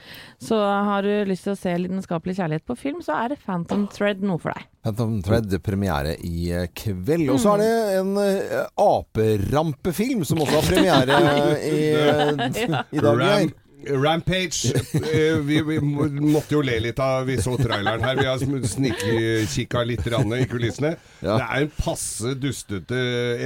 Så 0.41 0.57
har 0.57 1.05
du 1.05 1.13
lyst 1.29 1.47
til 1.47 1.55
å 1.55 1.61
se 1.61 1.77
lidenskapelig 1.77 2.39
kjærlighet 2.41 2.67
på 2.69 2.79
film, 2.79 3.01
så 3.05 3.19
er 3.21 3.35
det 3.35 3.41
Phantom 3.45 3.87
Thread 3.93 4.25
noe 4.25 4.41
for 4.41 4.55
deg. 4.55 4.69
Phantom 4.87 5.19
Thread, 5.25 5.57
premiere 5.65 6.17
i 6.25 6.51
eh, 6.57 6.69
kveld. 6.73 7.29
Og 7.35 7.41
så 7.43 7.57
er 7.57 7.65
det 7.65 7.73
en 8.01 8.15
eh, 8.23 8.63
aperampefilm 8.81 10.25
som 10.29 10.41
også 10.41 10.61
har 10.61 10.71
premiere 10.71 11.19
i, 11.75 11.83
eh, 11.97 12.79
i 12.97 13.05
dag. 13.05 13.53
Rampage. 13.89 14.73
Eh, 14.95 15.37
vi, 15.45 15.61
vi 15.63 15.81
måtte 15.81 16.55
jo 16.55 16.63
le 16.65 16.79
litt 16.81 16.99
av 17.03 17.27
Vi 17.27 17.39
så 17.43 17.57
traileren 17.59 18.05
her. 18.05 18.21
Vi 18.21 18.27
har 18.29 18.67
snikkikka 18.69 19.85
litt 19.89 20.07
i 20.07 20.45
kulissene. 20.51 20.97
Ja. 21.21 21.37
Det 21.37 21.47
er 21.47 21.67
en 21.67 21.77
passe 21.79 22.35
dustete 22.41 22.99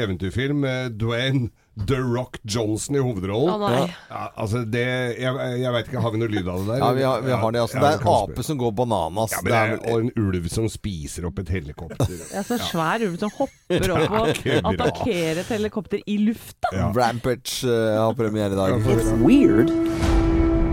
eventyrfilm 0.02 0.64
med 0.66 0.98
Dwayne 1.00 1.50
The 1.88 1.96
Rock 1.96 2.36
Johnson 2.42 2.96
i 2.96 2.98
hovedrollen. 2.98 3.62
Oh. 3.62 3.90
Ja, 4.08 4.32
altså 4.34 4.58
det 4.64 4.84
Jeg, 5.18 5.34
jeg 5.60 5.72
vet 5.72 5.88
ikke, 5.88 6.02
har 6.04 6.14
vi 6.14 6.20
noe 6.22 6.30
lyd 6.30 6.48
av 6.48 6.60
det 6.62 6.68
der? 6.70 6.78
Ja, 6.78 6.90
vi 6.94 7.02
har, 7.02 7.24
vi 7.24 7.32
har 7.32 7.54
det. 7.56 7.62
Altså. 7.64 7.78
Ja, 7.78 7.82
det 7.82 7.90
er 7.90 8.04
en 8.04 8.30
ape 8.30 8.46
som 8.46 8.58
går 8.58 8.74
bananas. 8.78 9.34
Ja, 9.34 9.42
men 9.42 9.52
det 9.52 9.62
det 9.64 9.90
er 9.90 9.94
og 9.94 10.04
en 10.04 10.12
ulv 10.22 10.48
som 10.52 10.68
spiser 10.70 11.26
opp 11.26 11.42
et 11.42 11.50
helikopter. 11.50 12.14
Det 12.34 12.40
er 12.40 12.46
så 12.46 12.58
svær 12.62 13.02
ulv 13.06 13.18
som 13.20 13.32
hopper 13.34 13.92
opp 13.94 14.04
og 14.06 14.20
attackerer 14.22 14.70
attakkerer 14.70 15.42
et 15.42 15.54
helikopter 15.56 16.04
i 16.06 16.18
lufta. 16.28 16.70
Ja. 16.74 16.90
Rampage 16.94 17.64
eh, 17.66 17.96
har 17.98 18.14
premiere 18.18 18.54
i 18.54 18.60
dag. 18.60 18.78
It's 18.94 19.10
weird. 19.24 19.74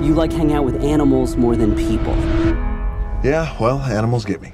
You 0.02 0.16
like 0.16 0.34
hang 0.34 0.52
out 0.52 0.66
with 0.66 0.82
animals 0.82 1.36
more 1.36 1.56
than 1.56 1.76
people. 1.76 2.16
Yeah, 3.24 3.56
well, 3.62 3.80
animals 3.82 4.26
get 4.26 4.42
me. 4.42 4.52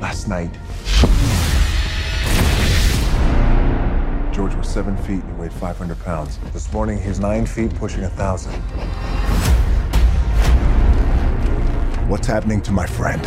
Last 0.00 0.26
night, 0.26 0.50
George 4.32 4.54
was 4.54 4.66
seven 4.66 4.96
feet 4.96 5.22
and 5.22 5.34
he 5.34 5.40
weighed 5.42 5.52
500 5.52 5.98
pounds. 6.04 6.38
This 6.54 6.72
morning, 6.72 6.98
he's 7.02 7.20
nine 7.20 7.44
feet, 7.44 7.74
pushing 7.74 8.04
a 8.04 8.08
thousand. 8.08 8.54
What's 12.08 12.26
happening 12.26 12.62
to 12.62 12.72
my 12.72 12.86
friend? 12.86 13.20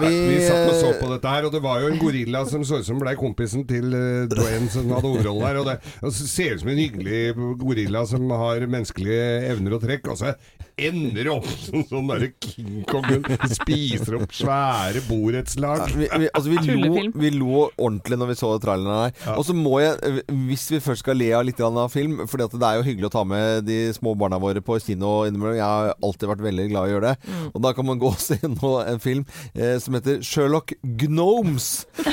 Vi, 0.00 0.10
Vi 0.30 0.38
satt 0.46 0.70
og 0.70 0.76
så 0.78 0.92
på 1.00 1.10
dette 1.12 1.32
her, 1.34 1.46
og 1.46 1.52
det 1.54 1.62
var 1.64 1.82
jo 1.82 1.90
en 1.92 2.00
gorilla 2.00 2.44
som 2.48 2.64
så 2.66 2.80
ut 2.80 2.88
som 2.88 3.00
ble 3.02 3.14
kompisen 3.18 3.66
til 3.68 3.92
uh, 3.92 4.24
Dwayne 4.30 4.70
som 4.72 4.88
hadde 4.92 5.08
hovedrollen 5.08 5.46
her. 5.46 5.60
Og 5.60 5.68
det 5.68 5.76
og 6.02 6.14
ser 6.16 6.56
ut 6.56 6.62
som 6.62 6.72
en 6.72 6.80
hyggelig 6.80 7.20
gorilla 7.60 8.04
som 8.08 8.30
har 8.42 8.66
menneskelige 8.66 9.28
evner 9.52 9.76
og 9.76 9.84
trekk. 9.84 10.08
Og 10.12 10.20
så 10.20 10.32
ender 10.80 11.28
opp 11.34 11.46
som 11.48 11.82
sånn 11.88 12.08
derre 12.10 12.28
King 12.42 12.82
Kong 12.88 13.04
spiser 13.52 14.16
opp 14.20 14.32
svære 14.34 15.02
borettslag. 15.08 15.84
vi, 15.96 16.08
vi, 16.08 16.28
altså 16.32 16.50
vi, 16.52 16.76
lo, 16.80 17.02
vi 17.14 17.30
lo 17.34 17.64
ordentlig 17.76 18.18
når 18.20 18.30
vi 18.32 18.36
så 18.40 18.52
traileren 18.62 19.02
her. 19.12 19.36
Og 19.36 19.44
så 19.48 19.54
må 19.56 19.78
jeg, 19.82 20.22
hvis 20.48 20.66
vi 20.72 20.80
først 20.84 21.04
skal 21.04 21.18
le 21.20 21.30
av 21.36 21.44
litt 21.48 21.60
av 21.62 21.78
film 21.92 22.22
for 22.30 22.40
det 22.42 22.48
er 22.62 22.78
jo 22.80 22.86
hyggelig 22.86 23.08
å 23.10 23.14
ta 23.16 23.24
med 23.28 23.66
de 23.68 23.78
små 23.96 24.14
barna 24.18 24.38
våre 24.42 24.62
på 24.64 24.78
kino 24.82 25.22
innimellom. 25.28 25.58
Jeg 25.58 25.66
har 25.66 25.92
alltid 26.02 26.30
vært 26.32 26.44
veldig 26.46 26.68
glad 26.72 26.88
i 26.88 26.92
å 26.92 26.94
gjøre 26.96 27.12
det. 27.12 27.36
Og 27.52 27.62
da 27.66 27.72
kan 27.76 27.86
man 27.88 28.00
gå 28.02 28.10
og 28.12 28.20
se 28.22 28.38
nå 28.48 28.72
en 28.86 29.02
film 29.02 29.24
eh, 29.54 29.76
som 29.82 29.94
heter 29.98 30.22
Sherlock 30.24 30.74
Gnomes. 30.82 31.68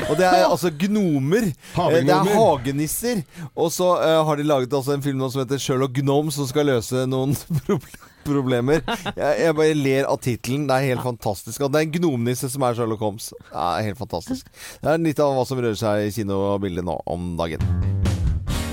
Og 0.09 0.15
det 0.19 0.27
er 0.27 0.45
altså 0.47 0.71
gnomer. 0.85 1.49
Eh, 1.49 1.99
Det 2.09 2.13
er 2.15 2.33
hagenisser. 2.35 3.23
Og 3.55 3.71
så 3.75 3.93
eh, 4.03 4.19
har 4.27 4.39
de 4.39 4.47
laget 4.47 4.73
altså 4.75 4.95
en 4.97 5.03
film 5.05 5.19
nå 5.21 5.31
som 5.33 5.43
heter 5.43 5.61
Sherlock 5.61 5.95
Gnomes, 5.99 6.37
som 6.39 6.47
skal 6.49 6.69
løse 6.73 7.05
noen 7.09 7.35
problem- 7.65 8.07
problemer. 8.25 8.83
Jeg, 9.15 9.35
jeg 9.43 9.55
bare 9.57 9.77
ler 9.77 10.09
av 10.09 10.19
tittelen. 10.23 10.67
Det 10.69 10.75
er 10.77 10.91
helt 10.93 11.05
fantastisk. 11.05 11.65
Og 11.65 11.73
det 11.73 11.81
er 11.81 11.87
en 11.87 11.95
gnomnisse 11.99 12.51
som 12.51 12.65
er 12.67 12.77
Sherlock 12.77 13.03
Holmes. 13.05 13.31
Det 13.49 13.63
er 13.67 13.87
helt 13.89 14.01
fantastisk. 14.01 14.49
Det 14.83 14.93
er 14.93 15.03
litt 15.03 15.23
av 15.23 15.35
hva 15.37 15.47
som 15.47 15.61
rører 15.61 15.79
seg 15.79 16.07
i 16.07 16.13
kinobildet 16.19 16.87
nå 16.87 16.99
om 17.09 17.33
dagen. 17.39 17.63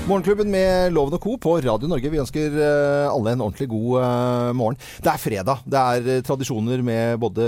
Morgenklubben 0.07 0.47
med 0.47 0.93
Loven 0.95 1.17
og 1.17 1.19
Co. 1.19 1.33
på 1.35 1.57
Radio 1.59 1.87
Norge. 1.91 2.07
Vi 2.07 2.19
ønsker 2.21 2.53
eh, 2.63 3.09
alle 3.11 3.33
en 3.35 3.41
ordentlig 3.43 3.65
god 3.67 3.97
eh, 3.99 4.51
morgen. 4.55 4.77
Det 5.03 5.09
er 5.11 5.19
fredag. 5.19 5.65
Det 5.67 5.81
er 5.81 6.05
eh, 6.13 6.21
tradisjoner 6.23 6.79
med 6.79 7.17
både 7.19 7.47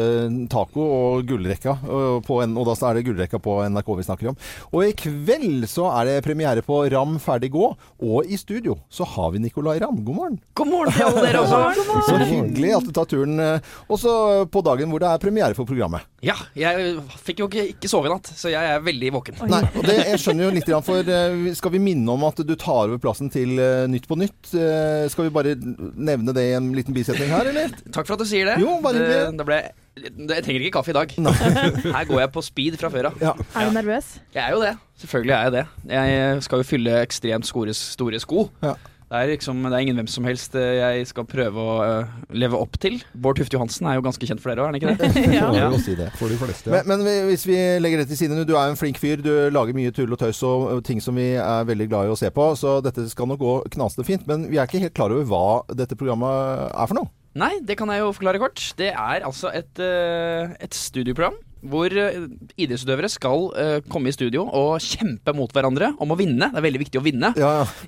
taco 0.52 0.84
og 0.84 1.30
gullrekka. 1.30 1.78
Og, 1.88 2.18
på 2.28 2.42
en, 2.44 2.58
og 2.60 2.68
da 2.68 2.76
er 2.90 3.00
det 3.00 3.06
gullrekka 3.08 3.40
på 3.40 3.54
NRK 3.64 3.92
vi 4.02 4.06
snakker 4.10 4.32
om. 4.34 4.40
Og 4.74 4.84
i 4.84 4.92
kveld 4.92 5.70
så 5.72 5.88
er 5.94 6.10
det 6.10 6.18
premiere 6.26 6.66
på 6.66 6.82
Ram 6.92 7.16
ferdig 7.24 7.54
gå. 7.54 7.70
Og 8.04 8.28
i 8.28 8.36
studio 8.42 8.76
så 8.92 9.08
har 9.08 9.32
vi 9.32 9.40
Nicolay 9.46 9.80
Ramm. 9.80 10.04
God 10.04 10.20
morgen. 10.20 10.38
God 10.60 10.72
morgen 10.74 10.98
til 10.98 11.08
alle 11.08 11.24
dere 11.30 11.44
også. 11.46 12.04
Så 12.10 12.20
hyggelig 12.26 12.76
at 12.82 12.90
du 12.90 12.92
tar 12.92 13.08
turen. 13.08 13.40
Også 13.88 14.18
på 14.52 14.66
dagen 14.68 14.92
hvor 14.92 15.00
det 15.00 15.14
er 15.14 15.24
premiere 15.24 15.56
for 15.56 15.64
programmet. 15.70 16.04
Ja, 16.20 16.36
jeg 16.60 17.00
fikk 17.24 17.40
jo 17.40 17.48
ikke, 17.48 17.70
ikke 17.78 17.88
sove 17.88 18.10
i 18.10 18.12
natt, 18.12 18.28
så 18.36 18.52
jeg 18.52 18.60
er 18.60 18.84
veldig 18.84 19.16
våken. 19.16 19.40
Nei, 19.48 19.64
og 19.72 19.86
det, 19.88 20.02
jeg 20.10 20.20
skjønner 20.20 20.50
jo 20.50 20.56
litt, 20.58 20.72
for 20.84 21.14
skal 21.56 21.72
vi 21.72 21.80
minne 21.80 22.12
om 22.12 22.26
at 22.28 22.44
du 22.49 22.49
tar 22.58 22.88
over 22.88 23.00
plassen 23.02 23.30
til 23.34 23.60
eh, 23.62 23.86
Nytt 23.92 24.08
på 24.10 24.18
Nytt? 24.20 24.52
Eh, 24.56 25.06
skal 25.12 25.28
vi 25.28 25.34
bare 25.36 25.56
nevne 25.60 26.34
det 26.36 26.46
i 26.50 26.56
en 26.58 26.72
liten 26.76 26.96
bisetning 26.96 27.30
her, 27.34 27.50
eller? 27.52 27.74
Takk 27.96 28.08
for 28.08 28.16
at 28.18 28.24
du 28.24 28.30
sier 28.30 28.50
det. 28.50 28.58
Jo, 28.64 28.78
bare 28.84 29.04
det, 29.04 29.20
det 29.38 29.48
ble, 29.48 29.60
jeg 30.00 30.46
trenger 30.46 30.66
ikke 30.66 30.78
kaffe 30.80 30.94
i 30.94 30.98
dag. 30.98 31.16
Her 31.98 32.08
går 32.10 32.24
jeg 32.24 32.32
på 32.36 32.46
speed 32.46 32.80
fra 32.82 32.92
før 32.94 33.12
av. 33.12 33.20
Ja. 33.22 33.34
Er 33.54 33.70
du 33.70 33.76
nervøs? 33.78 34.14
Jeg 34.36 34.44
er 34.46 34.56
jo 34.56 34.62
det. 34.64 34.76
Selvfølgelig 35.04 35.36
er 35.36 35.44
jeg 35.48 35.56
det. 35.58 35.66
Jeg 35.94 36.46
skal 36.48 36.64
jo 36.64 36.70
fylle 36.72 37.02
ekstremt 37.04 37.48
store, 37.48 37.76
store 37.78 38.22
sko. 38.24 38.50
Ja. 38.64 38.76
Det 39.10 39.18
er 39.18 39.32
liksom, 39.32 39.64
det 39.66 39.74
er 39.74 39.82
ingen 39.82 39.98
hvem 39.98 40.10
som 40.12 40.26
helst 40.28 40.54
eh, 40.60 40.76
jeg 40.78 41.08
skal 41.10 41.26
prøve 41.26 41.58
å 41.58 41.78
eh, 41.82 42.12
leve 42.38 42.60
opp 42.62 42.78
til. 42.78 43.00
Bård 43.18 43.40
Tufte 43.40 43.58
Johansen 43.58 43.88
er 43.90 43.98
jo 43.98 44.04
ganske 44.06 44.28
kjent 44.30 44.44
for 44.44 44.52
dere 44.52 44.62
òg, 44.62 44.70
er 44.70 44.76
han 44.76 44.78
ikke 44.78 44.94
det? 45.02 45.34
Ja. 45.40 45.48
Ja. 45.56 45.70
Si 45.82 45.96
det. 45.98 46.12
For 46.20 46.30
de 46.30 46.38
fleste. 46.38 46.70
Ja. 46.70 46.84
Men, 46.86 47.02
men 47.02 47.26
hvis 47.32 47.48
vi 47.50 47.58
legger 47.82 48.04
det 48.04 48.10
til 48.12 48.20
side 48.22 48.38
nå, 48.38 48.46
du 48.46 48.54
er 48.54 48.70
en 48.70 48.78
flink 48.78 49.02
fyr. 49.02 49.24
Du 49.26 49.32
lager 49.50 49.74
mye 49.74 49.94
tull 49.96 50.14
og 50.14 50.22
tøys 50.22 50.44
og 50.46 50.84
ting 50.86 51.02
som 51.02 51.18
vi 51.18 51.32
er 51.42 51.66
veldig 51.66 51.90
glad 51.90 52.06
i 52.10 52.14
å 52.14 52.20
se 52.20 52.30
på. 52.34 52.52
Så 52.60 52.78
dette 52.86 53.08
skal 53.10 53.32
nok 53.34 53.42
gå 53.42 53.56
knasende 53.74 54.06
fint. 54.06 54.30
Men 54.30 54.46
vi 54.52 54.62
er 54.62 54.70
ikke 54.70 54.84
helt 54.86 54.98
klar 54.98 55.16
over 55.16 55.26
hva 55.26 55.78
dette 55.82 55.98
programmet 55.98 56.70
er 56.70 56.92
for 56.92 57.02
noe. 57.02 57.10
Nei, 57.40 57.56
det 57.66 57.78
kan 57.82 57.90
jeg 57.90 58.02
jo 58.04 58.14
forklare 58.14 58.42
kort. 58.42 58.62
Det 58.78 58.94
er 58.94 59.26
altså 59.26 59.50
et, 59.58 59.82
eh, 59.82 60.54
et 60.62 60.78
studioprogram 60.78 61.38
hvor 61.62 61.94
eh, 61.94 62.26
idrettsutøvere 62.60 63.10
skal 63.12 63.48
uh, 63.54 63.78
komme 63.92 64.12
i 64.12 64.16
studio 64.16 64.46
og 64.46 64.80
kjempe 64.84 65.34
mot 65.36 65.52
hverandre 65.54 65.92
om 66.02 66.14
å 66.14 66.18
vinne. 66.20 66.50
Det 66.52 66.60
er 66.62 66.66
veldig 66.66 66.82
viktig 66.84 67.02
å 67.02 67.06
vinne 67.06 67.32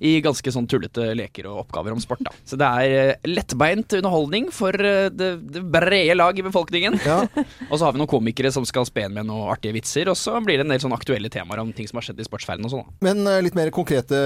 i 0.04 0.14
ganske 0.24 0.54
sånn 0.54 0.68
tullete 0.70 1.12
leker 1.18 1.48
og 1.50 1.66
oppgaver 1.66 1.96
om 1.96 2.02
sport. 2.04 2.24
da. 2.28 2.34
Så 2.48 2.60
det 2.60 2.68
er 2.68 3.14
uh, 3.14 3.30
lettbeint 3.30 3.98
underholdning 4.00 4.50
for 4.56 4.76
uh, 4.76 5.08
det, 5.14 5.32
det 5.54 5.64
brede 5.72 6.18
lag 6.18 6.38
i 6.38 6.46
befolkningen. 6.46 7.00
og 7.72 7.76
så 7.76 7.86
har 7.86 7.96
vi 7.96 8.02
noen 8.02 8.12
komikere 8.12 8.54
som 8.54 8.68
skal 8.68 8.88
spe 8.90 9.08
med 9.12 9.28
noen 9.30 9.52
artige 9.54 9.76
vitser, 9.78 10.12
og 10.12 10.20
så 10.20 10.38
blir 10.44 10.60
det 10.60 10.68
en 10.68 10.76
del 10.76 10.84
sånn 10.84 10.96
aktuelle 10.96 11.32
temaer 11.32 11.64
om 11.64 11.74
ting 11.76 11.90
som 11.90 12.00
har 12.00 12.08
skjedd 12.10 12.22
i 12.22 12.28
sportsverdenen 12.28 12.70
og 12.70 12.76
sånn. 12.76 12.92
Men 13.06 13.24
litt 13.44 13.58
mer 13.58 13.72
konkrete, 13.74 14.18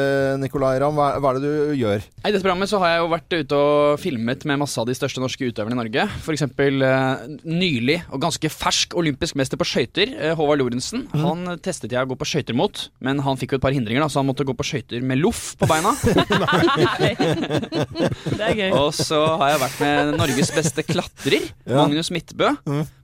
Nicolay 0.41 0.79
Ramm. 0.81 0.95
Hva, 0.95 1.15
hva 1.19 1.33
er 1.33 1.39
det 1.39 1.49
du 1.49 1.75
gjør? 1.79 2.03
I 2.23 2.31
dette 2.31 2.43
programmet 2.43 2.71
så 2.71 2.79
har 2.81 2.93
jeg 2.93 3.01
jo 3.03 3.09
vært 3.11 3.35
ute 3.35 3.59
og 3.59 3.99
filmet 4.01 4.45
med 4.47 4.61
masse 4.61 4.79
av 4.81 4.87
de 4.87 4.95
største 4.97 5.21
norske 5.21 5.49
utøverne 5.49 5.75
i 5.75 5.79
Norge. 5.81 6.05
F.eks. 6.21 6.45
Uh, 6.55 7.25
nylig 7.43 7.99
og 8.09 8.21
ganske 8.23 8.51
fersk 8.51 8.95
olympisk 8.99 9.34
mester 9.37 9.59
på 9.59 9.67
skøyter, 9.67 10.11
eh, 10.15 10.33
Håvard 10.37 10.61
Lorentzen. 10.61 11.05
Han 11.13 11.45
eh, 11.51 11.57
testet 11.63 11.93
jeg 11.95 12.05
å 12.05 12.09
gå 12.11 12.17
på 12.19 12.27
skøyter 12.29 12.55
mot, 12.57 12.85
men 13.03 13.19
han 13.25 13.39
fikk 13.39 13.55
jo 13.55 13.59
et 13.59 13.65
par 13.65 13.75
hindringer, 13.75 14.03
da, 14.05 14.09
så 14.11 14.21
han 14.21 14.29
måtte 14.29 14.45
gå 14.47 14.55
på 14.57 14.65
skøyter 14.67 15.03
med 15.05 15.19
loff 15.21 15.53
på 15.59 15.67
beina. 15.69 15.93
Det 18.35 18.41
er 18.41 18.55
gøy. 18.57 18.69
og 18.75 18.91
så 18.95 19.19
har 19.41 19.53
jeg 19.55 19.61
vært 19.63 19.79
med 19.83 20.13
Norges 20.19 20.51
beste 20.55 20.85
klatrer, 20.87 21.49
Ja. 21.65 21.81
Magnus 21.83 22.11
Midtbø, 22.13 22.51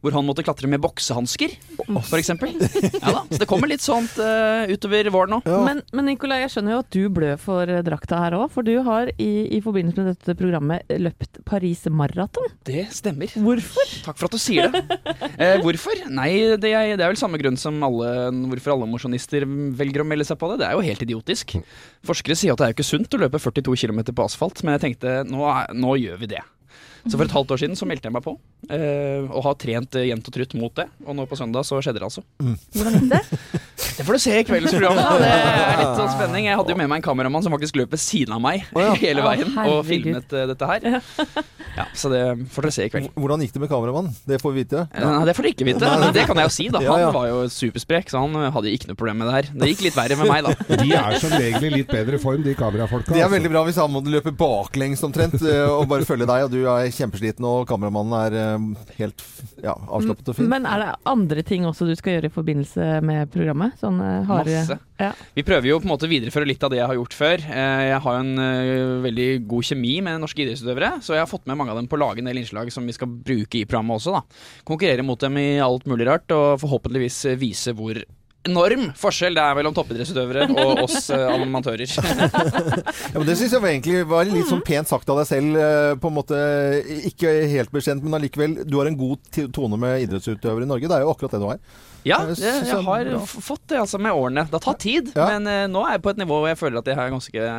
hvor 0.01 0.15
han 0.15 0.25
måtte 0.27 0.43
klatre 0.45 0.69
med 0.69 0.81
boksehansker, 0.83 1.53
f.eks. 1.81 2.31
Ja 2.31 3.13
da, 3.13 3.21
så 3.29 3.39
det 3.41 3.47
kommer 3.49 3.69
litt 3.69 3.83
sånt 3.83 4.17
uh, 4.21 4.63
utover 4.71 5.09
våren 5.13 5.35
nå. 5.37 5.41
Men, 5.65 5.81
men 5.95 6.07
Nikolai, 6.11 6.41
jeg 6.43 6.53
skjønner 6.55 6.75
jo 6.75 6.81
at 6.83 6.91
du 6.93 7.01
blør 7.13 7.37
for 7.41 7.69
eh, 7.69 7.81
drakta 7.85 8.19
her 8.23 8.35
òg, 8.37 8.47
for 8.53 8.65
du 8.67 8.73
har 8.85 9.11
i, 9.21 9.29
i 9.57 9.61
forbindelse 9.63 10.03
med 10.05 10.11
dette 10.15 10.35
programmet 10.39 10.93
løpt 11.01 11.41
Paris 11.47 11.83
Maraton. 11.91 12.49
Det 12.67 12.87
stemmer. 12.95 13.33
Hvorfor? 13.35 13.93
Takk 14.07 14.19
for 14.21 14.29
at 14.29 14.37
du 14.37 14.41
sier 14.41 14.71
det. 14.73 14.83
Eh, 15.41 15.57
hvorfor? 15.63 15.95
Nei, 16.11 16.20
det 16.61 16.71
er, 16.71 16.93
det 16.95 17.03
er 17.05 17.11
vel 17.11 17.19
samme 17.19 17.39
grunn 17.41 17.57
som 17.59 17.77
alle, 17.85 18.29
hvorfor 18.51 18.75
alle 18.75 18.89
mosjonister 18.89 19.45
velger 19.77 20.03
å 20.03 20.07
melde 20.07 20.27
seg 20.27 20.39
på 20.41 20.51
det. 20.51 20.61
Det 20.61 20.69
er 20.69 20.77
jo 20.77 20.85
helt 20.85 21.05
idiotisk. 21.05 21.55
Forskere 22.07 22.37
sier 22.37 22.53
at 22.53 22.61
det 22.61 22.67
er 22.67 22.73
jo 22.73 22.79
ikke 22.79 22.89
sunt 22.91 23.17
å 23.17 23.21
løpe 23.21 23.41
42 23.41 23.77
km 23.83 24.01
på 24.11 24.25
asfalt, 24.25 24.63
men 24.65 24.77
jeg 24.77 24.85
tenkte 24.87 25.21
nå, 25.29 25.45
nå 25.77 25.95
gjør 26.01 26.21
vi 26.21 26.33
det. 26.35 26.43
Så 27.09 27.17
for 27.17 27.25
et 27.25 27.33
halvt 27.33 27.51
år 27.55 27.61
siden 27.63 27.77
så 27.77 27.87
meldte 27.89 28.07
jeg 28.07 28.13
meg 28.13 28.23
på, 28.25 28.35
eh, 28.69 29.25
og 29.25 29.45
har 29.47 29.55
trent 29.61 29.97
eh, 29.97 30.05
jevnt 30.11 30.27
og 30.29 30.35
trutt 30.35 30.53
mot 30.59 30.75
det. 30.77 30.85
Og 31.07 31.17
nå 31.17 31.25
på 31.29 31.37
søndag 31.39 31.65
så 31.65 31.79
skjedde 31.81 31.97
det 32.01 32.05
altså. 32.05 32.21
Hvordan 32.77 32.97
gikk 32.99 33.07
det? 33.15 33.21
Det 33.97 34.05
får 34.07 34.17
du 34.17 34.23
se 34.23 34.35
i 34.39 34.43
kveldens 34.47 34.75
program. 34.75 34.99
da 34.99 35.17
Det 35.21 35.31
er 35.31 35.81
litt 35.81 35.99
sånn 35.99 36.11
spenning. 36.15 36.49
Jeg 36.49 36.59
hadde 36.59 36.73
jo 36.73 36.79
med 36.79 36.91
meg 36.91 37.01
en 37.01 37.07
kameramann 37.09 37.45
som 37.45 37.55
faktisk 37.55 37.79
løp 37.81 37.95
ved 37.95 38.03
siden 38.03 38.35
av 38.37 38.43
meg 38.43 38.67
hele 39.03 39.25
veien 39.25 39.55
oh, 39.55 39.77
og 39.77 39.81
filmet 39.87 40.37
uh, 40.37 40.45
dette 40.51 40.71
her. 40.71 41.03
Ja, 41.77 41.85
Så 41.95 42.09
det 42.11 42.21
får 42.51 42.67
dere 42.67 42.75
se 42.75 42.85
i 42.85 42.91
kveld. 42.91 43.11
Hvordan 43.15 43.43
gikk 43.45 43.53
det 43.55 43.61
med 43.63 43.71
kameramannen? 43.71 44.15
Det 44.27 44.39
får 44.41 44.53
vi 44.53 44.63
vite. 44.63 44.83
Nei, 44.91 45.11
det 45.27 45.35
får 45.37 45.47
dere 45.47 45.53
ikke 45.55 45.67
vite. 45.69 45.91
Men 46.01 46.15
det 46.15 46.25
kan 46.27 46.41
jeg 46.41 46.49
jo 46.49 46.53
si, 46.55 46.67
da. 46.73 46.81
Ja, 46.83 46.97
ja. 47.01 47.07
Han 47.07 47.15
var 47.15 47.29
jo 47.29 47.43
supersprek, 47.51 48.11
så 48.11 48.23
han 48.23 48.35
eh, 48.39 48.49
hadde 48.55 48.73
ikke 48.75 48.91
noe 48.91 48.99
problem 48.99 49.21
med 49.21 49.29
det 49.29 49.37
her. 49.37 49.49
Det 49.61 49.71
gikk 49.71 49.85
litt 49.87 49.97
verre 49.97 50.17
med 50.19 50.31
meg, 50.31 50.47
da. 50.47 50.77
De 50.81 50.89
er 50.99 51.17
som 51.23 51.35
regel 51.35 51.67
i 51.69 51.73
litt 51.77 51.91
bedre 51.91 52.19
form, 52.21 52.43
de 52.45 52.55
kamerafolka. 52.59 53.13
Det 53.13 53.21
er 53.21 53.27
altså. 53.27 53.37
veldig 53.37 53.53
bra 53.53 53.63
hvis 53.67 53.79
han 53.81 53.93
må 53.93 54.03
løpe 54.07 54.35
baklengs 54.35 55.03
omtrent 55.07 55.37
eh, 55.39 55.63
og 55.67 55.87
bare 55.91 56.07
følge 56.07 56.27
deg, 56.29 56.47
og 56.47 56.53
du 56.53 56.59
er 56.65 56.91
kjempesliten 56.91 57.47
og 57.47 57.63
kameramannen 57.69 58.17
er 58.19 58.37
eh, 58.41 58.67
helt 58.99 59.25
ja, 59.63 59.77
avslappet 59.87 60.33
og 60.33 60.39
fin. 60.39 60.51
Men 60.51 60.67
er 60.69 60.83
det 60.83 60.91
andre 61.11 61.45
ting 61.47 61.67
også 61.69 61.87
du 61.87 61.95
skal 61.99 62.17
gjøre 62.17 62.31
i 62.31 62.35
forbindelse 62.35 62.91
med 63.07 63.31
programmet? 63.31 63.70
Sånn 63.79 63.99
eh, 64.03 64.23
harde 64.27 64.55
Masse. 64.57 64.77
Ja. 65.01 65.11
Vi 65.37 65.43
prøver 65.47 65.69
jo 65.71 65.79
på 65.81 65.87
en 65.87 65.93
måte 65.93 66.05
å 66.07 66.11
videreføre 66.11 66.45
litt 66.49 66.63
av 66.63 66.69
det 66.73 66.77
jeg 66.81 66.89
har 66.91 66.97
gjort 66.99 67.15
før. 67.17 67.43
Eh, 67.47 67.83
Jeg 67.91 67.99
har 68.03 68.17
jo 68.17 68.23
en 68.25 68.41
eh, 68.43 69.01
veldig 69.07 69.27
god 69.49 69.63
kjemi 69.71 69.95
med 70.05 70.21
norske 70.21 70.43
idrettsutøvere, 70.43 70.91
så 71.01 71.15
jeg 71.15 71.23
har 71.23 71.31
fått 71.31 71.47
med 71.49 71.57
mange 71.57 71.73
av 71.73 71.79
dem 71.81 71.87
på 71.91 71.97
å 71.97 72.03
lage 72.03 72.21
en 72.21 72.29
del 72.31 72.41
innslag 72.43 72.71
som 72.73 72.85
vi 72.85 72.93
skal 72.97 73.07
bruke 73.09 73.61
i 73.61 73.65
programmet 73.65 73.97
også. 74.01 74.17
da. 74.19 74.23
Konkurrere 74.67 75.05
mot 75.05 75.19
dem 75.21 75.37
i 75.41 75.47
alt 75.63 75.85
mulig 75.89 76.07
rart, 76.09 76.29
og 76.35 76.59
forhåpentligvis 76.61 77.23
vise 77.41 77.73
hvor 77.77 77.97
enorm 78.47 78.87
forskjell 78.97 79.35
det 79.37 79.43
er 79.43 79.57
mellom 79.59 79.73
toppidrettsutøvere 79.77 80.47
og 80.63 80.79
oss 80.85 81.09
eh, 81.13 81.27
amatører. 81.35 81.91
Ja, 83.11 83.19
men 83.19 83.27
Det 83.27 83.35
syns 83.37 83.53
jeg 83.53 83.61
var 83.61 83.69
egentlig 83.71 84.01
var 84.09 84.25
litt 84.29 84.47
sånn 84.49 84.63
pent 84.65 84.89
sagt 84.89 85.09
av 85.11 85.19
deg 85.21 85.27
selv. 85.29 85.57
eh, 85.59 85.93
På 86.01 86.09
en 86.11 86.15
måte 86.15 86.37
Ikke 87.11 87.31
helt 87.51 87.71
bekjent, 87.73 88.03
men 88.05 88.15
allikevel. 88.17 88.55
Du 88.65 88.77
har 88.79 88.89
en 88.89 88.97
god 88.97 89.41
tone 89.53 89.77
med 89.81 90.05
idrettsutøvere 90.07 90.65
i 90.65 90.69
Norge. 90.71 90.87
Det 90.89 90.97
er 90.97 91.05
jo 91.05 91.11
akkurat 91.13 91.35
det 91.35 91.41
du 91.43 91.47
har. 91.51 91.59
Ja, 92.07 92.17
Jeg 92.31 92.39
synes 92.39 92.69
jeg 92.71 92.77
er 92.79 92.81
har 92.87 93.05
bra. 93.11 93.19
f- 93.27 93.43
fått 93.45 93.65
det 93.69 93.77
altså 93.77 93.99
med 94.01 94.11
årene. 94.17 94.47
Det 94.49 94.57
har 94.57 94.65
tatt 94.71 94.79
tid, 94.81 95.11
men 95.15 95.45
eh, 95.51 95.67
nå 95.69 95.83
er 95.85 95.97
jeg 95.99 96.03
på 96.07 96.13
et 96.15 96.21
nivå 96.23 96.39
hvor 96.41 96.49
jeg 96.49 96.57
føler 96.57 96.81
at 96.81 96.89
jeg 96.89 96.97
er 96.97 97.13
ganske 97.13 97.49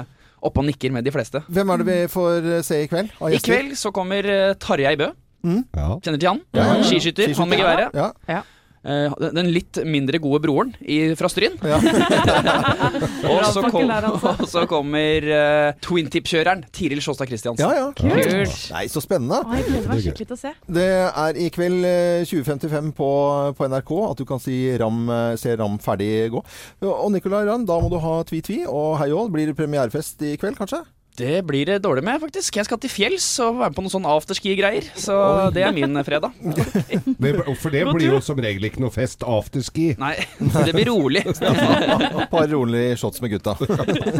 oppe 0.42 0.58
og 0.58 0.66
nikker 0.66 0.90
med 0.90 1.04
de 1.06 1.12
fleste. 1.14 1.44
Hvem 1.46 1.70
er 1.70 1.78
det 1.78 1.86
vi 1.86 1.98
får 2.10 2.48
eh, 2.56 2.62
se 2.66 2.80
i 2.82 2.88
kveld? 2.90 3.12
av 3.20 3.28
I 3.30 3.36
gjester? 3.36 3.52
kveld 3.52 3.76
så 3.78 3.92
kommer 3.94 4.26
uh, 4.26 4.54
Tarjei 4.58 4.96
Bø. 4.98 5.12
Kjenner 5.46 6.18
til 6.18 6.28
han? 6.32 6.42
Ja, 6.54 6.64
ja, 6.64 6.74
ja. 6.78 6.82
Skiskytter. 6.86 7.30
Skiskytter. 7.30 7.38
Han 7.38 7.48
med 7.54 7.62
geværet. 7.62 7.94
Ja. 8.30 8.42
Eh, 8.82 9.14
den 9.30 9.50
litt 9.54 9.78
mindre 9.86 10.18
gode 10.22 10.40
broren 10.42 10.72
i, 10.80 11.14
fra 11.18 11.28
Stryn. 11.30 11.54
og, 11.62 13.44
så 13.54 13.62
kom, 13.70 13.92
og 14.32 14.42
så 14.50 14.64
kommer 14.70 15.26
uh, 15.28 15.68
twintip-kjøreren 15.86 16.64
Tiril 16.74 17.02
Sjåstad 17.04 17.30
Christiansen. 17.30 17.62
Ja, 17.62 17.70
ja. 17.78 17.86
Kult. 17.94 18.56
Nei, 18.74 18.84
så 18.90 19.02
spennende. 19.04 19.38
Å, 19.46 19.54
jeg 19.60 19.68
gleder 19.68 19.92
meg 19.92 20.02
skikkelig 20.02 20.30
til 20.32 20.38
å 20.38 20.40
se. 20.40 20.54
Det 20.78 20.88
er 21.06 21.38
i 21.38 21.46
kveld 21.54 21.86
eh, 21.86 22.26
20.55 22.26 22.90
på, 22.98 23.10
på 23.58 23.70
NRK 23.70 23.92
at 24.08 24.22
du 24.22 24.26
kan 24.28 24.42
si 24.42 24.56
Ram, 24.82 25.04
eh, 25.06 25.34
se 25.38 25.54
Ram 25.60 25.78
ferdig 25.82 26.10
gå. 26.34 26.42
Og 26.90 27.08
Nicolay 27.14 27.46
Ramm, 27.46 27.68
da 27.68 27.78
må 27.82 27.92
du 27.92 28.00
ha 28.02 28.18
tvi-tvi 28.26 28.64
og 28.66 28.98
hei 29.02 29.12
og. 29.14 29.30
Blir 29.32 29.48
det 29.48 29.56
premierefest 29.56 30.26
i 30.26 30.34
kveld, 30.40 30.58
kanskje? 30.58 30.82
Det 31.16 31.42
blir 31.44 31.66
det 31.66 31.78
dårlig 31.84 32.04
med, 32.04 32.20
faktisk. 32.22 32.56
Jeg 32.56 32.64
skal 32.64 32.78
til 32.80 32.90
fjells 32.90 33.26
og 33.44 33.58
være 33.58 33.68
med 33.72 33.76
på 33.76 33.84
noen 33.84 33.92
sånn 33.92 34.06
afterski-greier. 34.08 34.86
Så 34.96 35.16
det 35.52 35.64
er 35.66 35.74
min 35.76 36.00
fredag. 36.06 36.32
Men 37.22 37.42
for 37.60 37.74
det 37.74 37.84
blir 37.90 38.14
jo 38.14 38.20
som 38.24 38.40
regel 38.40 38.70
ikke 38.70 38.80
noe 38.80 38.94
fest 38.94 39.26
afterski. 39.28 39.90
Nei, 40.00 40.14
det 40.40 40.72
blir 40.72 40.88
rolig. 40.88 41.26
Et 41.32 42.32
par 42.32 42.48
rolige 42.48 42.96
shots 43.02 43.20
med 43.24 43.36
gutta. 43.36 43.58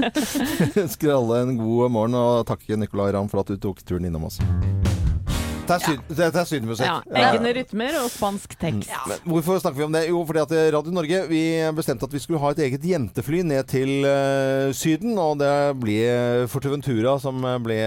Ønsker 0.85 1.17
alle 1.17 1.41
en 1.47 1.57
god 1.57 1.97
morgen, 1.97 2.19
og 2.19 2.45
takker 2.53 2.77
Nicolay 2.77 3.17
Ramm 3.17 3.33
for 3.33 3.41
at 3.41 3.55
du 3.55 3.57
tok 3.57 3.81
turen 3.89 4.11
innom 4.11 4.29
oss. 4.29 4.43
Det 5.73 5.79
er, 5.79 5.85
syd, 5.87 6.17
dette 6.19 6.41
er 6.43 6.49
sydmusikk. 6.49 6.87
Ja, 6.87 7.29
egne 7.33 7.53
rytmer 7.57 7.97
og 8.03 8.09
spansk 8.13 8.57
tekst. 8.61 8.93
Men 9.09 9.23
hvorfor 9.33 9.61
snakker 9.63 9.81
vi 9.81 9.87
om 9.87 9.95
det? 9.95 10.03
Jo, 10.11 10.21
fordi 10.29 10.43
at 10.43 10.55
Radio 10.75 10.93
Norge 10.95 11.23
vi 11.31 11.43
bestemte 11.77 12.05
at 12.09 12.13
vi 12.13 12.21
skulle 12.21 12.41
ha 12.43 12.53
et 12.53 12.61
eget 12.67 12.85
jentefly 12.85 13.41
ned 13.47 13.69
til 13.71 14.05
uh, 14.05 14.69
Syden. 14.77 15.17
Og 15.17 15.39
det 15.41 15.53
ble 15.81 15.99
Forteventura 16.53 17.17
som 17.23 17.41
ble 17.65 17.79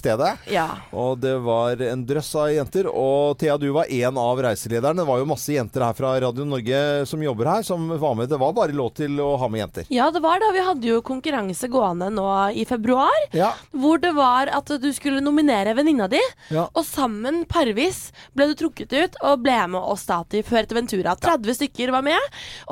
stedet. 0.00 0.34
Ja. 0.52 0.68
Og 0.92 1.20
det 1.22 1.34
var 1.44 1.80
en 1.88 2.04
drøss 2.08 2.32
av 2.38 2.50
jenter. 2.52 2.88
Og 2.90 3.38
Thea, 3.40 3.56
du 3.60 3.70
var 3.74 3.88
en 3.88 4.20
av 4.20 4.42
reiselederne. 4.44 5.00
Det 5.02 5.08
var 5.08 5.22
jo 5.22 5.30
masse 5.32 5.56
jenter 5.56 5.86
her 5.86 5.96
fra 5.96 6.14
Radio 6.22 6.46
Norge 6.48 6.82
som 7.08 7.22
jobber 7.24 7.50
her, 7.54 7.66
som 7.66 7.88
var 7.96 8.16
med. 8.18 8.30
Det 8.32 8.40
var 8.40 8.54
bare 8.56 8.76
lov 8.76 8.92
til 8.98 9.16
å 9.22 9.32
ha 9.40 9.48
med 9.52 9.64
jenter. 9.64 9.88
Ja, 9.92 10.10
det 10.12 10.22
var 10.24 10.42
det. 10.42 10.52
Vi 10.56 10.66
hadde 10.68 10.92
jo 10.92 11.00
konkurranse 11.06 11.70
gående 11.72 12.10
nå 12.12 12.28
i 12.58 12.66
februar. 12.68 13.26
Ja. 13.36 13.52
Hvor 13.72 14.00
det 14.02 14.12
var 14.16 14.52
at 14.52 14.72
du 14.82 14.88
skulle 14.94 15.22
nominere 15.24 15.74
venninna 15.78 16.08
di. 16.12 16.20
Ja. 16.52 16.68
Og 16.72 16.84
sammen, 17.22 17.44
parvis, 17.46 18.10
ble 18.34 18.48
du 18.50 18.54
trukket 18.58 18.92
ut 18.92 19.16
og 19.22 19.42
ble 19.44 19.54
med 19.70 19.80
oss 19.80 20.04
da 20.08 20.22
til 20.26 20.42
Fuerteventura. 20.42 21.14
30 21.14 21.54
stykker 21.54 21.92
var 21.94 22.02
med. 22.02 22.18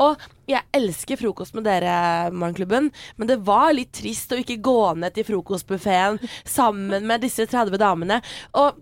Og 0.02 0.18
jeg 0.50 0.66
elsker 0.74 1.16
frokost 1.20 1.54
med 1.54 1.64
dere, 1.64 2.32
Morgenklubben, 2.32 2.90
men 3.16 3.28
det 3.30 3.38
var 3.46 3.70
litt 3.72 3.92
trist 3.94 4.32
å 4.32 4.40
ikke 4.40 4.58
gå 4.58 4.94
ned 4.98 5.14
til 5.14 5.28
frokostbuffeen 5.28 6.18
sammen 6.44 7.06
med 7.06 7.22
disse 7.22 7.46
30 7.46 7.78
damene. 7.78 8.20
Og 8.58 8.74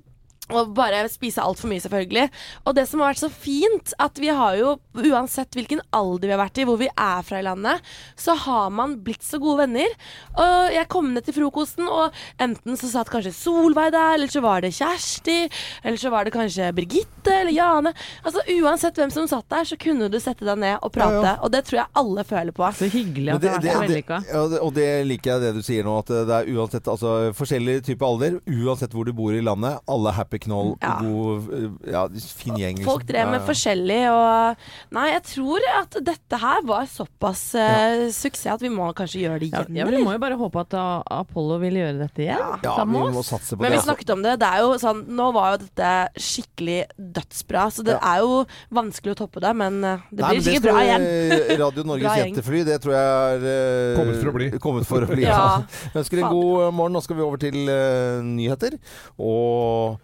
og 0.50 0.74
bare 0.74 1.02
spise 1.12 1.42
altfor 1.44 1.68
mye, 1.68 1.80
selvfølgelig. 1.84 2.28
Og 2.66 2.74
det 2.74 2.86
som 2.88 3.00
har 3.00 3.12
vært 3.12 3.22
så 3.24 3.30
fint, 3.32 3.92
at 4.00 4.18
vi 4.22 4.28
har 4.28 4.56
jo, 4.56 4.74
uansett 4.94 5.54
hvilken 5.56 5.80
alder 5.94 6.28
vi 6.28 6.34
har 6.34 6.40
vært 6.42 6.58
i, 6.62 6.64
hvor 6.68 6.78
vi 6.80 6.88
er 6.94 7.22
fra 7.26 7.40
i 7.40 7.44
landet, 7.46 7.80
så 8.16 8.34
har 8.46 8.70
man 8.74 8.96
blitt 9.04 9.22
så 9.26 9.38
gode 9.42 9.64
venner. 9.66 9.92
Og 10.38 10.72
jeg 10.74 10.88
kom 10.88 11.12
ned 11.14 11.24
til 11.26 11.36
frokosten, 11.36 11.88
og 11.88 12.14
enten 12.40 12.76
så 12.80 12.90
satt 12.92 13.10
kanskje 13.12 13.34
Solveig 13.36 13.92
der, 13.92 14.14
eller 14.16 14.32
så 14.32 14.40
var 14.44 14.64
det 14.64 14.72
Kjersti, 14.76 15.38
eller 15.84 16.00
så 16.00 16.10
var 16.14 16.24
det 16.28 16.32
kanskje 16.34 16.72
Birgitte 16.76 17.34
eller 17.42 17.52
Jane. 17.54 17.92
Altså 18.24 18.42
Uansett 18.58 18.96
hvem 18.98 19.12
som 19.12 19.28
satt 19.30 19.48
der, 19.52 19.64
så 19.68 19.76
kunne 19.80 20.08
du 20.10 20.18
sette 20.20 20.46
deg 20.48 20.58
ned 20.58 20.78
og 20.82 20.92
prate. 20.94 21.20
Ja, 21.22 21.34
ja. 21.34 21.36
Og 21.44 21.52
det 21.52 21.64
tror 21.68 21.82
jeg 21.82 21.92
alle 22.02 22.24
føler 22.24 22.54
på. 22.56 22.68
Så 22.78 22.88
hyggelig 22.92 23.34
at 23.34 23.40
det- 23.40 23.52
det- 23.62 23.88
det- 23.88 24.04
ja, 24.32 24.42
Og 24.62 24.74
det 24.74 25.06
liker 25.06 25.30
jeg 25.32 25.40
det 25.40 25.54
du 25.54 25.62
sier 25.62 25.84
nå, 25.84 25.98
at 25.98 26.06
det 26.06 26.30
er 26.30 26.46
uansett 26.56 26.84
altså, 26.88 27.32
forskjellig 27.34 27.84
type 27.84 28.02
alder, 28.02 28.40
uansett 28.46 28.90
hvor 28.92 29.04
du 29.04 29.12
bor 29.12 29.30
i 29.32 29.40
landet, 29.40 29.78
alle 29.88 30.08
er 30.08 30.12
happy 30.12 30.37
knoll, 30.44 30.74
Ja. 30.82 30.98
god, 31.02 31.78
ja, 31.86 32.02
fin 32.38 32.56
gjeng. 32.56 32.76
liksom. 32.78 32.84
Folk 32.92 33.06
drev 33.08 33.26
med 33.30 33.40
Ja, 33.40 33.42
ja. 33.42 33.46
forskjellig, 33.48 34.00
og 34.12 34.56
Nei, 34.96 35.06
jeg 35.12 35.22
tror 35.34 35.66
at 35.78 35.96
dette 36.04 36.38
her 36.40 36.62
var 36.64 36.86
såpass 36.90 37.54
eh, 37.54 38.08
suksess 38.14 38.54
at 38.54 38.62
vi 38.64 38.70
må 38.72 38.88
kanskje 38.96 39.22
gjøre 39.26 39.40
det 39.40 39.50
igjen. 39.50 39.76
ja, 39.76 39.84
Vi 39.84 40.02
må 40.04 40.12
jo 40.14 40.18
bare 40.22 40.36
håpe 40.38 40.60
at 40.60 40.74
uh, 40.74 41.02
Apollo 41.20 41.58
vil 41.62 41.74
gjøre 41.80 41.98
dette 42.04 42.22
igjen. 42.24 42.38
Ja, 42.62 42.74
sammen 42.76 43.10
med 43.12 43.18
oss. 43.20 43.32
Men 43.52 43.70
det. 43.70 43.78
vi 43.78 43.82
snakket 43.84 44.10
om 44.14 44.22
det. 44.22 44.36
Det 44.40 44.48
er 44.48 44.62
jo 44.64 44.74
sånn 44.80 45.04
Nå 45.18 45.30
var 45.34 45.54
jo 45.54 45.60
dette 45.66 45.90
skikkelig 46.20 46.78
dødsbra, 46.98 47.68
så 47.72 47.84
det 47.86 47.96
er 47.98 48.22
jo 48.24 48.44
vanskelig 48.74 49.14
å 49.14 49.18
toppe 49.24 49.40
det, 49.44 49.52
men 49.56 49.78
eh, 49.84 50.02
det 50.10 50.22
Nei, 50.22 50.30
blir 50.32 50.40
men 50.40 50.46
sikkert 50.48 50.66
bra 50.68 50.82
igjen. 50.84 51.06
Radio 51.64 51.84
Norges 51.88 52.18
jentefly, 52.22 52.64
det 52.68 52.78
tror 52.84 52.94
jeg 52.96 53.06
er 53.08 53.48
eh, 53.52 53.96
Kommet 53.98 54.20
for 54.20 54.30
å 54.32 54.36
bli. 54.36 54.50
Kommet 54.62 54.88
for 54.88 55.06
å 55.06 55.10
bli 55.10 55.24
Ja. 55.26 55.38
ja. 55.38 55.90
Ønsker 55.98 56.22
en 56.22 56.32
god 56.32 56.74
morgen. 56.74 56.92
Nå 56.98 57.02
skal 57.04 57.18
vi 57.18 57.22
over 57.24 57.40
til 57.42 57.56
uh, 57.68 58.20
nyheter. 58.24 58.78
Og 59.18 59.98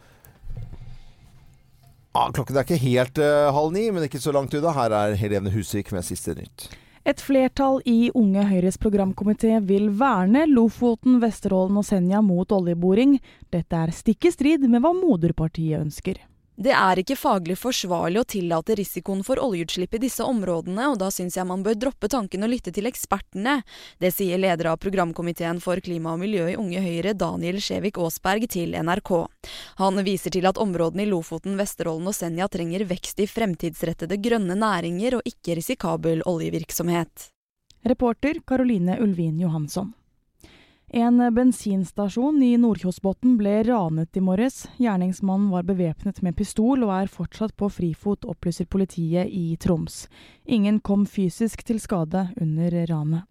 Ja, 2.15 2.29
klokken 2.31 2.57
er 2.57 2.63
ikke 2.63 2.79
helt 2.79 3.19
uh, 3.19 3.51
halv 3.55 3.73
ni, 3.75 3.89
men 3.91 4.07
ikke 4.07 4.23
så 4.23 4.31
langt 4.35 4.55
unna. 4.55 4.71
Her 4.77 4.95
er 4.95 5.17
Helene 5.19 5.51
Husvik 5.51 5.91
med 5.91 6.07
siste 6.07 6.37
nytt. 6.39 6.69
Et 7.05 7.21
flertall 7.21 7.83
i 7.91 8.09
Unge 8.17 8.47
Høyres 8.49 8.79
programkomité 8.81 9.59
vil 9.67 9.91
verne 9.99 10.47
Lofoten, 10.49 11.19
Vesterålen 11.21 11.77
og 11.77 11.85
Senja 11.85 12.23
mot 12.25 12.55
oljeboring. 12.55 13.19
Dette 13.53 13.83
er 13.83 13.93
stikk 13.93 14.31
i 14.31 14.33
strid 14.33 14.65
med 14.71 14.81
hva 14.81 14.95
moderpartiet 14.97 15.83
ønsker. 15.83 16.23
Det 16.55 16.71
er 16.71 17.01
ikke 17.01 17.17
faglig 17.19 17.57
forsvarlig 17.59 18.21
å 18.21 18.27
tillate 18.31 18.77
risikoen 18.79 19.25
for 19.27 19.41
oljeutslipp 19.43 19.97
i 19.97 20.01
disse 20.05 20.23
områdene, 20.23 20.87
og 20.93 21.01
da 21.01 21.09
syns 21.11 21.35
jeg 21.35 21.49
man 21.51 21.65
bør 21.67 21.75
droppe 21.75 22.07
tanken 22.13 22.47
og 22.47 22.53
lytte 22.53 22.71
til 22.75 22.87
ekspertene. 22.87 23.57
Det 23.99 24.13
sier 24.15 24.39
leder 24.39 24.71
av 24.71 24.79
programkomiteen 24.79 25.59
for 25.65 25.83
klima 25.83 26.13
og 26.15 26.23
miljø 26.23 26.47
i 26.53 26.55
Unge 26.61 26.85
Høyre, 26.85 27.17
Daniel 27.19 27.59
Skjevik 27.59 27.99
Aasberg, 27.99 28.47
til 28.55 28.79
NRK. 28.79 29.13
Han 29.83 29.99
viser 30.07 30.37
til 30.37 30.47
at 30.47 30.61
områdene 30.63 31.03
i 31.03 31.11
Lofoten, 31.11 31.59
Vesterålen 31.59 32.07
og 32.13 32.15
Senja 32.15 32.47
trenger 32.47 32.87
vekst 32.87 33.19
i 33.19 33.27
fremtidsrettede 33.27 34.21
grønne 34.23 34.55
næringer 34.55 35.19
og 35.19 35.27
ikke 35.27 35.59
risikabel 35.59 36.23
oljevirksomhet. 36.23 37.33
Reporter 37.85 38.39
Caroline 38.47 39.01
Ulvin 39.03 39.43
Johansson. 39.43 39.91
En 40.89 41.35
bensinstasjon 41.35 42.43
i 42.43 42.55
Nordkjosbotn 42.61 43.39
ble 43.41 43.63
ranet 43.67 44.17
i 44.17 44.23
morges. 44.23 44.65
Gjerningsmannen 44.77 45.51
var 45.51 45.67
bevæpnet 45.67 46.21
med 46.23 46.37
pistol 46.37 46.85
og 46.85 46.93
er 46.95 47.11
fortsatt 47.11 47.57
på 47.57 47.71
frifot, 47.73 48.25
opplyser 48.29 48.69
politiet 48.71 49.33
i 49.33 49.57
Troms. 49.57 50.05
Ingen 50.45 50.81
kom 50.81 51.07
fysisk 51.07 51.65
til 51.65 51.81
skade 51.83 52.29
under 52.41 52.85
ranet. 52.91 53.25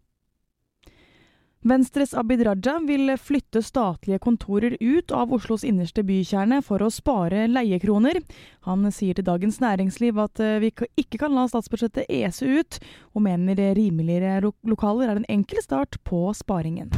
Venstres 1.63 2.11
Abid 2.13 2.41
Raja 2.43 2.73
vil 2.83 3.13
flytte 3.15 3.61
statlige 3.63 4.19
kontorer 4.19 4.75
ut 4.81 5.13
av 5.15 5.31
Oslos 5.31 5.63
innerste 5.63 6.03
bykjerne 6.03 6.59
for 6.59 6.83
å 6.83 6.91
spare 6.91 7.45
leiekroner. 7.47 8.19
Han 8.67 8.83
sier 8.91 9.15
til 9.15 9.29
Dagens 9.29 9.61
Næringsliv 9.63 10.19
at 10.19 10.43
eh, 10.43 10.59
vi 10.59 10.73
ikke 10.99 11.23
kan 11.23 11.31
la 11.31 11.47
statsbudsjettet 11.47 12.11
ese 12.11 12.43
ut, 12.59 12.81
og 13.15 13.23
mener 13.29 13.55
rimeligere 13.79 14.43
lokaler 14.67 15.13
er 15.13 15.21
en 15.21 15.29
enkel 15.39 15.63
start 15.63 16.01
på 16.03 16.25
sparingen. 16.35 16.91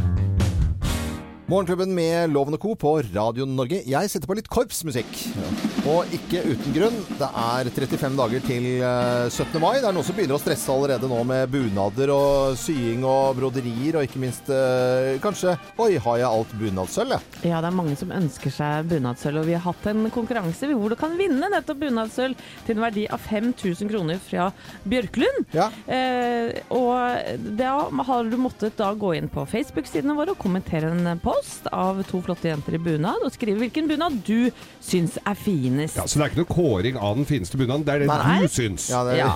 Morgenklubben 1.46 1.92
med 1.94 2.32
Loven 2.34 2.58
og 2.58 2.60
Co. 2.60 2.74
på 2.74 2.96
Radio 3.14 3.46
Norge. 3.46 3.84
Jeg 3.86 4.10
setter 4.10 4.26
på 4.26 4.34
litt 4.40 4.50
korpsmusikk. 4.50 5.75
Og 5.86 6.10
ikke 6.18 6.40
uten 6.50 6.74
grunn. 6.74 6.96
Det 7.20 7.28
er 7.30 7.68
35 7.70 8.16
dager 8.18 8.42
til 8.48 8.64
eh, 8.82 9.28
17. 9.30 9.60
mai. 9.62 9.76
Det 9.78 9.86
er 9.86 9.94
noen 9.94 10.06
som 10.08 10.16
begynner 10.18 10.34
å 10.34 10.42
stresse 10.42 10.74
allerede 10.74 11.06
nå 11.12 11.20
med 11.30 11.52
bunader 11.54 12.10
og 12.10 12.56
sying 12.58 13.04
og 13.06 13.36
broderier, 13.38 14.00
og 14.00 14.08
ikke 14.08 14.22
minst 14.24 14.50
eh, 14.50 15.20
kanskje 15.22 15.54
Oi, 15.84 15.92
har 16.02 16.18
jeg 16.18 16.26
alt 16.26 16.56
bunadsølv, 16.58 17.14
jeg? 17.14 17.52
Ja, 17.52 17.60
det 17.62 17.70
er 17.70 17.78
mange 17.78 17.94
som 18.00 18.14
ønsker 18.16 18.54
seg 18.56 18.88
bunadsølv, 18.90 19.44
og 19.44 19.50
vi 19.52 19.54
har 19.54 19.62
hatt 19.68 19.86
en 19.92 20.10
konkurranse 20.16 20.72
hvor 20.72 20.90
du 20.90 20.98
kan 20.98 21.14
vinne 21.20 21.52
nettopp 21.54 21.84
bunadsølv 21.84 22.42
til 22.66 22.80
en 22.80 22.84
verdi 22.88 23.06
av 23.14 23.22
5000 23.30 23.92
kroner 23.94 24.18
fra 24.26 24.50
Bjørklund. 24.90 25.54
Eh, 25.54 26.64
og 26.74 27.54
da 27.62 27.76
har 28.10 28.32
du 28.32 28.40
måttet 28.42 28.74
da 28.82 28.90
gå 28.98 29.14
inn 29.20 29.30
på 29.30 29.46
Facebook-sidene 29.54 30.18
våre 30.18 30.34
og 30.34 30.42
kommentere 30.42 30.90
en 30.90 31.22
post 31.22 31.70
av 31.70 32.02
to 32.10 32.26
flotte 32.26 32.50
jenter 32.50 32.80
i 32.80 32.82
bunad, 32.90 33.22
og 33.22 33.38
skrive 33.38 33.62
hvilken 33.62 33.94
bunad 33.94 34.18
du 34.26 34.50
syns 34.82 35.22
er 35.22 35.38
finest. 35.76 35.98
Ja, 36.00 36.08
så 36.08 36.20
det 36.20 36.26
er 36.26 36.32
ikke 36.34 36.44
noe 36.44 36.52
kåring 36.56 36.98
av 36.98 37.16
den 37.20 37.28
fineste 37.30 37.60
bunaden, 37.60 37.86
det 37.86 37.94
er 37.96 38.04
det 38.06 38.08
Nei. 38.10 38.40
du 38.42 38.48
syns. 38.52 38.90
Ja, 38.90 39.04
det, 39.08 39.18
Ja. 39.20 39.36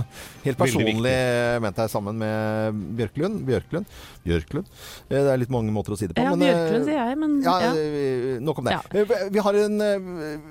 helt 0.44 0.58
personlig 0.58 1.14
mente 1.62 1.84
jeg 1.84 1.90
sammen 1.92 2.16
med 2.20 2.80
Bjørklund. 2.98 3.40
Bjørklund. 3.46 3.86
Bjørklund. 4.24 4.66
Eh, 5.10 5.20
Det 5.20 5.32
er 5.32 5.38
litt 5.40 5.50
mange 5.52 5.72
måter 5.72 5.92
å 5.94 5.98
si 5.98 6.06
det 6.06 6.14
på. 6.16 6.22
Ja, 6.22 6.34
men, 6.34 6.42
eh, 6.48 6.54
Bjørklund 6.54 6.84
sier 6.88 7.08
jeg, 7.08 7.18
men 7.18 7.42
Ja, 7.42 7.56
ja. 7.60 7.72
eh, 7.74 8.38
Nok 8.40 8.58
om 8.58 8.64
det. 8.64 8.72
Ja. 8.72 9.28
Vi 9.30 9.38
har 9.38 9.54
en, 9.54 9.78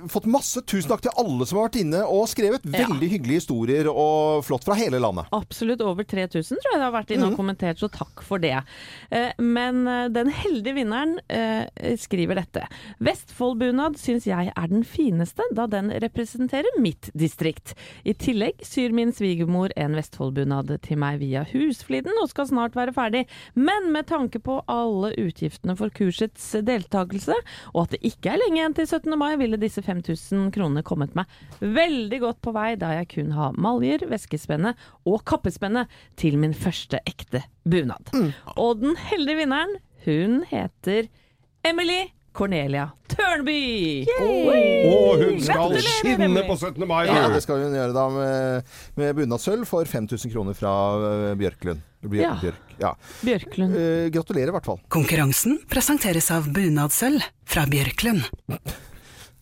fått 0.10 0.26
masse 0.26 0.62
tusen 0.66 0.90
takk 0.90 1.02
til 1.02 1.12
alle 1.18 1.46
som 1.46 1.58
har 1.60 1.70
vært 1.70 1.80
inne 1.82 2.04
og 2.06 2.28
skrevet 2.30 2.62
Ja. 2.66 2.86
veldig 2.86 3.10
hyggelige 3.10 3.42
historier 3.42 3.88
og 3.90 4.44
flott 4.46 4.64
fra 4.64 4.76
hele 4.76 5.00
landet. 5.00 5.26
Absolutt 5.34 5.82
over 5.82 6.04
3000 6.04 6.58
tror 6.60 6.72
jeg 6.74 6.80
det 6.80 6.88
har 6.88 6.96
vært 6.96 7.12
inne 7.16 7.26
og 7.28 7.32
Mhm. 7.34 7.38
kommentert, 7.38 7.78
så 7.80 7.90
takk 7.90 8.22
for 8.22 8.38
det. 8.40 8.64
Eh, 9.12 9.32
Men 9.40 9.86
den 10.14 10.30
heldige 10.30 10.74
vinneren 10.76 11.20
eh, 11.30 11.66
skriver 11.98 12.36
dette. 12.36 12.68
Vestfoldbunad 13.00 13.98
syns 13.98 14.26
jeg 14.26 14.52
er 14.56 14.68
den 14.68 14.84
fineste, 14.84 15.42
da 15.56 15.66
den 15.68 15.90
representerer 15.90 16.78
mitt 16.80 17.10
distrikt. 17.18 17.74
I 18.06 18.14
tillegg 18.14 18.62
syr 18.66 18.92
min 18.96 19.12
svigermor 19.12 19.72
en 19.80 19.96
Vestfoldbunad 19.98 20.72
til 20.86 21.00
meg 21.02 21.20
via 21.22 21.46
Husfliden 21.50 22.18
og 22.22 22.30
skal 22.32 22.50
snart 22.52 22.78
være 22.78 22.94
ferdig. 22.96 23.26
Men 23.56 23.90
med 23.94 24.10
tanke 24.12 24.42
på 24.44 24.60
alle 24.70 25.14
utgiftene 25.20 25.76
for 25.80 25.94
kursets 25.96 26.52
deltakelse, 26.68 27.38
og 27.74 27.82
at 27.86 27.96
det 27.96 28.02
ikke 28.12 28.34
er 28.34 28.42
lenge 28.44 28.62
igjen 28.62 28.78
til 28.78 28.90
17. 28.90 29.16
mai, 29.20 29.34
ville 29.40 29.60
disse 29.62 29.84
5000 29.86 30.52
kronene 30.56 30.86
kommet 30.86 31.16
meg 31.18 31.30
veldig 31.60 32.22
godt 32.26 32.42
på 32.46 32.54
vei, 32.56 32.74
da 32.80 32.94
jeg 33.00 33.10
kun 33.16 33.34
har 33.38 33.58
maljer, 33.60 34.06
veskespenne 34.12 34.76
og 35.10 35.24
kappespenne 35.30 35.88
til 36.20 36.40
min 36.42 36.56
første 36.58 37.02
ekte 37.10 37.44
bunad. 37.70 38.14
Og 38.56 38.84
den 38.84 38.98
heldige 39.10 39.44
vinneren, 39.44 39.80
hun 40.06 40.42
heter 40.50 41.10
Emily 41.68 42.08
Cornelia 42.40 42.86
Tørnby! 43.12 44.08
Og 44.88 45.20
hun 45.20 45.40
skal 45.44 45.76
skinne 45.84 46.44
på 46.48 46.56
17. 46.56 46.86
mai! 46.88 47.02
Ja, 47.10 47.26
det 47.34 47.42
skal 47.44 47.66
hun 47.66 47.76
gjøre 47.76 47.96
da 47.96 48.06
med, 48.14 48.70
med 49.00 49.16
bunadsølv 49.18 49.68
for 49.68 49.88
5000 49.90 50.32
kroner 50.34 50.56
fra 50.58 50.74
eh, 51.00 51.34
Bjørklund. 51.40 51.84
Bjør, 52.00 52.22
Ja. 52.24 52.36
Bjørk, 52.40 52.76
ja. 52.80 52.94
Bjørklund. 53.28 53.76
Eh, 53.76 54.06
gratulerer 54.16 54.54
i 54.54 54.56
hvert 54.56 54.70
fall. 54.70 54.80
Konkurransen 54.94 55.58
presenteres 55.72 56.30
av 56.32 56.48
Bunadsølv 56.56 57.26
fra 57.50 57.66
Bjørklund. 57.68 58.24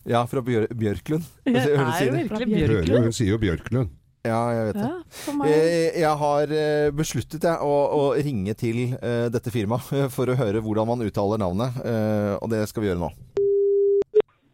Ja, 0.08 0.24
fra 0.26 0.42
Bjør, 0.42 0.66
Bjørklund. 0.74 1.26
Det 1.46 1.54
er 1.60 1.70
jo 2.08 2.16
virkelig 2.16 2.50
Bjørklund. 2.56 3.08
hun 3.10 3.14
sier 3.14 3.34
jo 3.34 3.38
Bjørklund. 3.42 3.94
Ja, 4.26 4.38
jeg 4.50 4.64
vet 4.70 4.78
det. 4.80 4.88
Ja. 4.88 5.46
Eh, 5.46 5.98
Jeg 6.02 6.14
har 6.20 6.50
eh, 6.52 6.88
besluttet 6.96 7.44
jeg, 7.46 7.58
å, 7.62 7.74
å 7.94 8.02
ringe 8.18 8.54
til 8.58 8.96
uh, 8.98 9.28
dette 9.32 9.52
firmaet 9.54 9.92
eh, 9.94 10.08
for 10.12 10.28
å 10.28 10.36
høre 10.38 10.62
hvordan 10.64 10.88
man 10.90 11.04
uttaler 11.06 11.38
navnet, 11.40 11.78
uh, 11.86 12.34
og 12.42 12.50
det 12.52 12.64
skal 12.68 12.82
vi 12.84 12.90
gjøre 12.90 13.02
nå. 13.04 13.12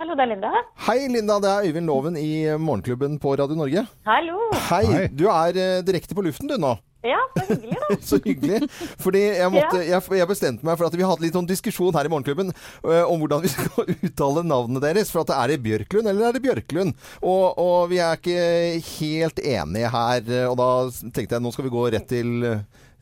Hallo, 0.03 0.12
det 0.19 0.27
er 0.27 0.31
Linda. 0.35 0.51
Hei 0.85 0.99
Linda, 1.09 1.39
det 1.41 1.51
er 1.51 1.69
Øyvind 1.71 1.89
Loven 1.89 2.19
i 2.21 2.29
Morgenklubben 2.61 3.17
på 3.23 3.33
Radio 3.41 3.57
Norge. 3.57 3.87
Hallo. 4.05 4.51
Hei, 4.69 5.09
du 5.17 5.25
er 5.33 5.57
uh, 5.57 5.79
direkte 5.87 6.15
på 6.19 6.27
luften 6.27 6.51
du 6.51 6.59
nå. 6.61 6.75
Ja, 7.05 7.21
så 7.37 7.45
hyggelig 7.53 7.79
da. 7.81 7.97
Så 8.09 8.19
hyggelig. 8.25 8.61
Fordi 9.03 9.21
jeg, 9.21 9.51
måtte, 9.53 9.81
jeg, 9.85 10.03
jeg 10.19 10.29
bestemte 10.31 10.67
meg 10.67 10.79
for 10.81 10.89
at 10.89 10.97
vi 10.97 11.05
hadde 11.05 11.25
litt 11.25 11.37
sånn 11.37 11.49
diskusjon 11.49 11.97
her 11.97 12.09
i 12.09 12.13
Morgenklubben 12.13 12.53
uh, 12.55 13.05
om 13.05 13.21
hvordan 13.21 13.45
vi 13.45 13.53
skal 13.53 13.91
uttale 14.09 14.45
navnet 14.49 14.87
deres. 14.87 15.13
For 15.13 15.25
at 15.25 15.35
er 15.37 15.53
det 15.53 15.61
Bjørklund 15.67 16.09
eller 16.09 16.31
er 16.31 16.39
det 16.39 16.45
Bjørklund? 16.47 16.97
Og, 17.21 17.61
og 17.61 17.93
vi 17.93 18.01
er 18.01 18.17
ikke 18.17 18.47
helt 18.95 19.45
enige 19.45 19.93
her. 19.93 20.33
Og 20.49 20.57
da 20.61 20.71
tenkte 21.05 21.37
jeg 21.37 21.45
nå 21.45 21.53
skal 21.53 21.69
vi 21.69 21.75
gå 21.75 21.85
rett 21.93 22.09
til, 22.09 22.49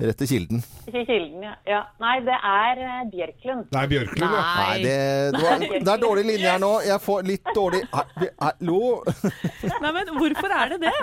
rett 0.02 0.18
til 0.18 0.30
kilden. 0.32 0.64
Ikke 0.90 1.04
Kilden, 1.06 1.46
ja. 1.46 1.54
ja. 1.68 1.80
Nei, 2.02 2.16
det 2.26 2.36
er 2.36 2.82
eh, 2.82 3.02
Bjørklund. 3.12 3.68
Det 3.70 3.82
er 3.84 3.90
Bjørklund, 3.92 4.26
ja. 4.26 4.46
Nei, 4.58 4.78
det, 4.82 4.96
det, 5.36 5.42
var, 5.46 5.66
det 5.70 5.94
er 5.94 6.02
dårlig 6.02 6.24
linje 6.26 6.50
her 6.50 6.62
nå. 6.62 6.72
Jeg 6.88 7.02
får 7.06 7.28
litt 7.30 7.52
dårlig 7.54 7.84
Hallo? 7.94 8.80
Nei, 9.84 9.92
men 9.94 10.16
hvorfor 10.18 10.56
er 10.58 10.74
det 10.74 10.82
det? 10.88 10.96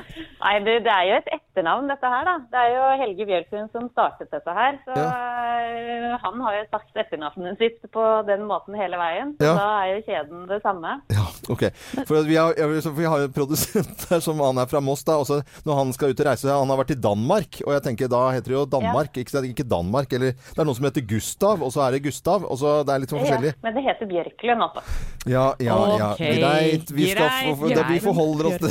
Nei, 0.43 0.57
det, 0.67 0.81
det 0.87 0.97
er 0.97 1.07
jo 1.13 1.21
et 1.21 1.31
etternavn 1.59 1.89
dette 1.91 2.07
her, 2.11 2.25
da. 2.27 2.35
Det 2.51 2.59
er 2.59 2.71
jo 2.73 2.83
Helge 3.01 3.25
Bjørklund 3.27 3.71
som 3.73 3.87
startet 3.91 4.29
dette 4.31 4.53
her. 4.55 4.77
Så 4.85 4.95
ja. 4.95 6.17
han 6.23 6.41
har 6.45 6.55
jo 6.59 6.63
sagt 6.71 6.99
etternavnet 7.03 7.59
sitt 7.59 7.79
på 7.93 8.03
den 8.27 8.45
måten 8.47 8.77
hele 8.79 8.97
veien. 8.99 9.35
Så 9.39 9.45
Ja. 9.45 9.53
da 9.57 9.67
er 9.83 9.95
jo 9.95 10.01
kjeden 10.07 10.47
det 10.47 10.61
samme. 10.63 11.01
Ja, 11.11 11.25
Ok, 11.49 11.63
for 12.05 12.23
vi 12.27 12.35
har, 12.37 12.53
vi 12.93 13.05
har 13.09 13.19
en 13.25 13.33
produsent 13.33 14.03
her 14.11 14.19
som 14.21 14.39
han 14.39 14.57
er 14.61 14.67
fra 14.69 14.79
Moss 14.79 15.03
da, 15.03 15.15
også 15.17 15.39
når 15.65 15.75
han 15.79 15.93
skal 15.95 16.11
ut 16.13 16.19
og 16.21 16.27
reise, 16.27 16.45
han 16.51 16.69
har 16.69 16.77
vært 16.77 16.91
i 16.93 16.99
Danmark, 17.01 17.59
og 17.65 17.73
jeg 17.73 17.83
tenker 17.87 18.11
da 18.11 18.19
heter 18.35 18.53
det 18.53 18.57
jo 18.57 18.65
Danmark, 18.69 19.17
ikke, 19.17 19.41
ikke 19.49 19.65
Danmark, 19.65 20.13
eller 20.13 20.35
det 20.37 20.59
er 20.61 20.67
noen 20.67 20.77
som 20.77 20.85
heter 20.85 21.01
Gustav, 21.09 21.63
og 21.65 21.71
så 21.73 21.87
er 21.87 21.97
det 21.97 22.03
Gustav, 22.05 22.45
og 22.45 22.59
så 22.61 22.75
det 22.85 22.93
er 22.93 23.01
litt 23.01 23.09
sånn 23.13 23.23
forskjellig. 23.23 23.53
Ja, 23.55 23.61
men 23.65 23.73
det 23.79 23.85
heter 23.87 24.11
Bjørklund 24.11 24.67
også. 24.67 24.85
Ja, 25.29 25.45
ja, 25.59 25.79
ja, 25.97 26.09
Okay. 26.09 26.37
greit, 26.39 26.91
vi, 26.95 27.09
skal 27.11 27.27
greit, 27.27 27.57
få, 27.59 27.67
det, 27.69 27.75
vi 27.75 27.97
greit. 27.97 28.03
forholder 28.05 28.49
oss 28.49 28.57
til 28.61 28.69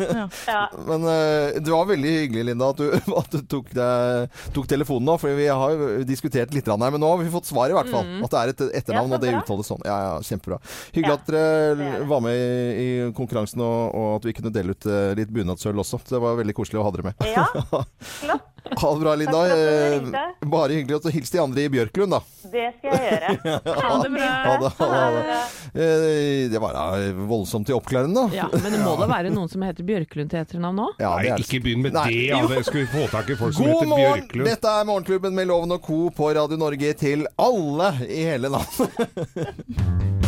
Ja. 0.54 0.60
Men 0.86 1.04
uh, 1.08 1.58
det 1.60 1.72
var 1.72 1.88
veldig 1.88 2.14
hyggelig, 2.24 2.44
Linda, 2.50 2.68
at 2.72 2.80
du, 2.80 2.86
at 3.20 3.34
du 3.34 3.40
tok, 3.50 3.70
deg, 3.76 4.38
tok 4.56 4.68
telefonen 4.70 5.08
nå, 5.10 5.16
for 5.22 5.34
vi 5.38 5.46
har 5.50 5.74
jo 5.76 5.90
diskutert 6.08 6.54
litt 6.56 6.68
her, 6.70 6.78
men 6.80 7.00
nå 7.02 7.10
har 7.14 7.20
vi 7.22 7.32
fått 7.32 7.48
svar 7.50 7.72
i 7.72 7.76
hvert 7.76 7.90
fall, 7.92 8.04
Mm. 8.10 8.24
at 8.26 8.30
det 8.32 8.40
er 8.40 8.52
et 8.54 8.62
etternavn, 8.82 9.10
Ja, 9.10 9.16
og 9.18 9.22
det 9.24 9.34
uttales 9.40 9.68
sånn. 9.70 9.82
Ja, 9.86 9.96
ja, 10.06 10.12
kjempebra. 10.24 10.58
Hyggelig 10.96 11.16
at 11.18 11.30
dere 11.30 12.00
var 12.10 12.20
med 12.24 12.36
i, 12.36 12.84
i 12.84 12.88
konkurransen, 13.16 13.60
og, 13.64 13.94
og 13.94 14.08
at 14.18 14.28
vi 14.30 14.34
kunne 14.36 14.52
dele 14.54 14.74
ut 14.76 14.86
eh, 14.90 15.12
litt 15.18 15.32
bunadsøl 15.34 15.78
også. 15.84 16.00
Det 16.10 16.20
var 16.22 16.38
veldig 16.40 16.56
koselig 16.56 16.80
å 16.80 16.86
ha 16.86 16.94
dere 16.94 17.10
med. 17.10 17.26
Ja, 17.30 17.46
flott. 18.20 18.46
Ha 18.80 18.92
det 18.94 19.00
bra, 19.00 19.14
Linda. 19.14 19.40
Eh. 19.56 20.02
Bare 20.46 20.72
hyggelig 20.78 20.96
å 20.98 21.00
hilse 21.10 21.16
hilste 21.16 21.36
de 21.38 21.42
andre 21.42 21.64
i 21.64 21.70
Bjørklund, 21.72 22.12
da. 22.14 22.20
Det 22.50 22.66
skal 22.78 22.94
jeg 22.96 23.10
gjøre. 23.10 23.60
Ha 23.80 23.96
det 24.02 24.10
bra. 24.14 24.28
Ha 24.44 24.54
det, 24.60 24.70
ha 24.78 25.00
det. 25.16 25.38
Eh, 25.74 26.50
Det 26.52 26.60
var 26.62 26.74
da 26.76 26.84
voldsomt 27.30 27.70
i 27.70 27.76
oppklarende, 27.76 28.26
da. 28.28 28.36
Ja, 28.36 28.48
Men 28.52 28.72
det 28.76 28.82
må 28.84 28.96
da 29.00 29.08
være 29.10 29.32
noen 29.34 29.50
som 29.52 29.64
heter 29.66 29.86
Bjørklund 29.86 30.32
til 30.32 30.42
etternavn 30.42 30.82
òg? 30.86 30.94
Ja, 31.02 31.14
det 31.20 31.30
Nei, 31.30 31.34
er 31.38 31.44
ikke 31.46 31.62
begynn 31.66 31.84
med 31.86 31.96
Nei. 31.96 32.06
det. 32.10 32.20
Ja. 32.30 32.40
Det 32.50 32.64
skulle 32.68 32.86
vi 32.86 32.92
få 32.94 33.06
tak 33.12 33.30
i 33.30 33.38
folk 33.40 33.56
som 33.56 33.66
God 33.66 33.74
heter 33.76 33.92
morgen! 33.94 34.24
Bjørklund. 34.24 34.50
Dette 34.52 34.76
er 34.80 34.88
Morgenklubben 34.90 35.36
med 35.40 35.50
Loven 35.52 35.76
og 35.78 35.84
Co. 35.86 36.00
på 36.14 36.32
Radio 36.36 36.60
Norge 36.60 36.94
til 37.00 37.26
alle 37.40 37.92
i 38.08 38.24
hele 38.30 38.52
landet. 38.52 40.16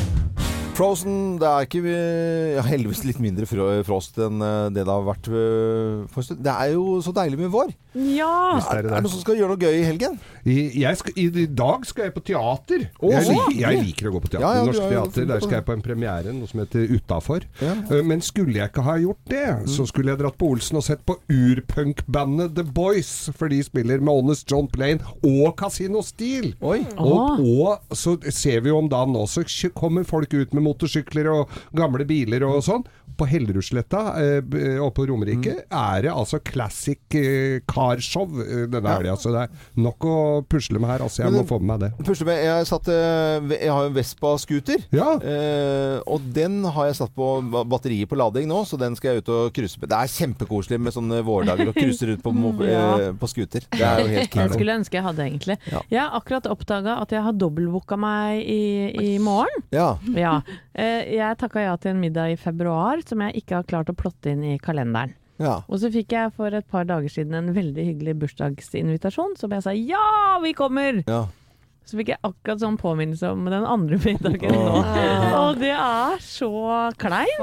Frozen, 0.83 1.17
det 1.39 1.47
er 1.47 1.69
ikke 1.69 1.83
ja, 2.59 2.63
heldigvis 2.67 3.05
litt 3.07 3.21
mindre 3.23 3.47
fro- 3.47 3.71
frost 3.87 4.19
enn 4.19 4.43
eh, 4.43 4.67
det 4.75 4.83
det 4.83 4.91
har 4.91 5.05
vært 5.07 5.29
eh, 5.31 6.03
for 6.11 6.23
en 6.23 6.27
stund. 6.27 6.43
Det 6.43 6.51
er 6.59 6.73
jo 6.75 6.99
så 7.07 7.13
deilig 7.15 7.39
med 7.39 7.53
vår. 7.55 7.71
Ja! 7.95 8.57
Er 8.73 8.79
Er 8.81 8.87
det 8.89 8.93
noen 9.05 9.13
som 9.13 9.21
skal 9.21 9.37
gjøre 9.39 9.53
noe 9.53 9.61
gøy 9.63 9.77
i 9.79 9.85
helgen? 9.87 10.15
I, 10.49 10.55
jeg 10.81 10.99
skal, 10.99 11.15
I 11.21 11.27
i 11.43 11.47
dag 11.47 11.85
skal 11.87 12.07
jeg 12.09 12.15
på 12.17 12.23
teater. 12.25 12.87
Å, 12.99 13.11
jeg, 13.13 13.27
liker, 13.29 13.59
jeg 13.61 13.83
liker 13.87 14.09
å 14.09 14.13
gå 14.17 14.23
på 14.25 14.31
teater. 14.33 14.47
Ja, 14.47 14.53
ja, 14.59 14.65
Norsk 14.67 14.83
er 14.83 14.95
teater. 14.97 15.27
Der 15.31 15.45
skal 15.45 15.57
jeg 15.61 15.67
på 15.69 15.75
en 15.77 15.85
premiere, 15.85 16.33
noe 16.35 16.51
som 16.51 16.63
heter 16.65 16.89
Utafor. 16.97 17.47
Eh, 17.63 18.01
Men 18.09 18.25
skulle 18.25 18.59
jeg 18.59 18.73
ikke 18.73 18.87
ha 18.89 18.97
gjort 19.05 19.23
det, 19.31 19.45
så 19.71 19.87
skulle 19.87 20.15
jeg 20.15 20.23
dratt 20.25 20.39
på 20.41 20.49
Olsen 20.57 20.81
og 20.81 20.87
sett 20.89 21.05
på 21.07 21.19
urpunkbandet 21.31 22.57
The 22.57 22.65
Boys. 22.75 23.13
For 23.39 23.53
de 23.53 23.61
spiller 23.65 24.01
med 24.03 24.13
Honest 24.13 24.51
John 24.51 24.67
Plain 24.73 25.03
og 25.23 25.55
Casino 25.61 26.03
Steel. 26.03 26.53
Og, 26.65 27.43
og 27.45 27.97
så 27.97 28.17
ser 28.33 28.65
vi 28.65 28.73
jo 28.73 28.81
om 28.81 28.91
dagen 28.91 29.15
også 29.21 29.45
kommer 29.77 30.05
folk 30.09 30.33
ut 30.35 30.53
med 30.57 30.65
motorsykler 30.73 31.31
og 31.37 31.55
gamle 31.79 32.05
biler 32.09 32.45
og 32.49 32.61
sånn. 32.67 32.85
På 33.13 33.27
Hellerudsletta 33.29 33.99
eh, 34.17 34.79
og 34.81 34.95
på 34.97 35.05
Romerike 35.07 35.53
er 35.69 35.99
det 36.07 36.11
altså 36.17 36.39
classic 36.41 37.13
eh, 37.19 37.59
carshow 37.69 38.25
eh, 38.41 38.63
denne 38.73 38.89
helga. 38.89 39.19
Så 39.21 39.35
det 39.35 39.43
er 39.45 39.83
nok 39.85 40.07
å 40.09 40.15
pusle 40.49 40.81
med 40.81 40.89
her. 40.95 41.05
Altså, 41.05 41.21
jeg 41.27 41.29
Men 41.35 41.43
må 41.43 41.49
få 41.51 41.59
med 41.61 41.69
meg 41.75 41.83
det. 41.85 42.07
Pusle 42.09 42.25
med, 42.31 42.41
jeg, 42.41 42.69
satt, 42.71 42.89
eh, 42.89 43.53
jeg 43.53 43.69
har 43.69 43.85
jo 43.85 43.91
en 43.93 43.99
Vespa-scooter, 43.99 44.87
eh, 44.97 45.99
og 46.09 46.25
den 46.35 46.63
har 46.73 46.89
jeg 46.89 46.97
satt 47.03 47.13
på 47.17 47.29
ba- 47.53 47.65
batteriet 47.69 48.09
på 48.11 48.17
lading 48.19 48.49
nå, 48.51 48.63
så 48.69 48.79
den 48.81 48.97
skal 48.99 49.13
jeg 49.19 49.25
ut 49.27 49.31
og 49.37 49.53
cruise 49.57 49.77
med. 49.83 49.91
Det 49.93 49.99
er 50.01 50.13
kjempekoselig 50.17 50.81
med 50.81 50.97
sånne 50.97 51.21
vårdager 51.27 51.69
og 51.69 51.77
cruise 51.77 52.09
rundt 52.09 52.25
på, 52.25 52.33
Ja. 52.73 52.83
eh, 52.97 53.13
på 53.21 53.29
scooter. 53.31 53.69
Det 53.77 53.83
er 53.85 54.01
jo 54.03 54.09
helt 54.09 54.23
Jeg 54.23 54.33
kult. 54.35 54.57
skulle 54.57 54.79
ønske 54.81 54.99
jeg 54.99 55.05
hadde, 55.11 55.29
egentlig. 55.29 55.59
Ja. 55.69 55.85
Jeg 55.93 56.01
har 56.07 56.17
akkurat 56.23 56.49
oppdaga 56.51 56.97
at 57.05 57.13
jeg 57.13 57.23
har 57.29 57.37
dobbeltbooka 57.37 58.01
meg 58.01 58.41
i, 58.41 58.63
i 59.13 59.13
morgen. 59.23 59.65
Ja. 59.75 59.93
Ja. 60.17 60.39
Eh, 60.75 61.13
Jeg 61.17 61.39
takka 61.41 61.65
ja 61.65 61.75
til 61.81 61.95
en 61.95 62.01
middag 62.03 62.33
i 62.35 62.39
februar 62.41 63.03
som 63.07 63.21
jeg 63.27 63.43
ikke 63.43 63.61
har 63.61 63.69
klart 63.69 63.93
å 63.93 63.97
plotte 63.97 64.33
inn 64.33 64.45
i 64.45 64.59
kalenderen. 64.63 65.15
Ja. 65.43 65.61
Og 65.67 65.81
så 65.83 65.91
fikk 65.91 66.13
jeg 66.15 66.33
for 66.37 66.55
et 66.55 66.69
par 66.71 66.85
dager 66.87 67.11
siden 67.11 67.35
en 67.35 67.53
veldig 67.57 67.87
hyggelig 67.89 68.15
bursdagsinvitasjon, 68.23 69.37
som 69.41 69.55
jeg 69.57 69.65
sa 69.65 69.73
ja, 69.75 70.39
vi 70.43 70.53
kommer! 70.57 71.03
Ja. 71.09 71.25
Så 71.83 71.97
fikk 71.99 72.13
jeg 72.13 72.21
akkurat 72.23 72.61
sånn 72.63 72.77
påminnelse 72.79 73.33
om 73.35 73.49
den 73.51 73.65
andre 73.67 73.97
middagen 73.99 74.55
nå. 74.55 74.83
Og 75.41 75.57
det 75.59 75.73
er 75.75 76.21
så 76.23 76.51
kleint! 76.95 77.43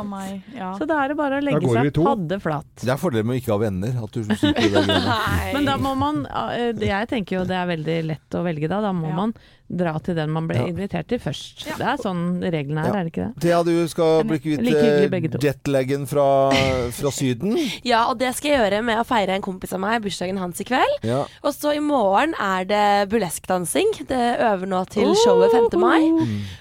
Så 0.80 0.88
da 0.88 1.01
er 1.03 1.12
det 1.12 1.18
bare 1.20 1.41
å 1.41 1.43
legge 1.43 1.74
seg 1.74 1.91
padde 1.99 2.39
flat. 2.39 2.70
Det 2.80 2.93
er 2.93 3.01
fordelen 3.01 3.28
med 3.28 3.36
å 3.36 3.41
ikke 3.41 3.51
ha 3.51 3.60
venner. 3.66 3.99
Men 5.57 5.68
da 5.68 5.76
må 5.82 5.91
man 5.99 6.24
eh, 6.55 6.72
Jeg 6.88 7.12
tenker 7.12 7.41
jo 7.41 7.45
det 7.49 7.57
er 7.60 7.68
veldig 7.74 7.97
lett 8.14 8.39
å 8.39 8.45
velge 8.47 8.72
da. 8.72 8.80
Da 8.88 8.93
må 8.95 9.12
man 9.12 9.36
dra 9.70 9.93
til 10.01 10.15
den 10.17 10.30
man 10.34 10.47
ble 10.49 10.57
Ja. 10.57 10.65
invitert 10.67 11.07
til 11.07 11.20
først. 11.20 11.65
Det 11.78 11.86
er 11.86 11.97
sånn 12.01 12.41
reglene 12.41 12.82
er, 12.82 12.88
Ja. 12.89 12.99
er 12.99 13.03
det 13.05 13.11
ikke 13.13 13.26
det? 13.36 13.41
Thea, 13.41 13.63
du 13.63 13.88
skal 13.88 14.24
bli 14.24 14.39
kvitt 14.39 14.63
Like 14.65 14.78
eh, 14.82 15.38
jetlaggen 15.39 16.07
fra, 16.09 16.51
fra 16.91 17.11
Syden. 17.11 17.53
Ja, 17.86 18.05
og 18.09 18.17
det 18.20 18.34
skal 18.36 18.51
jeg 18.51 18.59
gjøre 18.72 18.84
med 18.84 18.97
å 18.97 19.05
feire 19.05 19.30
en 19.36 19.41
kompis 19.45 19.74
av 19.74 19.80
meg, 19.80 20.01
bursdagen 20.01 20.38
hans 20.41 20.59
i 20.59 20.63
kveld. 20.65 21.03
Ja. 21.03 21.26
Og 21.43 21.53
så 21.53 21.76
i 21.76 21.80
morgen 21.80 22.34
er 22.39 22.65
det 22.65 23.09
burleskdansing. 23.11 23.93
Det 24.09 24.39
øver 24.39 24.65
nå 24.67 24.82
til 24.89 25.13
showet 25.24 25.51
5. 25.51 25.80
mai. 25.80 26.09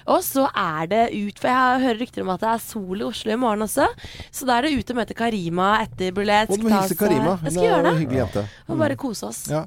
Og 0.07 0.21
så 0.21 0.45
er 0.55 0.85
det 0.87 1.03
ut, 1.15 1.39
for 1.39 1.47
jeg 1.49 1.81
hører 1.85 1.99
rykter 1.99 2.21
om 2.21 2.29
at 2.29 2.39
det 2.45 2.49
er 2.53 2.63
sol 2.63 3.01
i 3.01 3.07
Oslo 3.09 3.33
i 3.33 3.39
morgen 3.41 3.65
også. 3.65 3.87
Så 4.31 4.45
da 4.45 4.59
er 4.59 4.67
det 4.69 4.77
ut 4.77 4.91
og 4.93 5.01
møte 5.01 5.15
Karima 5.17 5.79
etter 5.81 6.11
burlesk. 6.15 6.51
Og 6.53 6.59
du 6.61 6.67
må 6.69 6.75
hilse 6.77 6.95
Karima. 6.99 7.35
Jeg 7.39 7.49
Hun 7.49 7.51
skal 7.51 7.63
er 7.63 7.69
gjøre 7.69 7.79
en 7.79 7.89
det. 7.89 7.99
hyggelig 8.03 8.21
jente. 8.23 8.45
Og 8.69 8.77
bare 8.77 8.95
kose 8.95 9.25
oss. 9.25 9.47
Ja. 9.49 9.65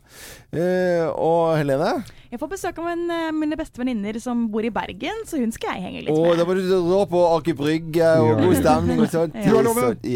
Eh, 0.52 1.06
og 1.10 1.56
Helene? 1.58 2.04
Jeg 2.32 2.40
får 2.40 2.48
besøk 2.48 2.78
av 2.80 2.86
en, 2.88 3.10
eh, 3.10 3.31
mine 3.40 3.56
beste 3.58 3.80
venninner 3.80 4.18
som 4.22 4.44
bor 4.52 4.64
i 4.66 4.70
Bergen, 4.74 5.24
så 5.28 5.40
hun 5.40 5.52
skal 5.54 5.76
jeg 5.76 5.86
henge 5.86 6.04
litt 6.04 6.12
med. 6.12 6.28
med. 6.28 6.40
da 6.40 6.46
må 6.48 6.56
du 6.58 6.62
dra 6.70 7.00
på 7.10 7.22
Aker 7.38 7.58
Brygge 7.58 8.12
og 8.22 8.42
god 8.44 8.56
stemning 8.60 9.02
og 9.04 9.10
sånn. 9.12 9.34
Du 9.42 9.50
har 9.56 9.66
lovet. 9.66 10.06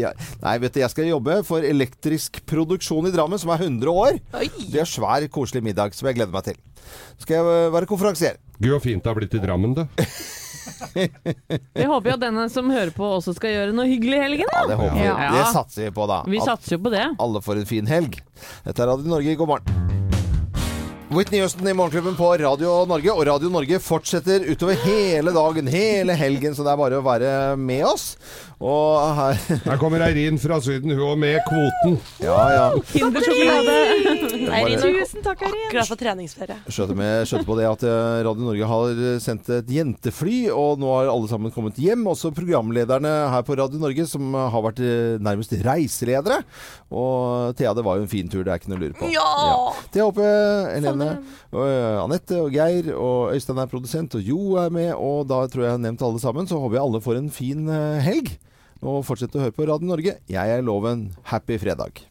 Nei, 0.43 0.55
vet 0.63 0.77
du, 0.77 0.81
jeg 0.83 0.93
skal 0.93 1.11
jobbe 1.11 1.41
for 1.47 1.65
Elektrisk 1.65 2.41
Produksjon 2.49 3.09
i 3.09 3.13
Drammen, 3.13 3.41
som 3.41 3.51
er 3.53 3.67
100 3.67 3.93
år. 3.93 4.19
Det 4.71 4.81
er 4.83 4.89
svær, 4.89 5.27
koselig 5.33 5.63
middag 5.65 5.97
som 5.97 6.09
jeg 6.09 6.19
gleder 6.19 6.33
meg 6.33 6.47
til. 6.49 6.59
Skal 7.21 7.39
jeg 7.39 7.53
eh, 7.53 7.69
være 7.73 7.89
konferansier. 7.89 8.41
Gud, 8.57 8.71
så 8.71 8.83
fint 8.83 9.03
det 9.03 9.11
har 9.11 9.17
blitt 9.17 9.37
i 9.37 9.43
Drammen, 9.43 9.77
da. 9.77 9.87
Vi 10.97 11.85
håper 11.85 12.11
jo 12.11 12.15
at 12.17 12.23
denne 12.23 12.47
som 12.51 12.69
hører 12.71 12.91
på 12.95 13.07
også 13.17 13.33
skal 13.37 13.53
gjøre 13.53 13.75
noe 13.77 13.87
hyggelig 13.89 14.19
i 14.19 14.23
helgen. 14.25 14.51
Da. 14.51 14.63
Ja, 14.63 14.69
det 14.71 14.79
håper 14.81 14.97
vi. 14.97 15.05
Ja. 15.07 15.29
Det 15.33 15.45
satser 15.55 15.87
vi 15.87 15.93
på, 15.99 16.09
da. 16.09 16.21
Vi 16.27 16.43
satser 16.43 16.77
jo 16.77 16.83
på 16.87 16.93
det. 16.93 17.05
Alle 17.23 17.43
får 17.45 17.63
en 17.63 17.69
fin 17.69 17.89
helg. 17.89 18.19
Dette 18.67 18.83
er 18.83 18.93
Radio 18.93 19.15
Norge, 19.15 19.39
god 19.39 19.55
morgen. 19.55 20.06
Whitney 21.09 21.39
Houston 21.39 21.67
i 21.67 21.73
Morgenklubben 21.73 22.15
på 22.15 22.37
Radio 22.37 22.85
Norge, 22.85 23.11
og 23.13 23.27
Radio 23.27 23.49
Norge 23.49 23.79
fortsetter 23.79 24.43
utover 24.51 24.75
hele 24.83 25.31
dagen, 25.31 25.67
hele 25.71 26.13
helgen, 26.19 26.55
så 26.55 26.65
det 26.67 26.73
er 26.73 26.81
bare 26.81 26.99
å 26.99 27.05
være 27.05 27.31
med 27.55 27.85
oss. 27.87 28.09
Og 28.57 29.13
her 29.15 29.37
Her 29.67 29.77
kommer 29.79 30.01
Eirin 30.01 30.39
fra 30.41 30.57
Syden, 30.65 30.89
hun 30.97 31.03
òg 31.11 31.19
med 31.21 31.37
kvoten. 31.45 31.97
Ja, 32.25 32.37
ja. 32.51 32.63
Eirin, 32.73 34.81
tusen 34.81 35.21
takk, 35.23 35.43
Eirin. 35.45 35.67
Akkurat 35.69 35.91
for 35.91 36.01
treningsferie. 36.01 36.57
Skjønte, 36.65 36.97
med, 36.97 37.27
skjønte 37.29 37.45
på 37.47 37.57
det 37.59 37.67
at 37.69 37.85
eh, 37.87 38.17
Radio 38.25 38.47
Norge 38.49 38.69
har 38.71 39.01
sendt 39.23 39.51
et 39.53 39.69
jentefly, 39.77 40.39
og 40.51 40.81
nå 40.81 40.89
har 40.91 41.11
alle 41.13 41.29
sammen 41.31 41.53
kommet 41.53 41.77
hjem. 41.79 42.03
Også 42.09 42.33
programlederne 42.35 43.13
her 43.31 43.45
på 43.47 43.55
Radio 43.61 43.79
Norge, 43.79 44.07
som 44.09 44.33
har 44.35 44.65
vært 44.65 44.81
eh, 44.83 45.21
nærmest 45.23 45.53
reiseledere. 45.63 46.41
Og 46.91 47.53
Thea, 47.59 47.75
det 47.77 47.85
var 47.85 48.01
jo 48.01 48.07
en 48.07 48.11
fin 48.11 48.27
tur, 48.31 48.41
det 48.43 48.51
er 48.55 48.59
ikke 48.59 48.73
noe 48.73 48.81
å 48.81 48.83
lure 48.87 48.97
på. 48.97 49.13
Ja! 49.13 49.29
Thea 49.93 50.09
Hoppe, 50.09 50.27
Helene, 50.97 51.23
og, 51.53 51.63
eh, 51.67 52.03
Anette 52.03 52.39
og 52.41 52.51
Geir 52.51 52.91
og 52.95 53.33
Øystein 53.33 53.61
er 53.61 53.69
produsent, 53.71 54.15
og 54.15 54.21
Jo 54.21 54.57
er 54.57 54.69
med, 54.69 54.93
og 54.95 55.27
da 55.27 55.45
tror 55.47 55.63
jeg 55.63 55.69
jeg 55.69 55.77
har 55.77 55.85
nevnt 55.85 56.01
alle 56.01 56.19
sammen. 56.19 56.47
Så 56.47 56.59
håper 56.59 56.77
jeg 56.77 56.85
alle 56.85 57.01
får 57.01 57.17
en 57.17 57.29
fin 57.29 57.69
eh, 57.69 58.01
helg. 58.01 58.37
Og 58.81 59.03
fortsett 59.05 59.33
å 59.35 59.41
høre 59.41 59.55
på 59.55 59.65
Radio 59.67 59.89
Norge. 59.89 60.17
Jeg 60.29 60.49
er 60.53 60.61
Loven. 60.61 61.11
Happy 61.23 61.57
fredag. 61.57 62.03